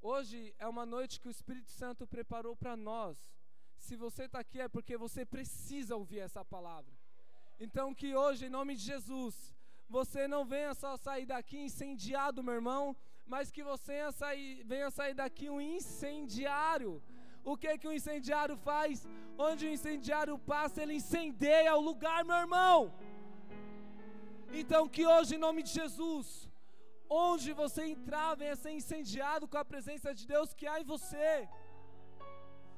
Hoje 0.01 0.55
é 0.59 0.69
uma 0.69 0.85
noite 0.85 1.21
que 1.21 1.29
o 1.29 1.31
Espírito 1.31 1.71
Santo 1.71 2.07
preparou 2.07 2.55
para 2.55 2.77
nós. 2.77 3.19
Se 3.79 3.97
você 3.97 4.25
está 4.25 4.41
aqui 4.41 4.61
é 4.61 4.69
porque 4.69 4.97
você 4.97 5.25
precisa 5.25 5.97
ouvir 5.97 6.19
essa 6.19 6.45
palavra. 6.45 6.98
Então 7.67 7.95
que 8.01 8.15
hoje, 8.15 8.47
em 8.47 8.55
nome 8.59 8.75
de 8.77 8.85
Jesus, 8.93 9.35
você 9.97 10.29
não 10.29 10.45
venha 10.45 10.75
só 10.75 10.97
sair 10.97 11.27
daqui 11.27 11.59
incendiado, 11.69 12.43
meu 12.43 12.55
irmão, 12.61 12.97
mas 13.27 13.51
que 13.51 13.63
você 13.63 13.93
venha 13.93 14.13
sair, 14.13 14.63
venha 14.73 14.91
sair 14.91 15.15
daqui 15.15 15.47
um 15.51 15.61
incendiário. 15.61 17.03
O 17.45 17.57
que 17.57 17.79
que 17.79 17.89
o 17.89 17.97
incendiário 17.99 18.57
faz? 18.69 19.07
Onde 19.37 19.67
o 19.67 19.73
incendiário 19.77 20.39
passa, 20.39 20.83
ele 20.83 20.95
incendeia 21.03 21.75
o 21.75 21.81
lugar, 21.91 22.25
meu 22.25 22.37
irmão. 22.37 22.93
Então 24.61 24.83
que 24.89 25.05
hoje, 25.07 25.35
em 25.35 25.45
nome 25.47 25.63
de 25.63 25.73
Jesus, 25.81 26.27
onde 27.09 27.53
você 27.53 27.83
entrar, 27.95 28.37
venha 28.43 28.57
ser 28.57 28.73
incendiado 28.81 29.49
com 29.49 29.59
a 29.59 29.71
presença 29.73 30.15
de 30.15 30.27
Deus 30.27 30.55
que 30.55 30.67
há 30.67 30.81
em 30.81 30.85
você. 30.85 31.49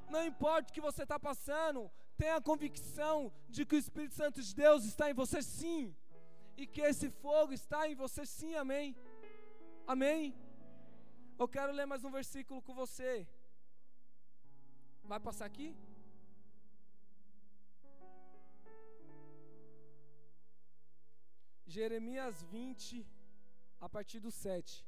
Não 0.09 0.23
importa 0.31 0.69
o 0.69 0.73
que 0.73 0.87
você 0.89 1.03
está 1.03 1.19
passando, 1.19 1.89
tenha 2.21 2.35
a 2.37 2.47
convicção 2.49 3.15
de 3.55 3.61
que 3.65 3.75
o 3.75 3.83
Espírito 3.83 4.15
Santo 4.21 4.39
de 4.47 4.53
Deus 4.63 4.81
está 4.89 5.05
em 5.09 5.15
você 5.21 5.39
sim. 5.41 5.79
E 6.61 6.67
que 6.73 6.81
esse 6.89 7.07
fogo 7.23 7.51
está 7.59 7.79
em 7.89 7.95
você 8.01 8.23
sim, 8.37 8.53
amém. 8.63 8.87
Amém? 9.93 10.23
Eu 11.41 11.47
quero 11.55 11.71
ler 11.77 11.87
mais 11.91 12.03
um 12.07 12.11
versículo 12.19 12.61
com 12.61 12.75
você. 12.83 13.27
Vai 15.11 15.19
passar 15.27 15.45
aqui? 15.51 15.69
Jeremias 21.65 22.43
20, 22.43 23.03
a 23.79 23.89
partir 23.89 24.19
do 24.19 24.29
7. 24.29 24.85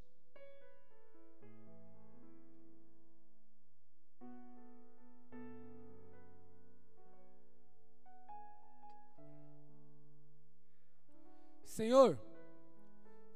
Senhor, 11.73 12.19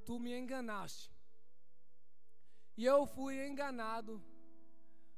tu 0.06 0.20
me 0.20 0.32
enganaste 0.38 1.12
e 2.78 2.86
eu 2.86 3.08
fui 3.08 3.34
enganado, 3.48 4.24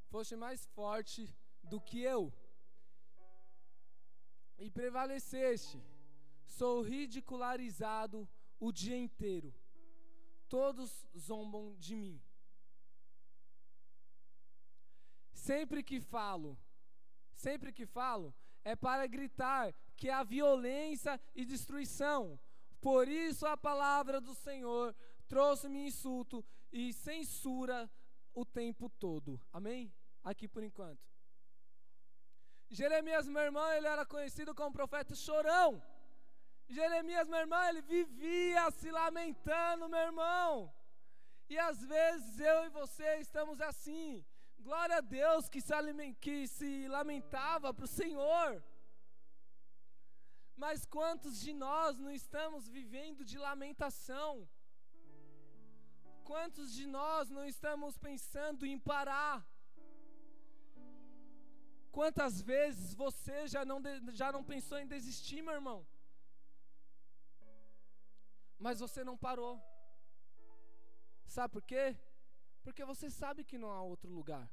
foste 0.07 0.37
mais 0.37 0.65
forte 0.67 1.21
do 1.61 1.81
que 1.81 1.99
eu, 2.01 2.33
e 4.57 4.69
prevaleceste. 4.71 5.83
Sou 6.45 6.81
ridicularizado 6.81 8.25
o 8.57 8.71
dia 8.71 8.97
inteiro, 8.97 9.53
todos 10.47 11.05
zombam 11.17 11.75
de 11.77 11.97
mim. 11.97 12.21
Sempre 15.33 15.83
que 15.83 15.99
falo, 15.99 16.57
sempre 17.35 17.73
que 17.73 17.85
falo, 17.85 18.33
é 18.63 18.77
para 18.77 19.05
gritar 19.07 19.75
que 19.97 20.09
há 20.09 20.23
violência 20.23 21.19
e 21.35 21.43
destruição. 21.43 22.39
Por 22.81 23.07
isso 23.07 23.45
a 23.45 23.57
palavra 23.57 24.21
do 24.21 24.33
Senhor 24.33 24.95
trouxe-me 25.27 25.85
insulto 25.85 26.43
e 26.71 26.93
censura 26.93 27.89
o 28.33 28.45
tempo 28.45 28.89
todo. 28.89 29.39
Amém? 29.51 29.93
Aqui 30.23 30.47
por 30.47 30.63
enquanto. 30.63 31.09
Jeremias, 32.69 33.27
meu 33.27 33.41
irmão, 33.41 33.71
ele 33.73 33.87
era 33.87 34.05
conhecido 34.05 34.53
como 34.53 34.71
profeta 34.71 35.15
chorão. 35.15 35.81
Jeremias, 36.67 37.27
meu 37.27 37.39
irmão, 37.39 37.63
ele 37.67 37.81
vivia 37.81 38.69
se 38.71 38.91
lamentando, 38.91 39.89
meu 39.89 39.99
irmão. 39.99 40.71
E 41.49 41.57
às 41.57 41.83
vezes 41.83 42.39
eu 42.39 42.65
e 42.65 42.69
você 42.69 43.17
estamos 43.17 43.59
assim. 43.59 44.23
Glória 44.59 44.97
a 44.97 45.01
Deus 45.01 45.49
que 45.49 45.59
se, 45.61 45.73
que 46.21 46.47
se 46.47 46.87
lamentava 46.87 47.73
para 47.73 47.85
o 47.85 47.87
Senhor. 47.87 48.63
Mas 50.63 50.85
quantos 50.95 51.33
de 51.43 51.51
nós 51.65 51.97
não 52.03 52.11
estamos 52.21 52.67
vivendo 52.77 53.21
de 53.31 53.37
lamentação? 53.47 54.31
Quantos 56.29 56.73
de 56.77 56.85
nós 56.85 57.29
não 57.35 57.45
estamos 57.53 57.97
pensando 58.07 58.65
em 58.71 58.77
parar? 58.91 59.37
Quantas 61.97 62.41
vezes 62.41 62.93
você 62.93 63.47
já 63.53 63.63
não, 63.71 63.79
já 64.21 64.31
não 64.35 64.43
pensou 64.43 64.77
em 64.79 64.91
desistir, 64.95 65.41
meu 65.41 65.55
irmão? 65.59 65.79
Mas 68.65 68.79
você 68.85 69.01
não 69.09 69.17
parou. 69.17 69.55
Sabe 71.35 71.53
por 71.53 71.63
quê? 71.71 71.85
Porque 72.63 72.83
você 72.91 73.09
sabe 73.09 73.45
que 73.49 73.57
não 73.63 73.71
há 73.71 73.81
outro 73.81 74.11
lugar. 74.19 74.45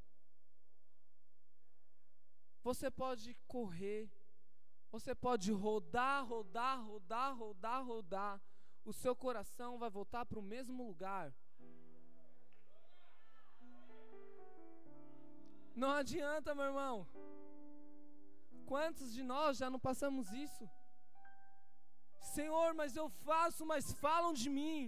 Você 2.62 2.90
pode 2.90 3.34
correr, 3.54 4.00
você 4.98 5.14
pode 5.14 5.48
rodar, 5.52 6.18
rodar, 6.32 6.76
rodar, 6.90 7.30
rodar, 7.42 7.80
rodar. 7.84 8.34
O 8.90 8.92
seu 9.02 9.14
coração 9.24 9.78
vai 9.82 9.90
voltar 9.98 10.24
para 10.24 10.38
o 10.38 10.48
mesmo 10.54 10.86
lugar. 10.90 11.26
Não 15.82 15.90
adianta, 16.02 16.54
meu 16.54 16.66
irmão. 16.70 16.96
Quantos 18.72 19.08
de 19.16 19.22
nós 19.32 19.58
já 19.58 19.68
não 19.74 19.80
passamos 19.88 20.32
isso? 20.32 20.64
Senhor, 22.36 22.68
mas 22.80 22.96
eu 22.96 23.08
faço, 23.28 23.64
mas 23.72 23.92
falam 24.04 24.32
de 24.42 24.48
mim. 24.58 24.78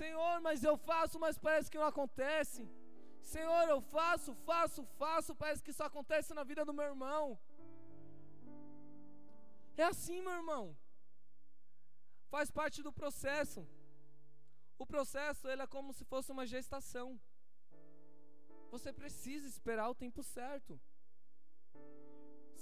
Senhor, 0.00 0.34
mas 0.46 0.62
eu 0.70 0.76
faço, 0.90 1.18
mas 1.24 1.38
parece 1.46 1.70
que 1.70 1.80
não 1.82 1.90
acontece. 1.94 2.62
Senhor, 3.34 3.64
eu 3.68 3.80
faço, 3.96 4.34
faço, 4.50 4.84
faço, 5.00 5.34
parece 5.42 5.62
que 5.62 5.72
isso 5.74 5.82
acontece 5.82 6.34
na 6.34 6.44
vida 6.50 6.64
do 6.64 6.76
meu 6.78 6.86
irmão. 6.92 7.24
É 9.82 9.84
assim, 9.92 10.18
meu 10.26 10.34
irmão. 10.40 10.64
Faz 12.32 12.48
parte 12.58 12.78
do 12.86 12.92
processo. 13.00 13.60
O 14.82 14.84
processo, 14.92 15.48
ele 15.48 15.62
é 15.62 15.72
como 15.74 15.94
se 15.98 16.04
fosse 16.10 16.30
uma 16.34 16.46
gestação. 16.54 17.08
Você 18.74 18.90
precisa 19.00 19.46
esperar 19.54 19.88
o 19.88 19.98
tempo 20.02 20.22
certo. 20.22 20.72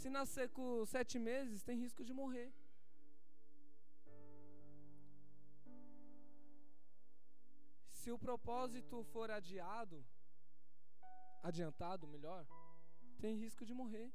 Se 0.00 0.08
nascer 0.18 0.48
com 0.56 0.86
sete 0.94 1.16
meses, 1.30 1.64
tem 1.68 1.76
risco 1.84 2.04
de 2.08 2.14
morrer. 2.20 2.48
Se 7.98 8.12
o 8.16 8.18
propósito 8.26 9.02
for 9.12 9.28
adiado, 9.38 9.98
adiantado, 11.42 12.06
melhor, 12.14 12.46
tem 13.24 13.34
risco 13.44 13.66
de 13.66 13.74
morrer. 13.82 14.08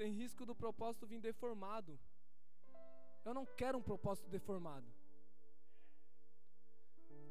Tem 0.00 0.12
risco 0.12 0.46
do 0.46 0.54
propósito 0.54 1.06
vir 1.06 1.20
deformado. 1.20 1.92
Eu 3.22 3.34
não 3.38 3.44
quero 3.60 3.76
um 3.76 3.82
propósito 3.82 4.30
deformado. 4.30 4.88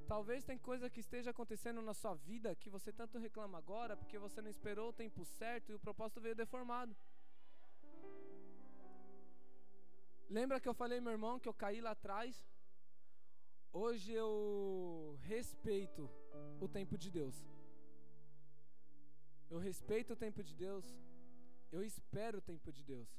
Talvez 0.07 0.43
tem 0.49 0.59
coisa 0.67 0.87
que 0.87 0.99
esteja 0.99 1.31
acontecendo 1.31 1.81
na 1.81 1.95
sua 1.95 2.13
vida 2.13 2.55
que 2.55 2.69
você 2.69 2.93
tanto 2.93 3.17
reclama 3.17 3.57
agora 3.57 3.97
porque 3.97 4.19
você 4.19 4.39
não 4.39 4.51
esperou 4.51 4.89
o 4.89 4.93
tempo 5.01 5.25
certo 5.25 5.71
e 5.71 5.75
o 5.77 5.79
propósito 5.79 6.21
veio 6.21 6.35
deformado. 6.35 6.95
Lembra 10.29 10.59
que 10.59 10.69
eu 10.69 10.75
falei, 10.75 11.01
meu 11.01 11.13
irmão, 11.17 11.39
que 11.39 11.49
eu 11.49 11.59
caí 11.65 11.81
lá 11.81 11.91
atrás? 11.97 12.47
Hoje 13.73 14.13
eu 14.13 15.17
respeito 15.23 16.07
o 16.61 16.67
tempo 16.67 16.99
de 16.99 17.09
Deus. 17.09 17.35
Eu 19.49 19.57
respeito 19.57 20.13
o 20.13 20.21
tempo 20.25 20.43
de 20.43 20.55
Deus. 20.55 20.85
Eu 21.71 21.83
espero 21.83 22.39
o 22.39 22.41
tempo 22.41 22.71
de 22.71 22.83
Deus. 22.83 23.09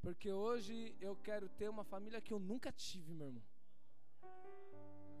Porque 0.00 0.32
hoje 0.32 0.96
eu 1.00 1.14
quero 1.16 1.48
ter 1.48 1.68
uma 1.68 1.84
família 1.84 2.20
que 2.20 2.32
eu 2.32 2.38
nunca 2.38 2.72
tive, 2.72 3.14
meu 3.14 3.28
irmão. 3.28 3.44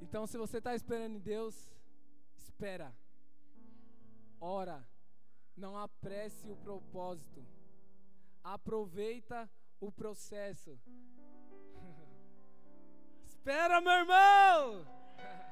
Então, 0.00 0.26
se 0.26 0.38
você 0.38 0.58
está 0.58 0.74
esperando 0.74 1.16
em 1.16 1.20
Deus, 1.20 1.68
espera, 2.36 2.94
ora, 4.40 4.88
não 5.56 5.76
apresse 5.76 6.48
o 6.50 6.56
propósito, 6.56 7.44
aproveita 8.42 9.50
o 9.80 9.90
processo. 9.90 10.78
espera, 13.26 13.80
meu 13.80 13.92
irmão! 13.92 14.86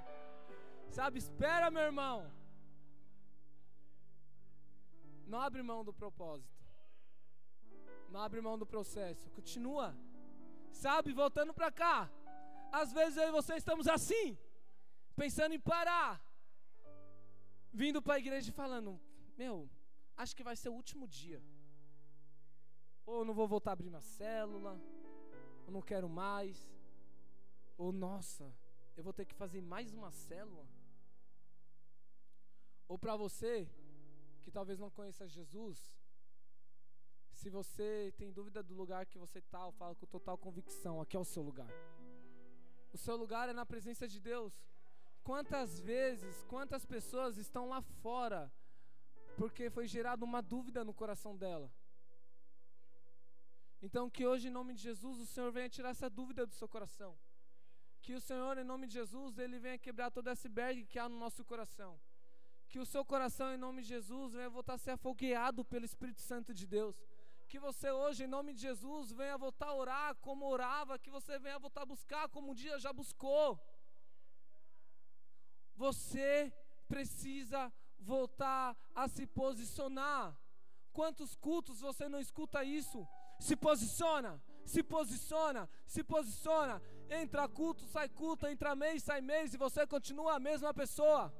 Sabe, 0.90 1.18
espera, 1.18 1.70
meu 1.70 1.82
irmão. 1.82 2.32
Não 5.26 5.40
abre 5.40 5.60
mão 5.62 5.84
do 5.84 5.92
propósito. 5.92 6.55
Não 8.08 8.20
abre 8.20 8.40
mão 8.40 8.58
do 8.58 8.66
processo. 8.66 9.30
Continua. 9.30 9.96
Sabe, 10.72 11.12
voltando 11.12 11.52
para 11.54 11.70
cá. 11.70 12.10
Às 12.72 12.92
vezes 12.92 13.16
eu 13.16 13.28
e 13.28 13.32
você 13.32 13.54
estamos 13.56 13.86
assim, 13.88 14.38
pensando 15.14 15.54
em 15.54 15.60
parar. 15.60 16.22
Vindo 17.72 18.00
para 18.02 18.14
a 18.14 18.18
igreja 18.18 18.50
e 18.50 18.52
falando: 18.52 19.00
Meu, 19.36 19.68
acho 20.16 20.34
que 20.36 20.44
vai 20.44 20.56
ser 20.56 20.68
o 20.68 20.74
último 20.74 21.06
dia. 21.06 21.42
Ou 23.04 23.24
não 23.24 23.34
vou 23.34 23.46
voltar 23.46 23.70
a 23.70 23.74
abrir 23.74 23.88
uma 23.88 24.00
célula. 24.00 24.80
Ou 25.66 25.72
não 25.72 25.82
quero 25.82 26.08
mais. 26.08 26.56
Ou 27.78 27.92
nossa, 27.92 28.52
eu 28.96 29.04
vou 29.04 29.12
ter 29.12 29.24
que 29.24 29.34
fazer 29.34 29.60
mais 29.60 29.92
uma 29.92 30.10
célula. 30.10 30.66
Ou 32.88 32.98
para 32.98 33.16
você 33.16 33.68
que 34.42 34.50
talvez 34.50 34.78
não 34.78 34.90
conheça 34.90 35.28
Jesus, 35.28 35.78
se 37.36 37.50
você 37.50 38.12
tem 38.16 38.32
dúvida 38.32 38.62
do 38.62 38.74
lugar 38.74 39.04
que 39.04 39.18
você 39.18 39.38
está, 39.38 39.60
eu 39.60 39.72
falo 39.72 39.94
com 39.94 40.06
total 40.06 40.38
convicção, 40.38 41.00
aqui 41.00 41.16
é 41.16 41.20
o 41.20 41.24
seu 41.24 41.42
lugar. 41.42 41.70
O 42.92 42.98
seu 42.98 43.14
lugar 43.14 43.48
é 43.48 43.52
na 43.52 43.66
presença 43.66 44.08
de 44.08 44.18
Deus. 44.18 44.54
Quantas 45.22 45.78
vezes, 45.80 46.42
quantas 46.44 46.86
pessoas 46.86 47.36
estão 47.36 47.68
lá 47.68 47.82
fora 47.82 48.50
porque 49.36 49.68
foi 49.68 49.86
gerada 49.86 50.24
uma 50.24 50.40
dúvida 50.40 50.82
no 50.82 50.94
coração 50.94 51.36
dela? 51.36 51.70
Então, 53.82 54.08
que 54.08 54.26
hoje, 54.26 54.48
em 54.48 54.50
nome 54.58 54.72
de 54.72 54.80
Jesus, 54.80 55.20
o 55.20 55.26
Senhor 55.26 55.52
venha 55.52 55.68
tirar 55.68 55.90
essa 55.90 56.08
dúvida 56.08 56.46
do 56.46 56.54
seu 56.54 56.66
coração. 56.66 57.14
Que 58.00 58.14
o 58.14 58.20
Senhor, 58.20 58.56
em 58.56 58.64
nome 58.64 58.86
de 58.86 58.94
Jesus, 58.94 59.38
Ele 59.38 59.58
venha 59.58 59.78
quebrar 59.78 60.10
todo 60.10 60.28
esse 60.28 60.46
iceberg 60.46 60.86
que 60.86 60.98
há 60.98 61.06
no 61.08 61.18
nosso 61.18 61.44
coração. 61.44 62.00
Que 62.70 62.78
o 62.78 62.86
seu 62.86 63.04
coração, 63.04 63.52
em 63.52 63.58
nome 63.58 63.82
de 63.82 63.88
Jesus, 63.88 64.32
venha 64.32 64.48
voltar 64.48 64.74
a 64.74 64.78
ser 64.78 64.92
afogueado 64.92 65.64
pelo 65.64 65.84
Espírito 65.84 66.20
Santo 66.20 66.54
de 66.54 66.66
Deus. 66.66 66.96
Que 67.48 67.58
você 67.58 67.90
hoje, 67.90 68.24
em 68.24 68.26
nome 68.26 68.52
de 68.52 68.60
Jesus, 68.60 69.12
venha 69.12 69.38
voltar 69.38 69.68
a 69.68 69.74
orar 69.74 70.14
como 70.16 70.46
orava. 70.46 70.98
Que 70.98 71.10
você 71.10 71.38
venha 71.38 71.58
voltar 71.58 71.82
a 71.82 71.86
buscar 71.94 72.28
como 72.28 72.50
um 72.50 72.54
dia 72.54 72.78
já 72.78 72.92
buscou. 72.92 73.60
Você 75.76 76.52
precisa 76.88 77.72
voltar 77.98 78.76
a 78.94 79.08
se 79.08 79.26
posicionar. 79.26 80.36
Quantos 80.92 81.34
cultos 81.36 81.80
você 81.80 82.08
não 82.08 82.18
escuta 82.18 82.64
isso? 82.64 83.06
Se 83.38 83.54
posiciona, 83.54 84.42
se 84.64 84.82
posiciona, 84.82 85.68
se 85.86 86.02
posiciona. 86.02 86.82
Entra 87.10 87.48
culto, 87.48 87.86
sai 87.86 88.08
culto, 88.08 88.46
entra 88.46 88.74
mês, 88.74 89.02
sai 89.02 89.20
mês 89.20 89.54
e 89.54 89.58
você 89.58 89.86
continua 89.86 90.36
a 90.36 90.40
mesma 90.40 90.72
pessoa. 90.72 91.32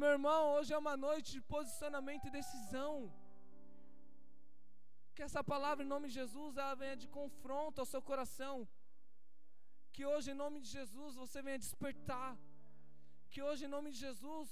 Meu 0.00 0.10
irmão, 0.16 0.40
hoje 0.54 0.72
é 0.74 0.78
uma 0.82 0.96
noite 1.04 1.28
de 1.36 1.40
posicionamento 1.54 2.26
e 2.26 2.36
decisão. 2.40 2.92
Que 5.14 5.24
essa 5.26 5.42
palavra 5.52 5.82
em 5.84 5.92
nome 5.94 6.06
de 6.08 6.14
Jesus 6.20 6.56
ela 6.56 6.76
venha 6.82 6.96
de 7.02 7.08
confronto 7.16 7.80
ao 7.80 7.88
seu 7.92 8.00
coração. 8.10 8.56
Que 9.92 10.04
hoje 10.10 10.30
em 10.30 10.38
nome 10.42 10.60
de 10.64 10.68
Jesus 10.76 11.16
você 11.22 11.42
venha 11.46 11.64
despertar. 11.64 12.30
Que 13.32 13.42
hoje 13.46 13.64
em 13.64 13.72
nome 13.76 13.90
de 13.94 13.98
Jesus 14.06 14.48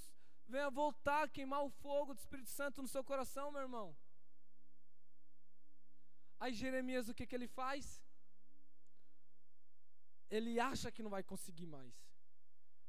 venha 0.55 0.69
voltar 0.81 1.21
a 1.23 1.31
queimar 1.37 1.63
o 1.63 1.71
fogo 1.85 2.13
do 2.13 2.19
Espírito 2.25 2.51
Santo 2.59 2.81
no 2.81 2.93
seu 2.95 3.03
coração, 3.11 3.47
meu 3.55 3.63
irmão. 3.67 3.87
Aí 6.41 6.53
Jeremias, 6.63 7.07
o 7.07 7.15
que, 7.15 7.27
que 7.29 7.37
ele 7.39 7.47
faz? 7.47 7.85
Ele 10.29 10.59
acha 10.71 10.91
que 10.91 11.05
não 11.07 11.15
vai 11.17 11.23
conseguir 11.23 11.69
mais. 11.77 12.06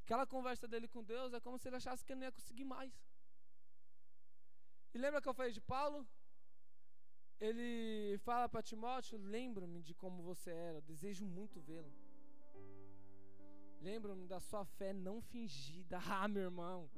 Aquela 0.09 0.27
conversa 0.27 0.67
dele 0.67 0.89
com 0.89 1.03
Deus 1.05 1.35
é 1.35 1.41
como 1.47 1.59
se 1.59 1.69
ele 1.69 1.77
achasse 1.77 2.03
que 2.03 2.13
ele 2.13 2.21
não 2.21 2.29
ia 2.29 2.33
conseguir 2.33 2.65
mais. 2.65 2.95
E 4.95 4.97
lembra 4.97 5.21
que 5.21 5.29
eu 5.29 5.35
falei 5.35 5.53
de 5.53 5.61
Paulo? 5.61 5.99
Ele 7.39 8.17
fala 8.29 8.49
para 8.49 8.63
Timóteo: 8.63 9.19
Lembro-me 9.19 9.83
de 9.83 9.95
como 9.95 10.23
você 10.23 10.51
era, 10.51 10.81
desejo 10.81 11.27
muito 11.27 11.61
vê-lo. 11.61 11.93
Lembro-me 13.83 14.27
da 14.27 14.41
sua 14.41 14.65
fé 14.65 14.95
não 14.95 15.21
fingida. 15.21 15.99
Ah, 16.21 16.27
meu 16.27 16.45
irmão, 16.45 16.91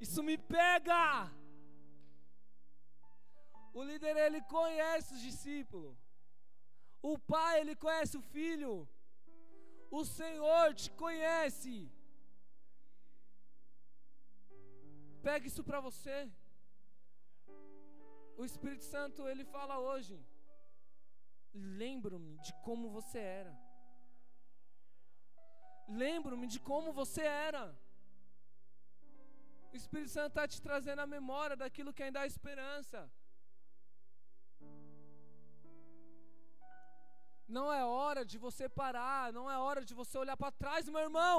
isso 0.00 0.22
me 0.22 0.38
pega! 0.38 1.30
O 3.74 3.82
líder 3.82 4.16
ele 4.16 4.40
conhece 4.56 5.12
os 5.12 5.20
discípulos. 5.20 5.98
O 7.02 7.18
pai 7.18 7.60
ele 7.60 7.76
conhece 7.76 8.16
o 8.16 8.22
filho. 8.22 8.88
O 9.90 10.02
Senhor 10.06 10.74
te 10.74 10.90
conhece. 10.92 11.92
Pega 15.28 15.46
isso 15.50 15.62
para 15.68 15.80
você. 15.86 16.16
O 18.40 18.44
Espírito 18.48 18.84
Santo 18.92 19.28
ele 19.30 19.44
fala 19.56 19.74
hoje. 19.88 20.14
Lembro-me 21.82 22.34
de 22.46 22.52
como 22.66 22.86
você 22.96 23.18
era. 23.40 23.52
Lembro-me 26.04 26.46
de 26.54 26.58
como 26.70 26.94
você 27.00 27.24
era. 27.50 27.64
O 29.72 29.76
Espírito 29.82 30.12
Santo 30.16 30.32
está 30.32 30.46
te 30.54 30.62
trazendo 30.66 31.02
a 31.04 31.12
memória 31.18 31.56
daquilo 31.62 31.94
que 31.96 32.04
ainda 32.06 32.20
há 32.22 32.32
esperança. 32.34 33.00
Não 37.56 37.68
é 37.80 37.84
hora 37.84 38.24
de 38.32 38.38
você 38.46 38.66
parar, 38.82 39.24
não 39.38 39.46
é 39.54 39.58
hora 39.66 39.84
de 39.84 39.94
você 40.02 40.16
olhar 40.24 40.38
para 40.42 40.58
trás, 40.64 40.88
meu 40.88 41.04
irmão. 41.08 41.38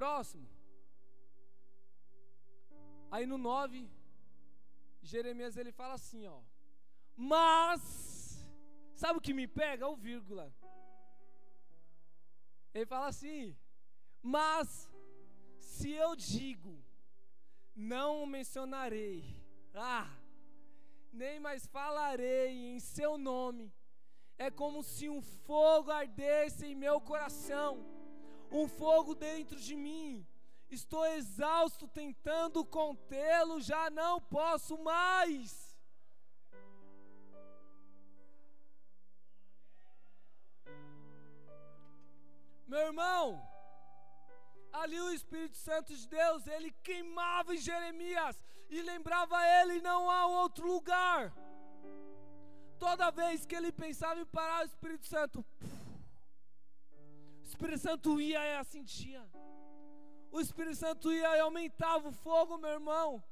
Próximo. 0.00 0.57
Aí 3.10 3.24
no 3.26 3.38
9, 3.38 3.88
Jeremias 5.02 5.56
ele 5.56 5.72
fala 5.72 5.94
assim, 5.94 6.26
ó. 6.26 6.40
Mas, 7.16 7.82
sabe 8.94 9.18
o 9.18 9.20
que 9.20 9.32
me 9.32 9.46
pega? 9.46 9.88
O 9.88 9.96
vírgula. 9.96 10.54
Ele 12.74 12.86
fala 12.86 13.08
assim: 13.08 13.56
Mas, 14.22 14.88
se 15.58 15.90
eu 15.90 16.14
digo, 16.14 16.78
não 17.74 18.22
o 18.22 18.26
mencionarei, 18.26 19.24
ah, 19.74 20.08
nem 21.12 21.40
mais 21.40 21.66
falarei 21.66 22.50
em 22.72 22.78
seu 22.78 23.16
nome, 23.16 23.72
é 24.36 24.50
como 24.50 24.82
se 24.82 25.08
um 25.08 25.20
fogo 25.20 25.90
ardesse 25.90 26.66
em 26.66 26.74
meu 26.74 27.00
coração, 27.00 27.84
um 28.50 28.68
fogo 28.68 29.14
dentro 29.14 29.58
de 29.58 29.74
mim. 29.74 30.26
Estou 30.70 31.04
exausto 31.06 31.88
tentando 31.88 32.64
contê-lo, 32.64 33.60
já 33.60 33.88
não 33.88 34.20
posso 34.20 34.76
mais. 34.78 35.68
Meu 42.66 42.80
irmão, 42.80 43.42
ali 44.70 45.00
o 45.00 45.10
Espírito 45.10 45.56
Santo 45.56 45.96
de 45.96 46.06
Deus, 46.06 46.46
ele 46.46 46.70
queimava 46.82 47.54
em 47.54 47.58
Jeremias 47.58 48.38
e 48.68 48.82
lembrava 48.82 49.42
ele: 49.60 49.80
não 49.80 50.10
há 50.10 50.26
outro 50.26 50.66
lugar. 50.66 51.32
Toda 52.78 53.10
vez 53.10 53.46
que 53.46 53.54
ele 53.54 53.72
pensava 53.72 54.20
em 54.20 54.26
parar, 54.26 54.60
o 54.62 54.66
Espírito 54.66 55.06
Santo, 55.06 55.44
o 57.40 57.42
Espírito 57.42 57.78
Santo 57.78 58.20
ia 58.20 58.38
e 58.38 58.56
assentia. 58.56 59.26
O 60.30 60.40
Espírito 60.40 60.76
Santo 60.76 61.12
ia 61.12 61.42
aumentava 61.42 62.08
o 62.08 62.12
fogo, 62.12 62.58
meu 62.58 62.70
irmão. 62.70 63.22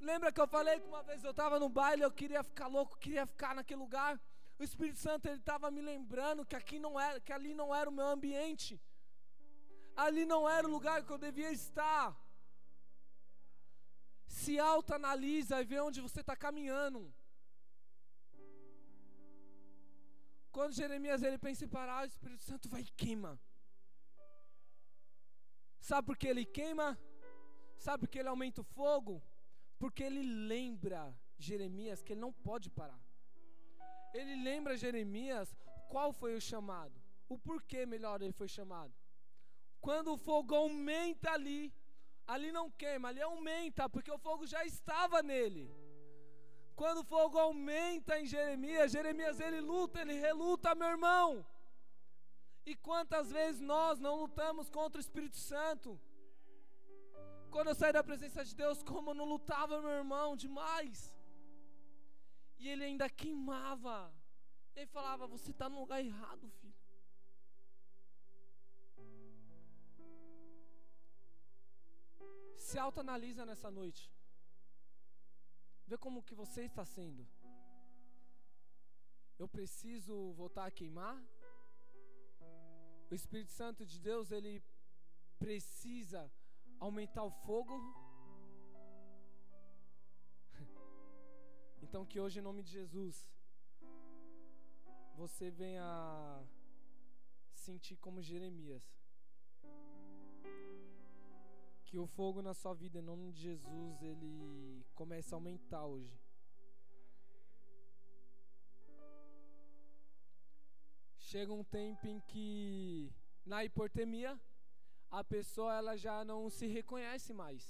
Lembra 0.00 0.32
que 0.32 0.40
eu 0.40 0.48
falei 0.48 0.80
que 0.80 0.86
uma 0.86 1.02
vez 1.02 1.22
eu 1.22 1.30
estava 1.30 1.58
no 1.60 1.68
baile, 1.68 2.02
eu 2.02 2.10
queria 2.10 2.42
ficar 2.42 2.66
louco, 2.66 2.98
queria 2.98 3.26
ficar 3.26 3.54
naquele 3.54 3.80
lugar. 3.80 4.20
O 4.58 4.62
Espírito 4.62 4.98
Santo 4.98 5.26
ele 5.26 5.38
estava 5.38 5.70
me 5.70 5.80
lembrando 5.80 6.44
que 6.44 6.56
aqui 6.56 6.78
não 6.78 6.98
era, 6.98 7.20
que 7.20 7.32
ali 7.32 7.54
não 7.54 7.74
era 7.74 7.88
o 7.88 7.92
meu 7.92 8.06
ambiente. 8.06 8.80
Ali 9.96 10.24
não 10.24 10.48
era 10.48 10.66
o 10.66 10.70
lugar 10.70 11.04
que 11.04 11.12
eu 11.12 11.18
devia 11.18 11.50
estar. 11.50 12.16
Se 14.26 14.58
autoanalisa 14.58 15.60
e 15.60 15.64
vê 15.64 15.80
onde 15.80 16.00
você 16.00 16.20
está 16.20 16.34
caminhando. 16.34 17.12
Quando 20.50 20.72
Jeremias 20.72 21.22
ele 21.22 21.38
pensa 21.38 21.64
em 21.64 21.68
parar, 21.68 22.02
o 22.02 22.06
Espírito 22.06 22.42
Santo 22.42 22.68
vai 22.68 22.82
e 22.82 22.90
queima. 23.02 23.38
Sabe 25.80 26.06
por 26.06 26.16
que 26.16 26.28
ele 26.28 26.44
queima? 26.44 26.98
Sabe 27.76 28.00
por 28.02 28.08
que 28.08 28.18
ele 28.18 28.28
aumenta 28.28 28.60
o 28.60 28.64
fogo? 28.64 29.22
Porque 29.78 30.02
ele 30.02 30.22
lembra 30.22 31.16
Jeremias 31.38 32.02
que 32.02 32.12
ele 32.12 32.20
não 32.20 32.32
pode 32.32 32.68
parar. 32.68 33.00
Ele 34.12 34.36
lembra 34.42 34.76
Jeremias 34.76 35.56
qual 35.88 36.12
foi 36.12 36.34
o 36.36 36.40
chamado, 36.40 37.00
o 37.28 37.38
porquê 37.38 37.86
melhor 37.86 38.20
ele 38.20 38.32
foi 38.32 38.48
chamado. 38.48 38.94
Quando 39.80 40.12
o 40.12 40.18
fogo 40.18 40.54
aumenta 40.54 41.32
ali, 41.32 41.72
ali 42.26 42.52
não 42.52 42.70
queima, 42.70 43.08
ali 43.08 43.22
aumenta, 43.22 43.88
porque 43.88 44.10
o 44.10 44.18
fogo 44.18 44.46
já 44.46 44.64
estava 44.64 45.22
nele. 45.22 45.64
Quando 46.76 46.98
o 46.98 47.04
fogo 47.04 47.38
aumenta 47.38 48.18
em 48.20 48.26
Jeremias, 48.26 48.92
Jeremias 48.92 49.40
ele 49.40 49.60
luta, 49.60 50.00
ele 50.00 50.14
reluta, 50.14 50.74
meu 50.74 50.88
irmão. 50.88 51.46
E 52.64 52.74
quantas 52.76 53.30
vezes 53.30 53.60
nós 53.60 53.98
não 53.98 54.14
lutamos 54.20 54.68
contra 54.68 54.98
o 54.98 55.00
Espírito 55.00 55.36
Santo? 55.36 56.00
Quando 57.50 57.68
eu 57.68 57.74
saí 57.74 57.92
da 57.92 58.04
presença 58.04 58.44
de 58.44 58.54
Deus, 58.54 58.82
como 58.82 59.10
eu 59.10 59.14
não 59.14 59.24
lutava, 59.24 59.80
meu 59.80 59.90
irmão, 59.90 60.36
demais. 60.36 61.16
E 62.58 62.68
ele 62.68 62.84
ainda 62.84 63.08
queimava. 63.08 64.14
Ele 64.76 64.86
falava: 64.86 65.26
Você 65.26 65.50
está 65.50 65.68
no 65.68 65.80
lugar 65.80 66.00
errado, 66.04 66.48
filho. 66.60 66.74
Se 72.56 72.78
autoanalisa 72.78 73.44
nessa 73.44 73.70
noite. 73.70 74.12
Vê 75.86 75.98
como 75.98 76.22
que 76.22 76.34
você 76.34 76.64
está 76.66 76.84
sendo. 76.84 77.26
Eu 79.36 79.48
preciso 79.48 80.32
voltar 80.34 80.66
a 80.66 80.70
queimar? 80.70 81.20
O 83.10 83.14
Espírito 83.14 83.50
Santo 83.50 83.84
de 83.84 83.98
Deus, 83.98 84.30
ele 84.30 84.62
precisa 85.38 86.30
aumentar 86.78 87.24
o 87.24 87.30
fogo? 87.30 87.74
Então 91.82 92.06
que 92.06 92.20
hoje 92.20 92.38
em 92.38 92.42
nome 92.42 92.62
de 92.62 92.70
Jesus 92.70 93.26
você 95.16 95.50
venha 95.50 96.46
sentir 97.52 97.96
como 97.96 98.22
Jeremias. 98.22 98.84
Que 101.86 101.98
o 101.98 102.06
fogo 102.06 102.40
na 102.40 102.54
sua 102.54 102.74
vida, 102.74 103.00
em 103.00 103.02
nome 103.02 103.32
de 103.32 103.40
Jesus, 103.40 104.02
ele 104.02 104.84
comece 104.94 105.34
a 105.34 105.36
aumentar 105.36 105.84
hoje. 105.84 106.16
Chega 111.30 111.52
um 111.52 111.62
tempo 111.62 112.08
em 112.08 112.18
que 112.30 113.14
na 113.46 113.64
hipotermia 113.64 114.32
a 115.08 115.22
pessoa 115.22 115.76
ela 115.76 115.96
já 115.96 116.24
não 116.24 116.50
se 116.50 116.66
reconhece 116.66 117.32
mais. 117.32 117.62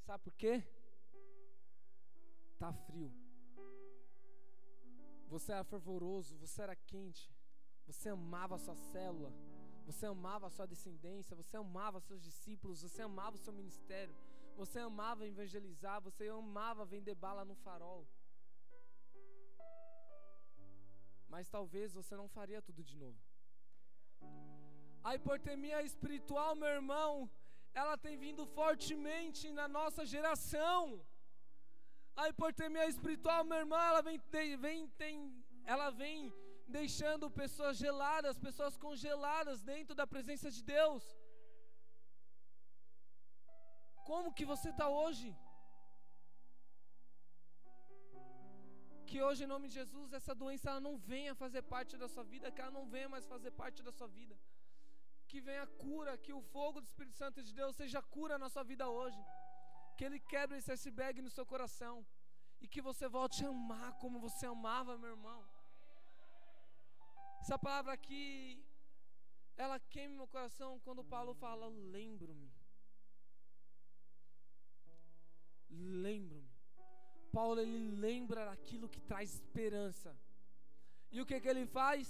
Sabe 0.00 0.24
por 0.24 0.32
quê? 0.32 0.54
Tá 2.58 2.72
frio. 2.72 3.08
Você 5.28 5.52
era 5.52 5.62
fervoroso, 5.62 6.36
você 6.38 6.60
era 6.62 6.74
quente. 6.74 7.32
Você 7.86 8.08
amava 8.08 8.56
a 8.56 8.58
sua 8.58 8.74
célula. 8.74 9.32
Você 9.86 10.04
amava 10.04 10.48
a 10.48 10.50
sua 10.50 10.66
descendência, 10.66 11.36
você 11.36 11.56
amava 11.56 12.00
seus 12.00 12.20
discípulos, 12.20 12.82
você 12.82 13.02
amava 13.02 13.36
o 13.36 13.44
seu 13.44 13.52
ministério, 13.52 14.14
você 14.56 14.80
amava 14.80 15.24
evangelizar, 15.24 16.00
você 16.00 16.26
amava 16.26 16.84
vender 16.84 17.14
bala 17.14 17.44
no 17.44 17.54
farol. 17.54 18.08
Mas 21.32 21.48
talvez 21.56 21.94
você 21.98 22.14
não 22.20 22.28
faria 22.36 22.60
tudo 22.66 22.80
de 22.88 22.96
novo. 23.02 23.20
A 25.08 25.10
hipotermia 25.16 25.78
espiritual, 25.90 26.50
meu 26.62 26.72
irmão, 26.80 27.12
ela 27.80 27.96
tem 28.04 28.16
vindo 28.24 28.44
fortemente 28.58 29.44
na 29.58 29.66
nossa 29.76 30.02
geração. 30.14 30.78
A 32.22 32.28
hipotermia 32.30 32.86
espiritual, 32.92 33.40
meu 33.50 33.58
irmão, 33.64 33.80
ela 33.90 34.02
vem, 34.08 34.18
vem, 34.64 34.80
tem, 35.02 35.14
ela 35.64 35.88
vem 36.02 36.18
deixando 36.78 37.30
pessoas 37.42 37.76
geladas, 37.84 38.42
pessoas 38.48 38.76
congeladas 38.76 39.62
dentro 39.72 39.94
da 40.00 40.06
presença 40.14 40.50
de 40.56 40.62
Deus. 40.76 41.02
Como 44.10 44.34
que 44.34 44.44
você 44.52 44.68
está 44.74 44.88
hoje? 45.00 45.28
Que 49.12 49.20
hoje, 49.26 49.40
em 49.44 49.50
nome 49.52 49.66
de 49.70 49.74
Jesus, 49.80 50.10
essa 50.18 50.34
doença 50.42 50.66
ela 50.70 50.82
não 50.86 50.94
venha 51.12 51.32
fazer 51.40 51.62
parte 51.72 51.94
da 52.02 52.06
sua 52.12 52.22
vida, 52.32 52.50
que 52.50 52.60
ela 52.62 52.74
não 52.76 52.84
venha 52.92 53.08
mais 53.14 53.24
fazer 53.32 53.50
parte 53.62 53.80
da 53.86 53.92
sua 53.96 54.06
vida. 54.18 54.34
Que 55.30 55.38
venha 55.48 55.66
cura, 55.82 56.12
que 56.24 56.32
o 56.38 56.40
fogo 56.54 56.80
do 56.80 56.86
Espírito 56.90 57.18
Santo 57.22 57.42
de 57.46 57.52
Deus 57.58 57.76
seja 57.80 58.00
cura 58.14 58.36
na 58.42 58.48
sua 58.54 58.64
vida 58.70 58.84
hoje. 58.98 59.20
Que 59.96 60.04
Ele 60.06 60.18
quebre 60.32 60.56
esse 60.56 60.72
iceberg 60.76 61.20
no 61.20 61.32
seu 61.36 61.44
coração. 61.52 61.96
E 62.62 62.66
que 62.66 62.80
você 62.88 63.06
volte 63.18 63.44
a 63.44 63.50
amar 63.50 63.92
como 64.02 64.24
você 64.26 64.46
amava, 64.46 64.96
meu 64.96 65.10
irmão. 65.10 65.40
Essa 67.42 67.58
palavra 67.66 67.92
aqui, 67.98 68.64
ela 69.64 69.78
queima 69.94 70.16
meu 70.20 70.28
coração 70.36 70.80
quando 70.86 71.04
Paulo 71.04 71.34
fala: 71.34 71.68
lembro-me. 71.96 72.50
Lembro-me. 76.08 76.41
Paulo 77.36 77.60
ele 77.60 77.80
lembra 78.06 78.40
daquilo 78.50 78.92
que 78.94 79.00
traz 79.10 79.28
esperança. 79.38 80.10
E 81.14 81.20
o 81.20 81.26
que 81.28 81.40
que 81.42 81.50
ele 81.52 81.66
faz? 81.78 82.04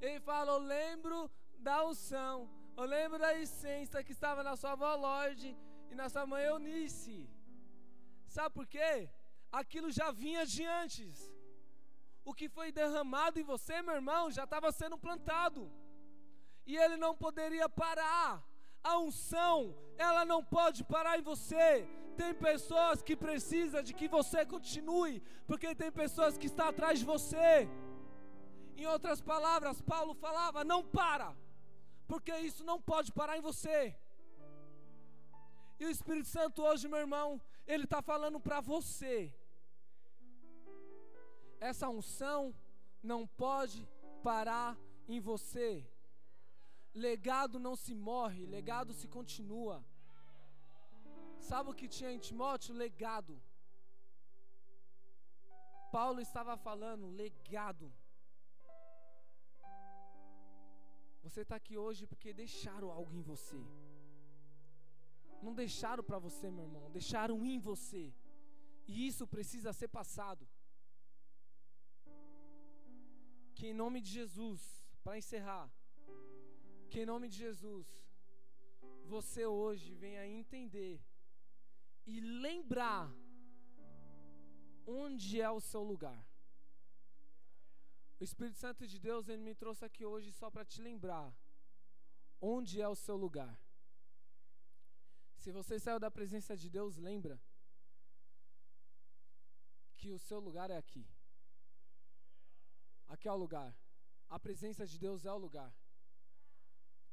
Ele 0.00 0.20
fala: 0.28 0.52
Eu 0.52 0.62
lembro 0.76 1.30
da 1.68 1.76
unção, 1.90 2.36
eu 2.76 2.86
lembro 2.96 3.18
da 3.24 3.32
essência 3.44 4.04
que 4.06 4.14
estava 4.18 4.42
na 4.48 4.54
sua 4.60 4.72
avó 4.72 4.92
Lorde 5.06 5.50
e 5.90 5.94
na 6.00 6.08
sua 6.12 6.26
mãe 6.32 6.44
Eunice. 6.44 7.18
Sabe 8.36 8.54
por 8.58 8.66
quê? 8.74 8.92
Aquilo 9.60 9.90
já 9.98 10.08
vinha 10.22 10.44
de 10.54 10.64
antes 10.82 11.16
o 12.28 12.34
que 12.34 12.46
foi 12.56 12.70
derramado 12.70 13.40
em 13.40 13.42
você, 13.52 13.80
meu 13.80 13.94
irmão, 13.94 14.30
já 14.30 14.44
estava 14.44 14.70
sendo 14.70 14.98
plantado. 14.98 15.60
E 16.66 16.76
ele 16.76 16.96
não 17.04 17.16
poderia 17.16 17.68
parar. 17.70 18.44
A 18.84 18.98
unção, 18.98 19.74
ela 19.96 20.26
não 20.26 20.44
pode 20.44 20.84
parar 20.84 21.18
em 21.18 21.22
você. 21.22 21.88
Tem 22.20 22.32
pessoas 22.48 23.02
que 23.06 23.14
precisam 23.26 23.82
de 23.88 23.92
que 23.98 24.08
você 24.16 24.40
continue, 24.54 25.14
porque 25.48 25.74
tem 25.82 25.90
pessoas 26.02 26.36
que 26.40 26.48
estão 26.50 26.66
atrás 26.68 26.94
de 27.00 27.06
você. 27.14 27.68
Em 28.80 28.86
outras 28.94 29.20
palavras, 29.32 29.80
Paulo 29.94 30.14
falava: 30.26 30.68
não 30.72 30.82
para, 30.98 31.28
porque 32.10 32.34
isso 32.50 32.64
não 32.70 32.78
pode 32.92 33.10
parar 33.20 33.36
em 33.38 33.46
você. 33.50 33.78
E 35.80 35.84
o 35.86 35.92
Espírito 35.96 36.28
Santo 36.36 36.62
hoje, 36.68 36.92
meu 36.92 37.02
irmão, 37.06 37.28
ele 37.72 37.84
está 37.88 38.00
falando 38.12 38.40
para 38.46 38.60
você 38.72 39.16
essa 41.60 41.88
unção 41.88 42.54
não 43.02 43.26
pode 43.26 43.86
parar 44.22 44.78
em 45.08 45.20
você. 45.20 45.86
Legado 46.94 47.58
não 47.58 47.76
se 47.76 47.94
morre, 47.94 48.46
legado 48.46 48.92
se 48.92 49.06
continua. 49.06 49.84
Sabe 51.48 51.70
o 51.70 51.78
que 51.80 51.88
tinha 51.96 52.10
em 52.14 52.18
Timóteo? 52.26 52.74
Legado. 52.84 53.34
Paulo 55.96 56.20
estava 56.20 56.54
falando 56.66 57.06
legado. 57.22 57.86
Você 61.24 61.40
está 61.44 61.56
aqui 61.60 61.76
hoje 61.84 62.02
porque 62.10 62.38
deixaram 62.42 62.90
algo 62.98 63.12
em 63.20 63.24
você. 63.32 63.60
Não 65.46 65.54
deixaram 65.62 66.04
para 66.08 66.18
você, 66.26 66.46
meu 66.50 66.66
irmão, 66.68 66.86
deixaram 66.98 67.36
em 67.52 67.58
você. 67.70 68.04
E 68.86 69.06
isso 69.08 69.26
precisa 69.34 69.72
ser 69.80 69.88
passado. 69.98 70.46
Que 73.56 73.68
em 73.68 73.78
nome 73.82 74.00
de 74.06 74.10
Jesus, 74.20 74.60
para 75.04 75.18
encerrar, 75.22 75.66
que 76.90 77.00
em 77.00 77.06
nome 77.12 77.28
de 77.32 77.38
Jesus, 77.46 77.86
você 79.14 79.44
hoje 79.46 79.94
venha 79.94 80.26
entender 80.40 80.94
e 82.08 82.20
lembrar 82.20 83.12
onde 84.86 85.42
é 85.42 85.50
o 85.50 85.60
seu 85.60 85.82
lugar. 85.82 86.26
O 88.18 88.24
Espírito 88.24 88.56
Santo 88.56 88.86
de 88.86 88.98
Deus, 88.98 89.28
ele 89.28 89.42
me 89.42 89.54
trouxe 89.54 89.84
aqui 89.84 90.06
hoje 90.06 90.32
só 90.32 90.50
para 90.50 90.64
te 90.64 90.80
lembrar 90.80 91.28
onde 92.40 92.80
é 92.80 92.88
o 92.88 92.94
seu 92.94 93.14
lugar. 93.14 93.54
Se 95.36 95.52
você 95.52 95.78
saiu 95.78 96.00
da 96.00 96.10
presença 96.10 96.56
de 96.56 96.70
Deus, 96.70 96.96
lembra 96.96 97.38
que 99.98 100.10
o 100.10 100.18
seu 100.18 100.40
lugar 100.40 100.70
é 100.70 100.78
aqui. 100.78 101.06
Aqui 103.06 103.28
é 103.28 103.32
o 103.32 103.36
lugar. 103.36 103.76
A 104.30 104.38
presença 104.40 104.86
de 104.86 104.98
Deus 104.98 105.26
é 105.26 105.32
o 105.32 105.36
lugar. 105.36 105.72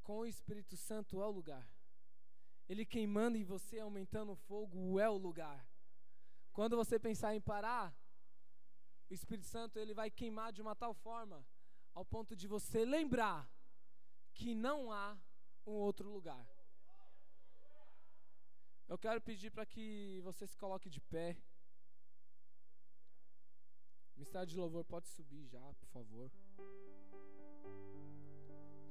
Com 0.02 0.18
o 0.20 0.26
Espírito 0.26 0.76
Santo 0.76 1.20
é 1.20 1.26
o 1.26 1.30
lugar. 1.30 1.75
Ele 2.68 2.84
queimando 2.84 3.36
em 3.36 3.44
você, 3.44 3.78
aumentando 3.78 4.32
o 4.32 4.36
fogo, 4.36 4.98
é 4.98 5.08
o 5.08 5.16
lugar. 5.16 5.66
Quando 6.52 6.76
você 6.76 6.98
pensar 6.98 7.34
em 7.34 7.40
parar, 7.40 7.94
o 9.08 9.14
Espírito 9.14 9.46
Santo 9.46 9.78
ele 9.78 9.94
vai 9.94 10.10
queimar 10.10 10.52
de 10.52 10.60
uma 10.60 10.74
tal 10.74 10.92
forma 10.94 11.46
ao 11.94 12.04
ponto 12.04 12.34
de 12.34 12.46
você 12.48 12.84
lembrar 12.84 13.48
que 14.34 14.54
não 14.54 14.92
há 14.92 15.18
um 15.66 15.72
outro 15.72 16.10
lugar. 16.10 16.46
Eu 18.88 18.98
quero 18.98 19.20
pedir 19.20 19.50
para 19.50 19.66
que 19.66 20.20
você 20.22 20.46
se 20.46 20.56
coloque 20.56 20.88
de 20.88 21.00
pé. 21.00 21.36
Ministério 24.14 24.46
de 24.46 24.56
louvor 24.56 24.84
pode 24.84 25.08
subir 25.08 25.46
já, 25.46 25.74
por 25.74 25.88
favor. 25.88 26.30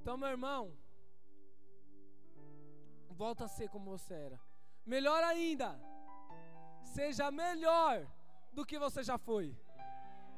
Então, 0.01 0.17
meu 0.17 0.29
irmão, 0.29 0.77
volta 3.23 3.45
a 3.45 3.53
ser 3.57 3.67
como 3.69 3.89
você 3.95 4.13
era. 4.13 4.39
Melhor 4.85 5.21
ainda, 5.23 5.69
seja 6.95 7.31
melhor 7.31 8.05
do 8.51 8.65
que 8.65 8.77
você 8.85 9.01
já 9.03 9.17
foi. 9.17 9.47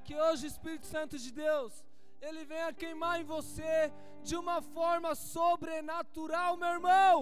Que 0.05 0.15
hoje 0.15 0.45
o 0.45 0.51
Espírito 0.53 0.85
Santo 0.85 1.17
de 1.17 1.31
Deus, 1.31 1.73
ele 2.21 2.45
venha 2.45 2.77
queimar 2.81 3.19
em 3.19 3.25
você 3.35 3.91
de 4.23 4.35
uma 4.35 4.61
forma 4.61 5.13
sobrenatural, 5.15 6.55
meu 6.57 6.69
irmão. 6.77 7.17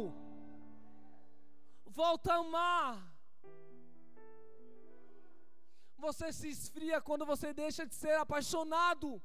volta 2.02 2.34
a 2.34 2.40
amar. 2.46 3.16
Você 6.06 6.32
se 6.34 6.50
esfria 6.50 7.00
quando 7.08 7.26
você 7.26 7.54
deixa 7.54 7.86
de 7.86 7.96
ser 7.96 8.16
apaixonado. 8.24 9.22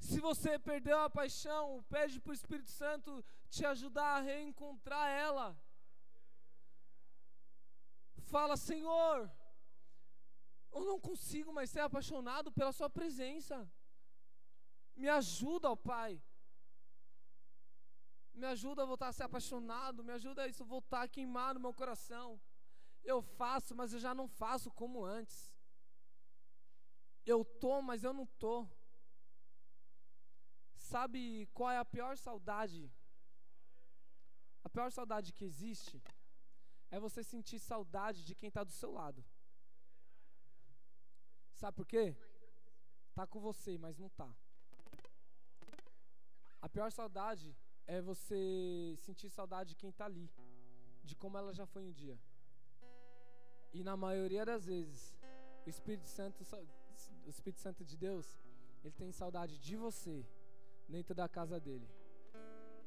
Se 0.00 0.18
você 0.18 0.58
perdeu 0.58 0.98
a 0.98 1.10
paixão, 1.10 1.84
pede 1.94 2.18
para 2.20 2.30
o 2.30 2.38
Espírito 2.40 2.70
Santo 2.70 3.24
te 3.50 3.64
ajudar 3.66 4.16
a 4.16 4.20
reencontrar 4.20 5.08
ela. 5.10 5.48
Fala, 8.32 8.56
Senhor, 8.56 9.30
eu 10.72 10.84
não 10.84 10.98
consigo 10.98 11.52
mais 11.52 11.70
ser 11.70 11.80
apaixonado 11.80 12.50
pela 12.50 12.72
Sua 12.72 12.88
presença. 12.88 13.70
Me 14.96 15.08
ajuda, 15.08 15.70
ó 15.70 15.76
Pai. 15.76 16.22
Me 18.32 18.46
ajuda 18.46 18.82
a 18.82 18.86
voltar 18.86 19.08
a 19.08 19.12
ser 19.12 19.24
apaixonado. 19.24 20.02
Me 20.02 20.12
ajuda 20.12 20.42
a 20.42 20.48
isso 20.48 20.64
voltar 20.64 21.02
a 21.02 21.08
queimar 21.08 21.54
no 21.54 21.60
meu 21.60 21.74
coração. 21.74 22.40
Eu 23.02 23.20
faço, 23.20 23.74
mas 23.74 23.92
eu 23.92 23.98
já 23.98 24.14
não 24.14 24.26
faço 24.28 24.70
como 24.70 25.04
antes. 25.04 25.52
Eu 27.26 27.44
tô, 27.44 27.82
mas 27.82 28.02
eu 28.02 28.14
não 28.14 28.26
tô. 28.26 28.66
Sabe 30.90 31.46
qual 31.54 31.70
é 31.70 31.78
a 31.78 31.84
pior 31.84 32.16
saudade? 32.16 32.80
A 34.64 34.68
pior 34.68 34.90
saudade 34.90 35.32
que 35.32 35.44
existe 35.44 36.02
é 36.90 36.98
você 36.98 37.22
sentir 37.22 37.60
saudade 37.60 38.24
de 38.28 38.34
quem 38.34 38.48
está 38.48 38.64
do 38.64 38.72
seu 38.72 38.90
lado. 38.90 39.24
Sabe 41.60 41.76
por 41.76 41.86
quê? 41.86 42.16
Tá 43.14 43.24
com 43.24 43.38
você, 43.38 43.78
mas 43.78 43.98
não 43.98 44.08
tá. 44.20 44.28
A 46.60 46.68
pior 46.68 46.90
saudade 46.90 47.56
é 47.86 48.00
você 48.00 48.96
sentir 48.98 49.30
saudade 49.30 49.70
de 49.70 49.76
quem 49.76 49.90
está 49.90 50.06
ali, 50.06 50.28
de 51.04 51.14
como 51.14 51.38
ela 51.38 51.54
já 51.54 51.66
foi 51.66 51.84
um 51.84 51.92
dia. 51.92 52.18
E 53.72 53.84
na 53.84 53.96
maioria 53.96 54.44
das 54.44 54.64
vezes, 54.64 55.14
o 55.64 55.70
Espírito 55.70 56.08
Santo, 56.08 56.42
o 57.24 57.30
Espírito 57.30 57.60
Santo 57.60 57.84
de 57.84 57.96
Deus, 57.96 58.26
ele 58.82 58.96
tem 59.02 59.12
saudade 59.12 59.56
de 59.56 59.76
você 59.76 60.26
dentro 60.94 61.14
da 61.14 61.28
casa 61.28 61.58
dele. 61.66 61.88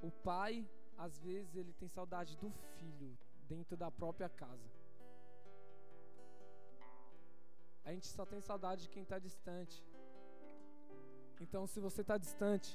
O 0.01 0.12
pai, 0.12 0.54
às 0.97 1.18
vezes, 1.20 1.56
ele 1.56 1.74
tem 1.74 1.88
saudade 1.88 2.38
do 2.38 2.49
filho 2.76 3.18
dentro 3.47 3.76
da 3.84 3.89
própria 3.89 4.30
casa. 4.30 4.70
A 7.86 7.91
gente 7.93 8.08
só 8.08 8.26
tem 8.26 8.41
saudade 8.41 8.84
de 8.84 8.89
quem 8.89 9.04
está 9.04 9.20
distante. 9.20 9.78
Então, 11.39 11.66
se 11.68 11.80
você 11.80 12.01
está 12.01 12.18
distante, 12.18 12.70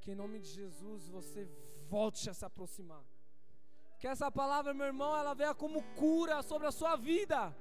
que 0.00 0.10
em 0.12 0.14
nome 0.22 0.38
de 0.40 0.48
Jesus 0.48 1.08
você 1.08 1.48
volte 1.88 2.28
a 2.30 2.34
se 2.34 2.44
aproximar. 2.44 3.04
Que 3.98 4.08
essa 4.08 4.30
palavra, 4.30 4.74
meu 4.74 4.86
irmão, 4.86 5.16
ela 5.16 5.34
venha 5.34 5.54
como 5.54 5.82
cura 5.94 6.42
sobre 6.42 6.66
a 6.66 6.72
sua 6.72 6.96
vida. 6.96 7.54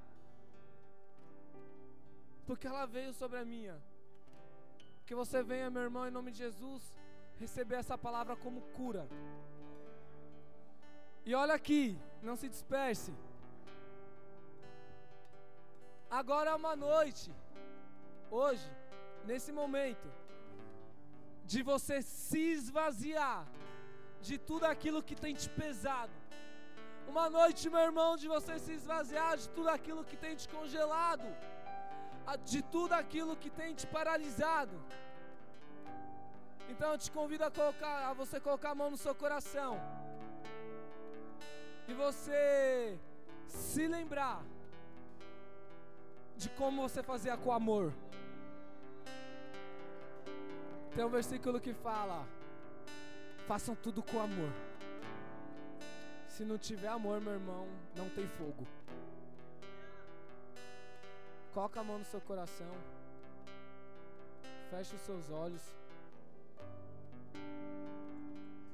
Porque 2.47 2.67
ela 2.67 2.85
veio 2.85 3.13
sobre 3.13 3.37
a 3.39 3.45
minha. 3.45 3.81
Que 5.05 5.15
você 5.21 5.41
venha, 5.51 5.69
meu 5.69 5.83
irmão, 5.87 6.07
em 6.07 6.15
nome 6.17 6.31
de 6.31 6.39
Jesus, 6.45 6.81
receber 7.43 7.75
essa 7.75 7.97
palavra 7.97 8.35
como 8.35 8.61
cura. 8.77 9.07
E 11.25 11.33
olha 11.33 11.53
aqui, 11.53 11.97
não 12.21 12.35
se 12.35 12.47
disperse. 12.49 13.13
Agora 16.09 16.51
é 16.51 16.55
uma 16.55 16.75
noite, 16.75 17.31
hoje, 18.29 18.69
nesse 19.25 19.51
momento, 19.51 20.07
de 21.45 21.61
você 21.71 22.01
se 22.01 22.43
esvaziar 22.57 23.47
de 24.21 24.37
tudo 24.37 24.65
aquilo 24.65 25.01
que 25.07 25.15
tem 25.15 25.33
te 25.33 25.49
pesado 25.49 26.23
uma 27.07 27.29
noite, 27.29 27.69
meu 27.69 27.83
irmão, 27.89 28.15
de 28.21 28.27
você 28.27 28.57
se 28.57 28.73
esvaziar 28.73 29.37
de 29.37 29.47
tudo 29.49 29.69
aquilo 29.69 30.05
que 30.09 30.17
tem 30.23 30.35
te 30.35 30.47
congelado, 30.49 31.27
de 32.45 32.61
tudo 32.61 32.93
aquilo 32.93 33.35
que 33.35 33.49
tem 33.49 33.73
te 33.73 33.87
paralisado. 33.87 34.77
Então 36.69 36.91
eu 36.91 36.97
te 36.97 37.11
convido 37.11 37.43
a, 37.43 37.51
colocar, 37.51 38.09
a 38.09 38.13
você 38.13 38.39
colocar 38.39 38.71
a 38.71 38.75
mão 38.75 38.89
no 38.89 38.97
seu 38.97 39.13
coração 39.13 39.79
e 41.87 41.93
você 41.93 42.97
se 43.47 43.87
lembrar 43.87 44.43
de 46.35 46.49
como 46.49 46.81
você 46.81 47.03
fazia 47.03 47.37
com 47.37 47.51
amor. 47.51 47.93
Tem 50.95 51.03
um 51.03 51.09
versículo 51.09 51.59
que 51.59 51.73
fala: 51.73 52.25
façam 53.47 53.75
tudo 53.75 54.01
com 54.01 54.19
amor. 54.19 54.51
Se 56.27 56.43
não 56.43 56.57
tiver 56.57 56.87
amor, 56.87 57.21
meu 57.21 57.33
irmão, 57.33 57.67
não 57.95 58.09
tem 58.09 58.27
fogo. 58.27 58.65
Coloca 61.53 61.79
a 61.79 61.83
mão 61.83 61.99
no 61.99 62.05
seu 62.05 62.21
coração. 62.29 62.73
Feche 64.69 64.95
os 64.95 65.01
seus 65.01 65.29
olhos. 65.29 65.63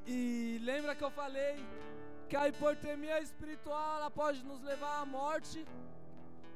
E 0.05 0.59
lembra 0.69 0.95
que 0.95 1.03
eu 1.03 1.11
falei 1.11 1.55
que 2.29 2.35
a 2.35 2.47
hipotermia 2.47 3.19
espiritual 3.27 3.97
ela 3.97 4.11
pode 4.21 4.39
nos 4.43 4.61
levar 4.71 4.95
à 5.01 5.05
morte. 5.05 5.65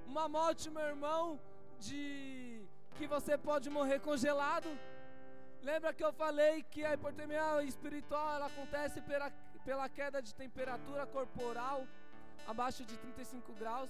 Uma 0.07 0.28
morte, 0.28 0.69
meu 0.69 0.88
irmão, 0.93 1.39
de 1.80 2.65
que 2.97 3.05
você 3.15 3.38
pode 3.38 3.69
morrer 3.69 3.99
congelado. 3.99 4.69
Lembra 5.61 5.93
que 5.93 6.03
eu 6.03 6.13
falei 6.13 6.63
que 6.74 6.84
a 6.86 6.93
hipotermia 6.93 7.63
espiritual 7.63 8.36
ela 8.36 8.47
acontece 8.47 9.01
pela 9.01 9.30
pela 9.65 9.88
queda 9.97 10.21
de 10.21 10.34
temperatura 10.36 11.05
corporal 11.05 11.88
abaixo 12.47 12.84
de 12.84 12.97
35 12.97 13.53
graus. 13.53 13.89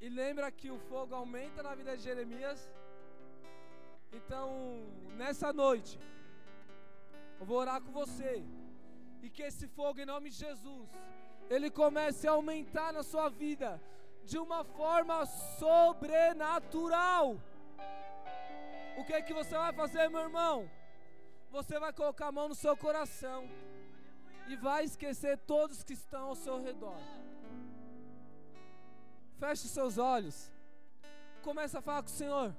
E 0.00 0.08
lembra 0.08 0.50
que 0.50 0.70
o 0.70 0.78
fogo 0.78 1.14
aumenta 1.14 1.62
na 1.62 1.74
vida 1.74 1.96
de 1.96 2.02
Jeremias. 2.02 2.70
Então, 4.12 4.48
nessa 5.16 5.52
noite, 5.52 5.98
eu 7.40 7.46
vou 7.46 7.58
orar 7.58 7.80
com 7.80 7.92
você. 7.92 8.44
E 9.22 9.28
que 9.28 9.42
esse 9.42 9.66
fogo, 9.68 10.00
em 10.00 10.06
nome 10.06 10.30
de 10.30 10.36
Jesus, 10.36 10.88
ele 11.50 11.70
comece 11.70 12.26
a 12.28 12.32
aumentar 12.32 12.92
na 12.92 13.02
sua 13.02 13.28
vida 13.28 13.80
de 14.24 14.38
uma 14.38 14.62
forma 14.64 15.26
sobrenatural. 15.60 17.40
O 18.96 19.04
que 19.04 19.12
é 19.12 19.22
que 19.22 19.34
você 19.34 19.56
vai 19.56 19.72
fazer, 19.72 20.08
meu 20.08 20.20
irmão? 20.20 20.68
você 21.50 21.78
vai 21.78 21.92
colocar 21.92 22.28
a 22.28 22.32
mão 22.32 22.48
no 22.48 22.54
seu 22.54 22.76
coração 22.76 23.48
e 24.48 24.56
vai 24.56 24.84
esquecer 24.84 25.38
todos 25.38 25.82
que 25.82 25.92
estão 25.92 26.28
ao 26.28 26.34
seu 26.34 26.62
redor. 26.62 26.98
Feche 29.38 29.68
seus 29.68 29.98
olhos. 29.98 30.52
Começa 31.42 31.78
a 31.78 31.82
falar 31.82 32.02
com 32.02 32.08
o 32.08 32.12
Senhor. 32.12 32.56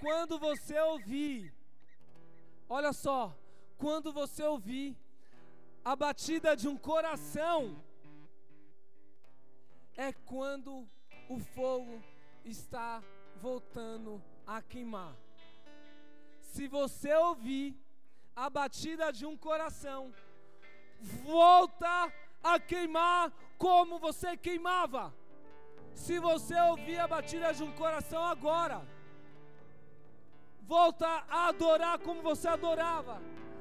Quando 0.00 0.38
você 0.38 0.78
ouvir, 0.78 1.52
olha 2.68 2.92
só, 2.92 3.36
quando 3.76 4.12
você 4.12 4.42
ouvir 4.42 4.96
a 5.84 5.94
batida 5.96 6.56
de 6.56 6.68
um 6.68 6.76
coração, 6.76 7.76
é 9.96 10.12
quando 10.12 10.88
o 11.28 11.38
fogo 11.38 12.02
está 12.44 13.02
voltando 13.40 14.22
a 14.46 14.60
queimar 14.62 15.14
se 16.54 16.68
você 16.68 17.12
ouvir 17.12 17.76
a 18.36 18.48
batida 18.48 19.12
de 19.12 19.26
um 19.26 19.36
coração, 19.36 20.14
volta 21.00 22.12
a 22.40 22.60
queimar 22.60 23.32
como 23.58 23.98
você 23.98 24.36
queimava. 24.36 25.12
Se 25.94 26.18
você 26.18 26.58
ouvir 26.60 26.98
a 26.98 27.06
batida 27.06 27.52
de 27.54 27.62
um 27.62 27.72
coração 27.72 28.22
agora, 28.24 28.82
volta 30.62 31.06
a 31.28 31.48
adorar 31.48 31.98
como 31.98 32.22
você 32.22 32.48
adorava. 32.48 33.20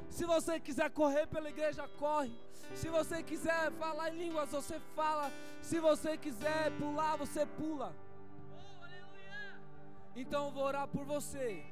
Se 0.09 0.25
você 0.25 0.59
quiser 0.59 0.89
correr 0.91 1.27
pela 1.27 1.49
igreja, 1.49 1.87
corre. 1.99 2.33
Se 2.75 2.89
você 2.89 3.21
quiser 3.21 3.71
falar 3.73 4.09
em 4.09 4.17
línguas, 4.17 4.51
você 4.51 4.79
fala. 4.95 5.31
Se 5.61 5.79
você 5.79 6.17
quiser 6.17 6.71
pular, 6.77 7.15
você 7.17 7.45
pula. 7.45 7.93
Então 10.15 10.45
eu 10.47 10.51
vou 10.51 10.63
orar 10.63 10.87
por 10.87 11.05
você. 11.05 11.65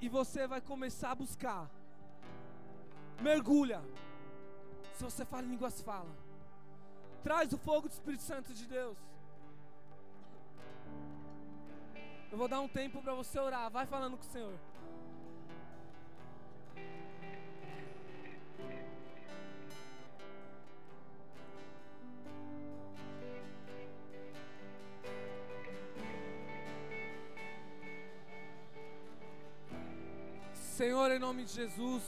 E 0.00 0.08
você 0.08 0.46
vai 0.46 0.60
começar 0.60 1.12
a 1.12 1.14
buscar. 1.14 1.70
Mergulha. 3.20 3.82
Se 4.94 5.04
você 5.04 5.24
fala 5.24 5.44
em 5.44 5.50
línguas, 5.50 5.80
fala. 5.80 6.25
Traz 7.22 7.52
o 7.52 7.58
fogo 7.58 7.88
do 7.88 7.92
Espírito 7.92 8.22
Santo 8.22 8.54
de 8.54 8.66
Deus. 8.66 8.96
Eu 12.30 12.38
vou 12.38 12.48
dar 12.48 12.60
um 12.60 12.68
tempo 12.68 13.00
para 13.02 13.14
você 13.14 13.38
orar. 13.38 13.70
Vai 13.70 13.86
falando 13.86 14.16
com 14.16 14.22
o 14.22 14.26
Senhor. 14.26 14.58
Senhor, 30.76 31.10
em 31.10 31.18
nome 31.18 31.44
de 31.44 31.52
Jesus. 31.52 32.02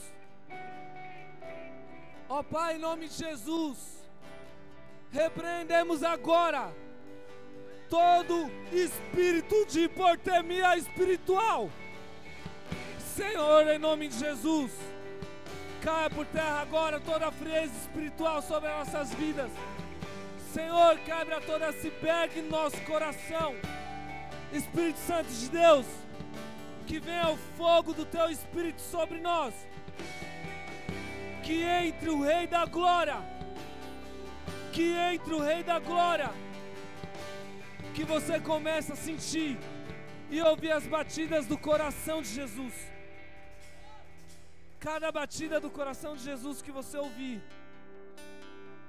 Ó 2.29 2.43
Pai, 2.43 2.75
em 2.75 2.79
nome 2.79 3.07
de 3.07 3.15
Jesus. 3.15 3.98
Repreendemos 5.11 6.03
agora 6.03 6.71
todo 7.89 8.49
espírito 8.71 9.65
de 9.65 9.85
hipotermia 9.85 10.77
espiritual. 10.77 11.69
Senhor, 13.15 13.67
em 13.67 13.79
nome 13.79 14.07
de 14.07 14.19
Jesus. 14.19 14.71
Caia 15.81 16.09
por 16.09 16.25
terra 16.27 16.61
agora 16.61 16.99
toda 16.99 17.27
a 17.27 17.31
frieza 17.31 17.73
espiritual 17.81 18.41
sobre 18.41 18.69
as 18.69 18.87
nossas 18.87 19.13
vidas. 19.15 19.49
Senhor, 20.53 20.97
quebra 20.99 21.41
todo 21.41 21.63
esse 21.65 21.89
berg 22.01 22.39
em 22.39 22.43
nosso 22.43 22.79
coração. 22.81 23.55
Espírito 24.53 24.99
Santo 24.99 25.29
de 25.29 25.49
Deus, 25.49 25.85
que 26.85 26.99
venha 26.99 27.29
o 27.29 27.37
fogo 27.57 27.93
do 27.93 28.05
teu 28.05 28.29
Espírito 28.29 28.81
sobre 28.81 29.19
nós. 29.19 29.53
Que 31.43 31.63
entre 31.63 32.09
o 32.09 32.21
Rei 32.21 32.45
da 32.45 32.65
Glória. 32.65 33.38
Que 34.79 34.93
entre 35.13 35.33
o 35.33 35.41
Rei 35.41 35.61
da 35.61 35.77
Glória. 35.77 36.29
Que 37.93 38.05
você 38.05 38.39
comece 38.39 38.93
a 38.93 38.95
sentir 38.95 39.57
e 40.29 40.41
ouvir 40.41 40.71
as 40.71 40.87
batidas 40.87 41.45
do 41.45 41.57
coração 41.57 42.21
de 42.21 42.29
Jesus. 42.29 42.73
Cada 44.79 45.11
batida 45.11 45.59
do 45.59 45.69
coração 45.69 46.15
de 46.15 46.23
Jesus 46.23 46.61
que 46.61 46.71
você 46.71 46.97
ouvir 46.97 47.43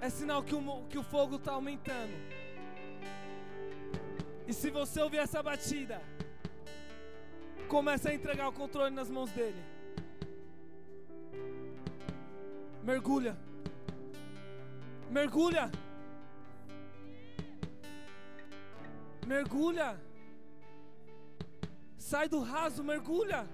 é 0.00 0.08
sinal 0.08 0.44
que 0.44 0.54
o, 0.54 0.62
que 0.88 0.96
o 0.96 1.02
fogo 1.02 1.34
está 1.40 1.54
aumentando. 1.54 2.16
E 4.46 4.52
se 4.52 4.70
você 4.70 5.02
ouvir 5.02 5.18
essa 5.26 5.42
batida, 5.42 6.00
comece 7.66 8.08
a 8.08 8.14
entregar 8.14 8.46
o 8.46 8.52
controle 8.52 8.94
nas 8.94 9.10
mãos 9.10 9.32
dele. 9.32 9.62
Mergulha. 12.84 13.49
Mergulha. 15.10 15.68
Mergulha. 19.26 20.00
Sai 21.98 22.28
do 22.28 22.40
raso, 22.40 22.84
mergulha. 22.84 23.44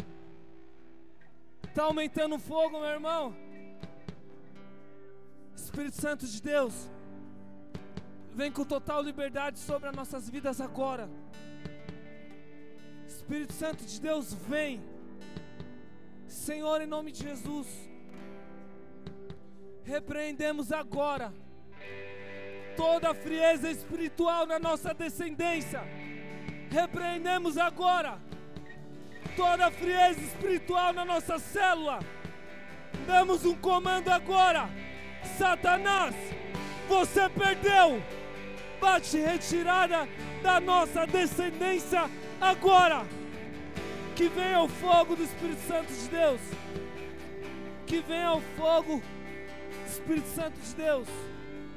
Está 1.67 1.85
aumentando 1.85 2.37
o 2.37 2.39
fogo, 2.39 2.79
meu 2.79 2.91
irmão. 2.91 3.35
Espírito 5.55 5.97
Santo 5.97 6.27
de 6.27 6.41
Deus, 6.43 6.75
vem 8.35 8.53
com 8.53 8.65
total 8.65 9.03
liberdade 9.03 9.59
sobre 9.59 9.89
as 9.89 9.97
nossas 9.97 10.29
vidas 10.29 10.61
agora. 10.61 11.09
Espírito 13.07 13.55
Santo 13.55 13.83
de 13.85 13.99
Deus, 13.99 14.35
vem. 14.35 14.83
Senhor, 16.29 16.83
em 16.83 16.87
nome 16.87 17.13
de 17.13 17.23
Jesus, 17.23 17.67
repreendemos 19.85 20.71
agora 20.71 21.33
toda 22.77 23.15
frieza 23.15 23.71
espiritual 23.71 24.47
na 24.47 24.59
nossa 24.59 24.93
descendência. 24.93 25.83
Repreendemos 26.71 27.57
agora 27.57 28.19
toda 29.37 29.71
frieza 29.71 30.21
espiritual 30.21 30.93
na 30.93 31.05
nossa 31.05 31.39
célula. 31.39 32.01
Damos 33.07 33.45
um 33.45 33.55
comando 33.55 34.09
agora. 34.09 34.69
Satanás, 35.39 36.15
você 36.89 37.29
perdeu. 37.29 38.03
Bate 38.81 39.19
retirada 39.19 40.09
da 40.43 40.61
nossa 40.61 41.07
descendência 41.07 42.11
agora. 42.41 43.05
Que 44.15 44.29
venha 44.29 44.63
o 44.63 44.69
fogo 44.69 45.15
do 45.15 45.23
Espírito 45.23 45.61
Santo 45.67 45.93
de 45.93 46.09
Deus. 46.09 46.41
Que 47.87 48.01
venha 48.01 48.33
o 48.33 48.41
fogo 48.57 49.03
do 49.03 49.91
Espírito 49.91 50.29
Santo 50.29 50.59
de 50.59 50.75
Deus. 50.75 51.09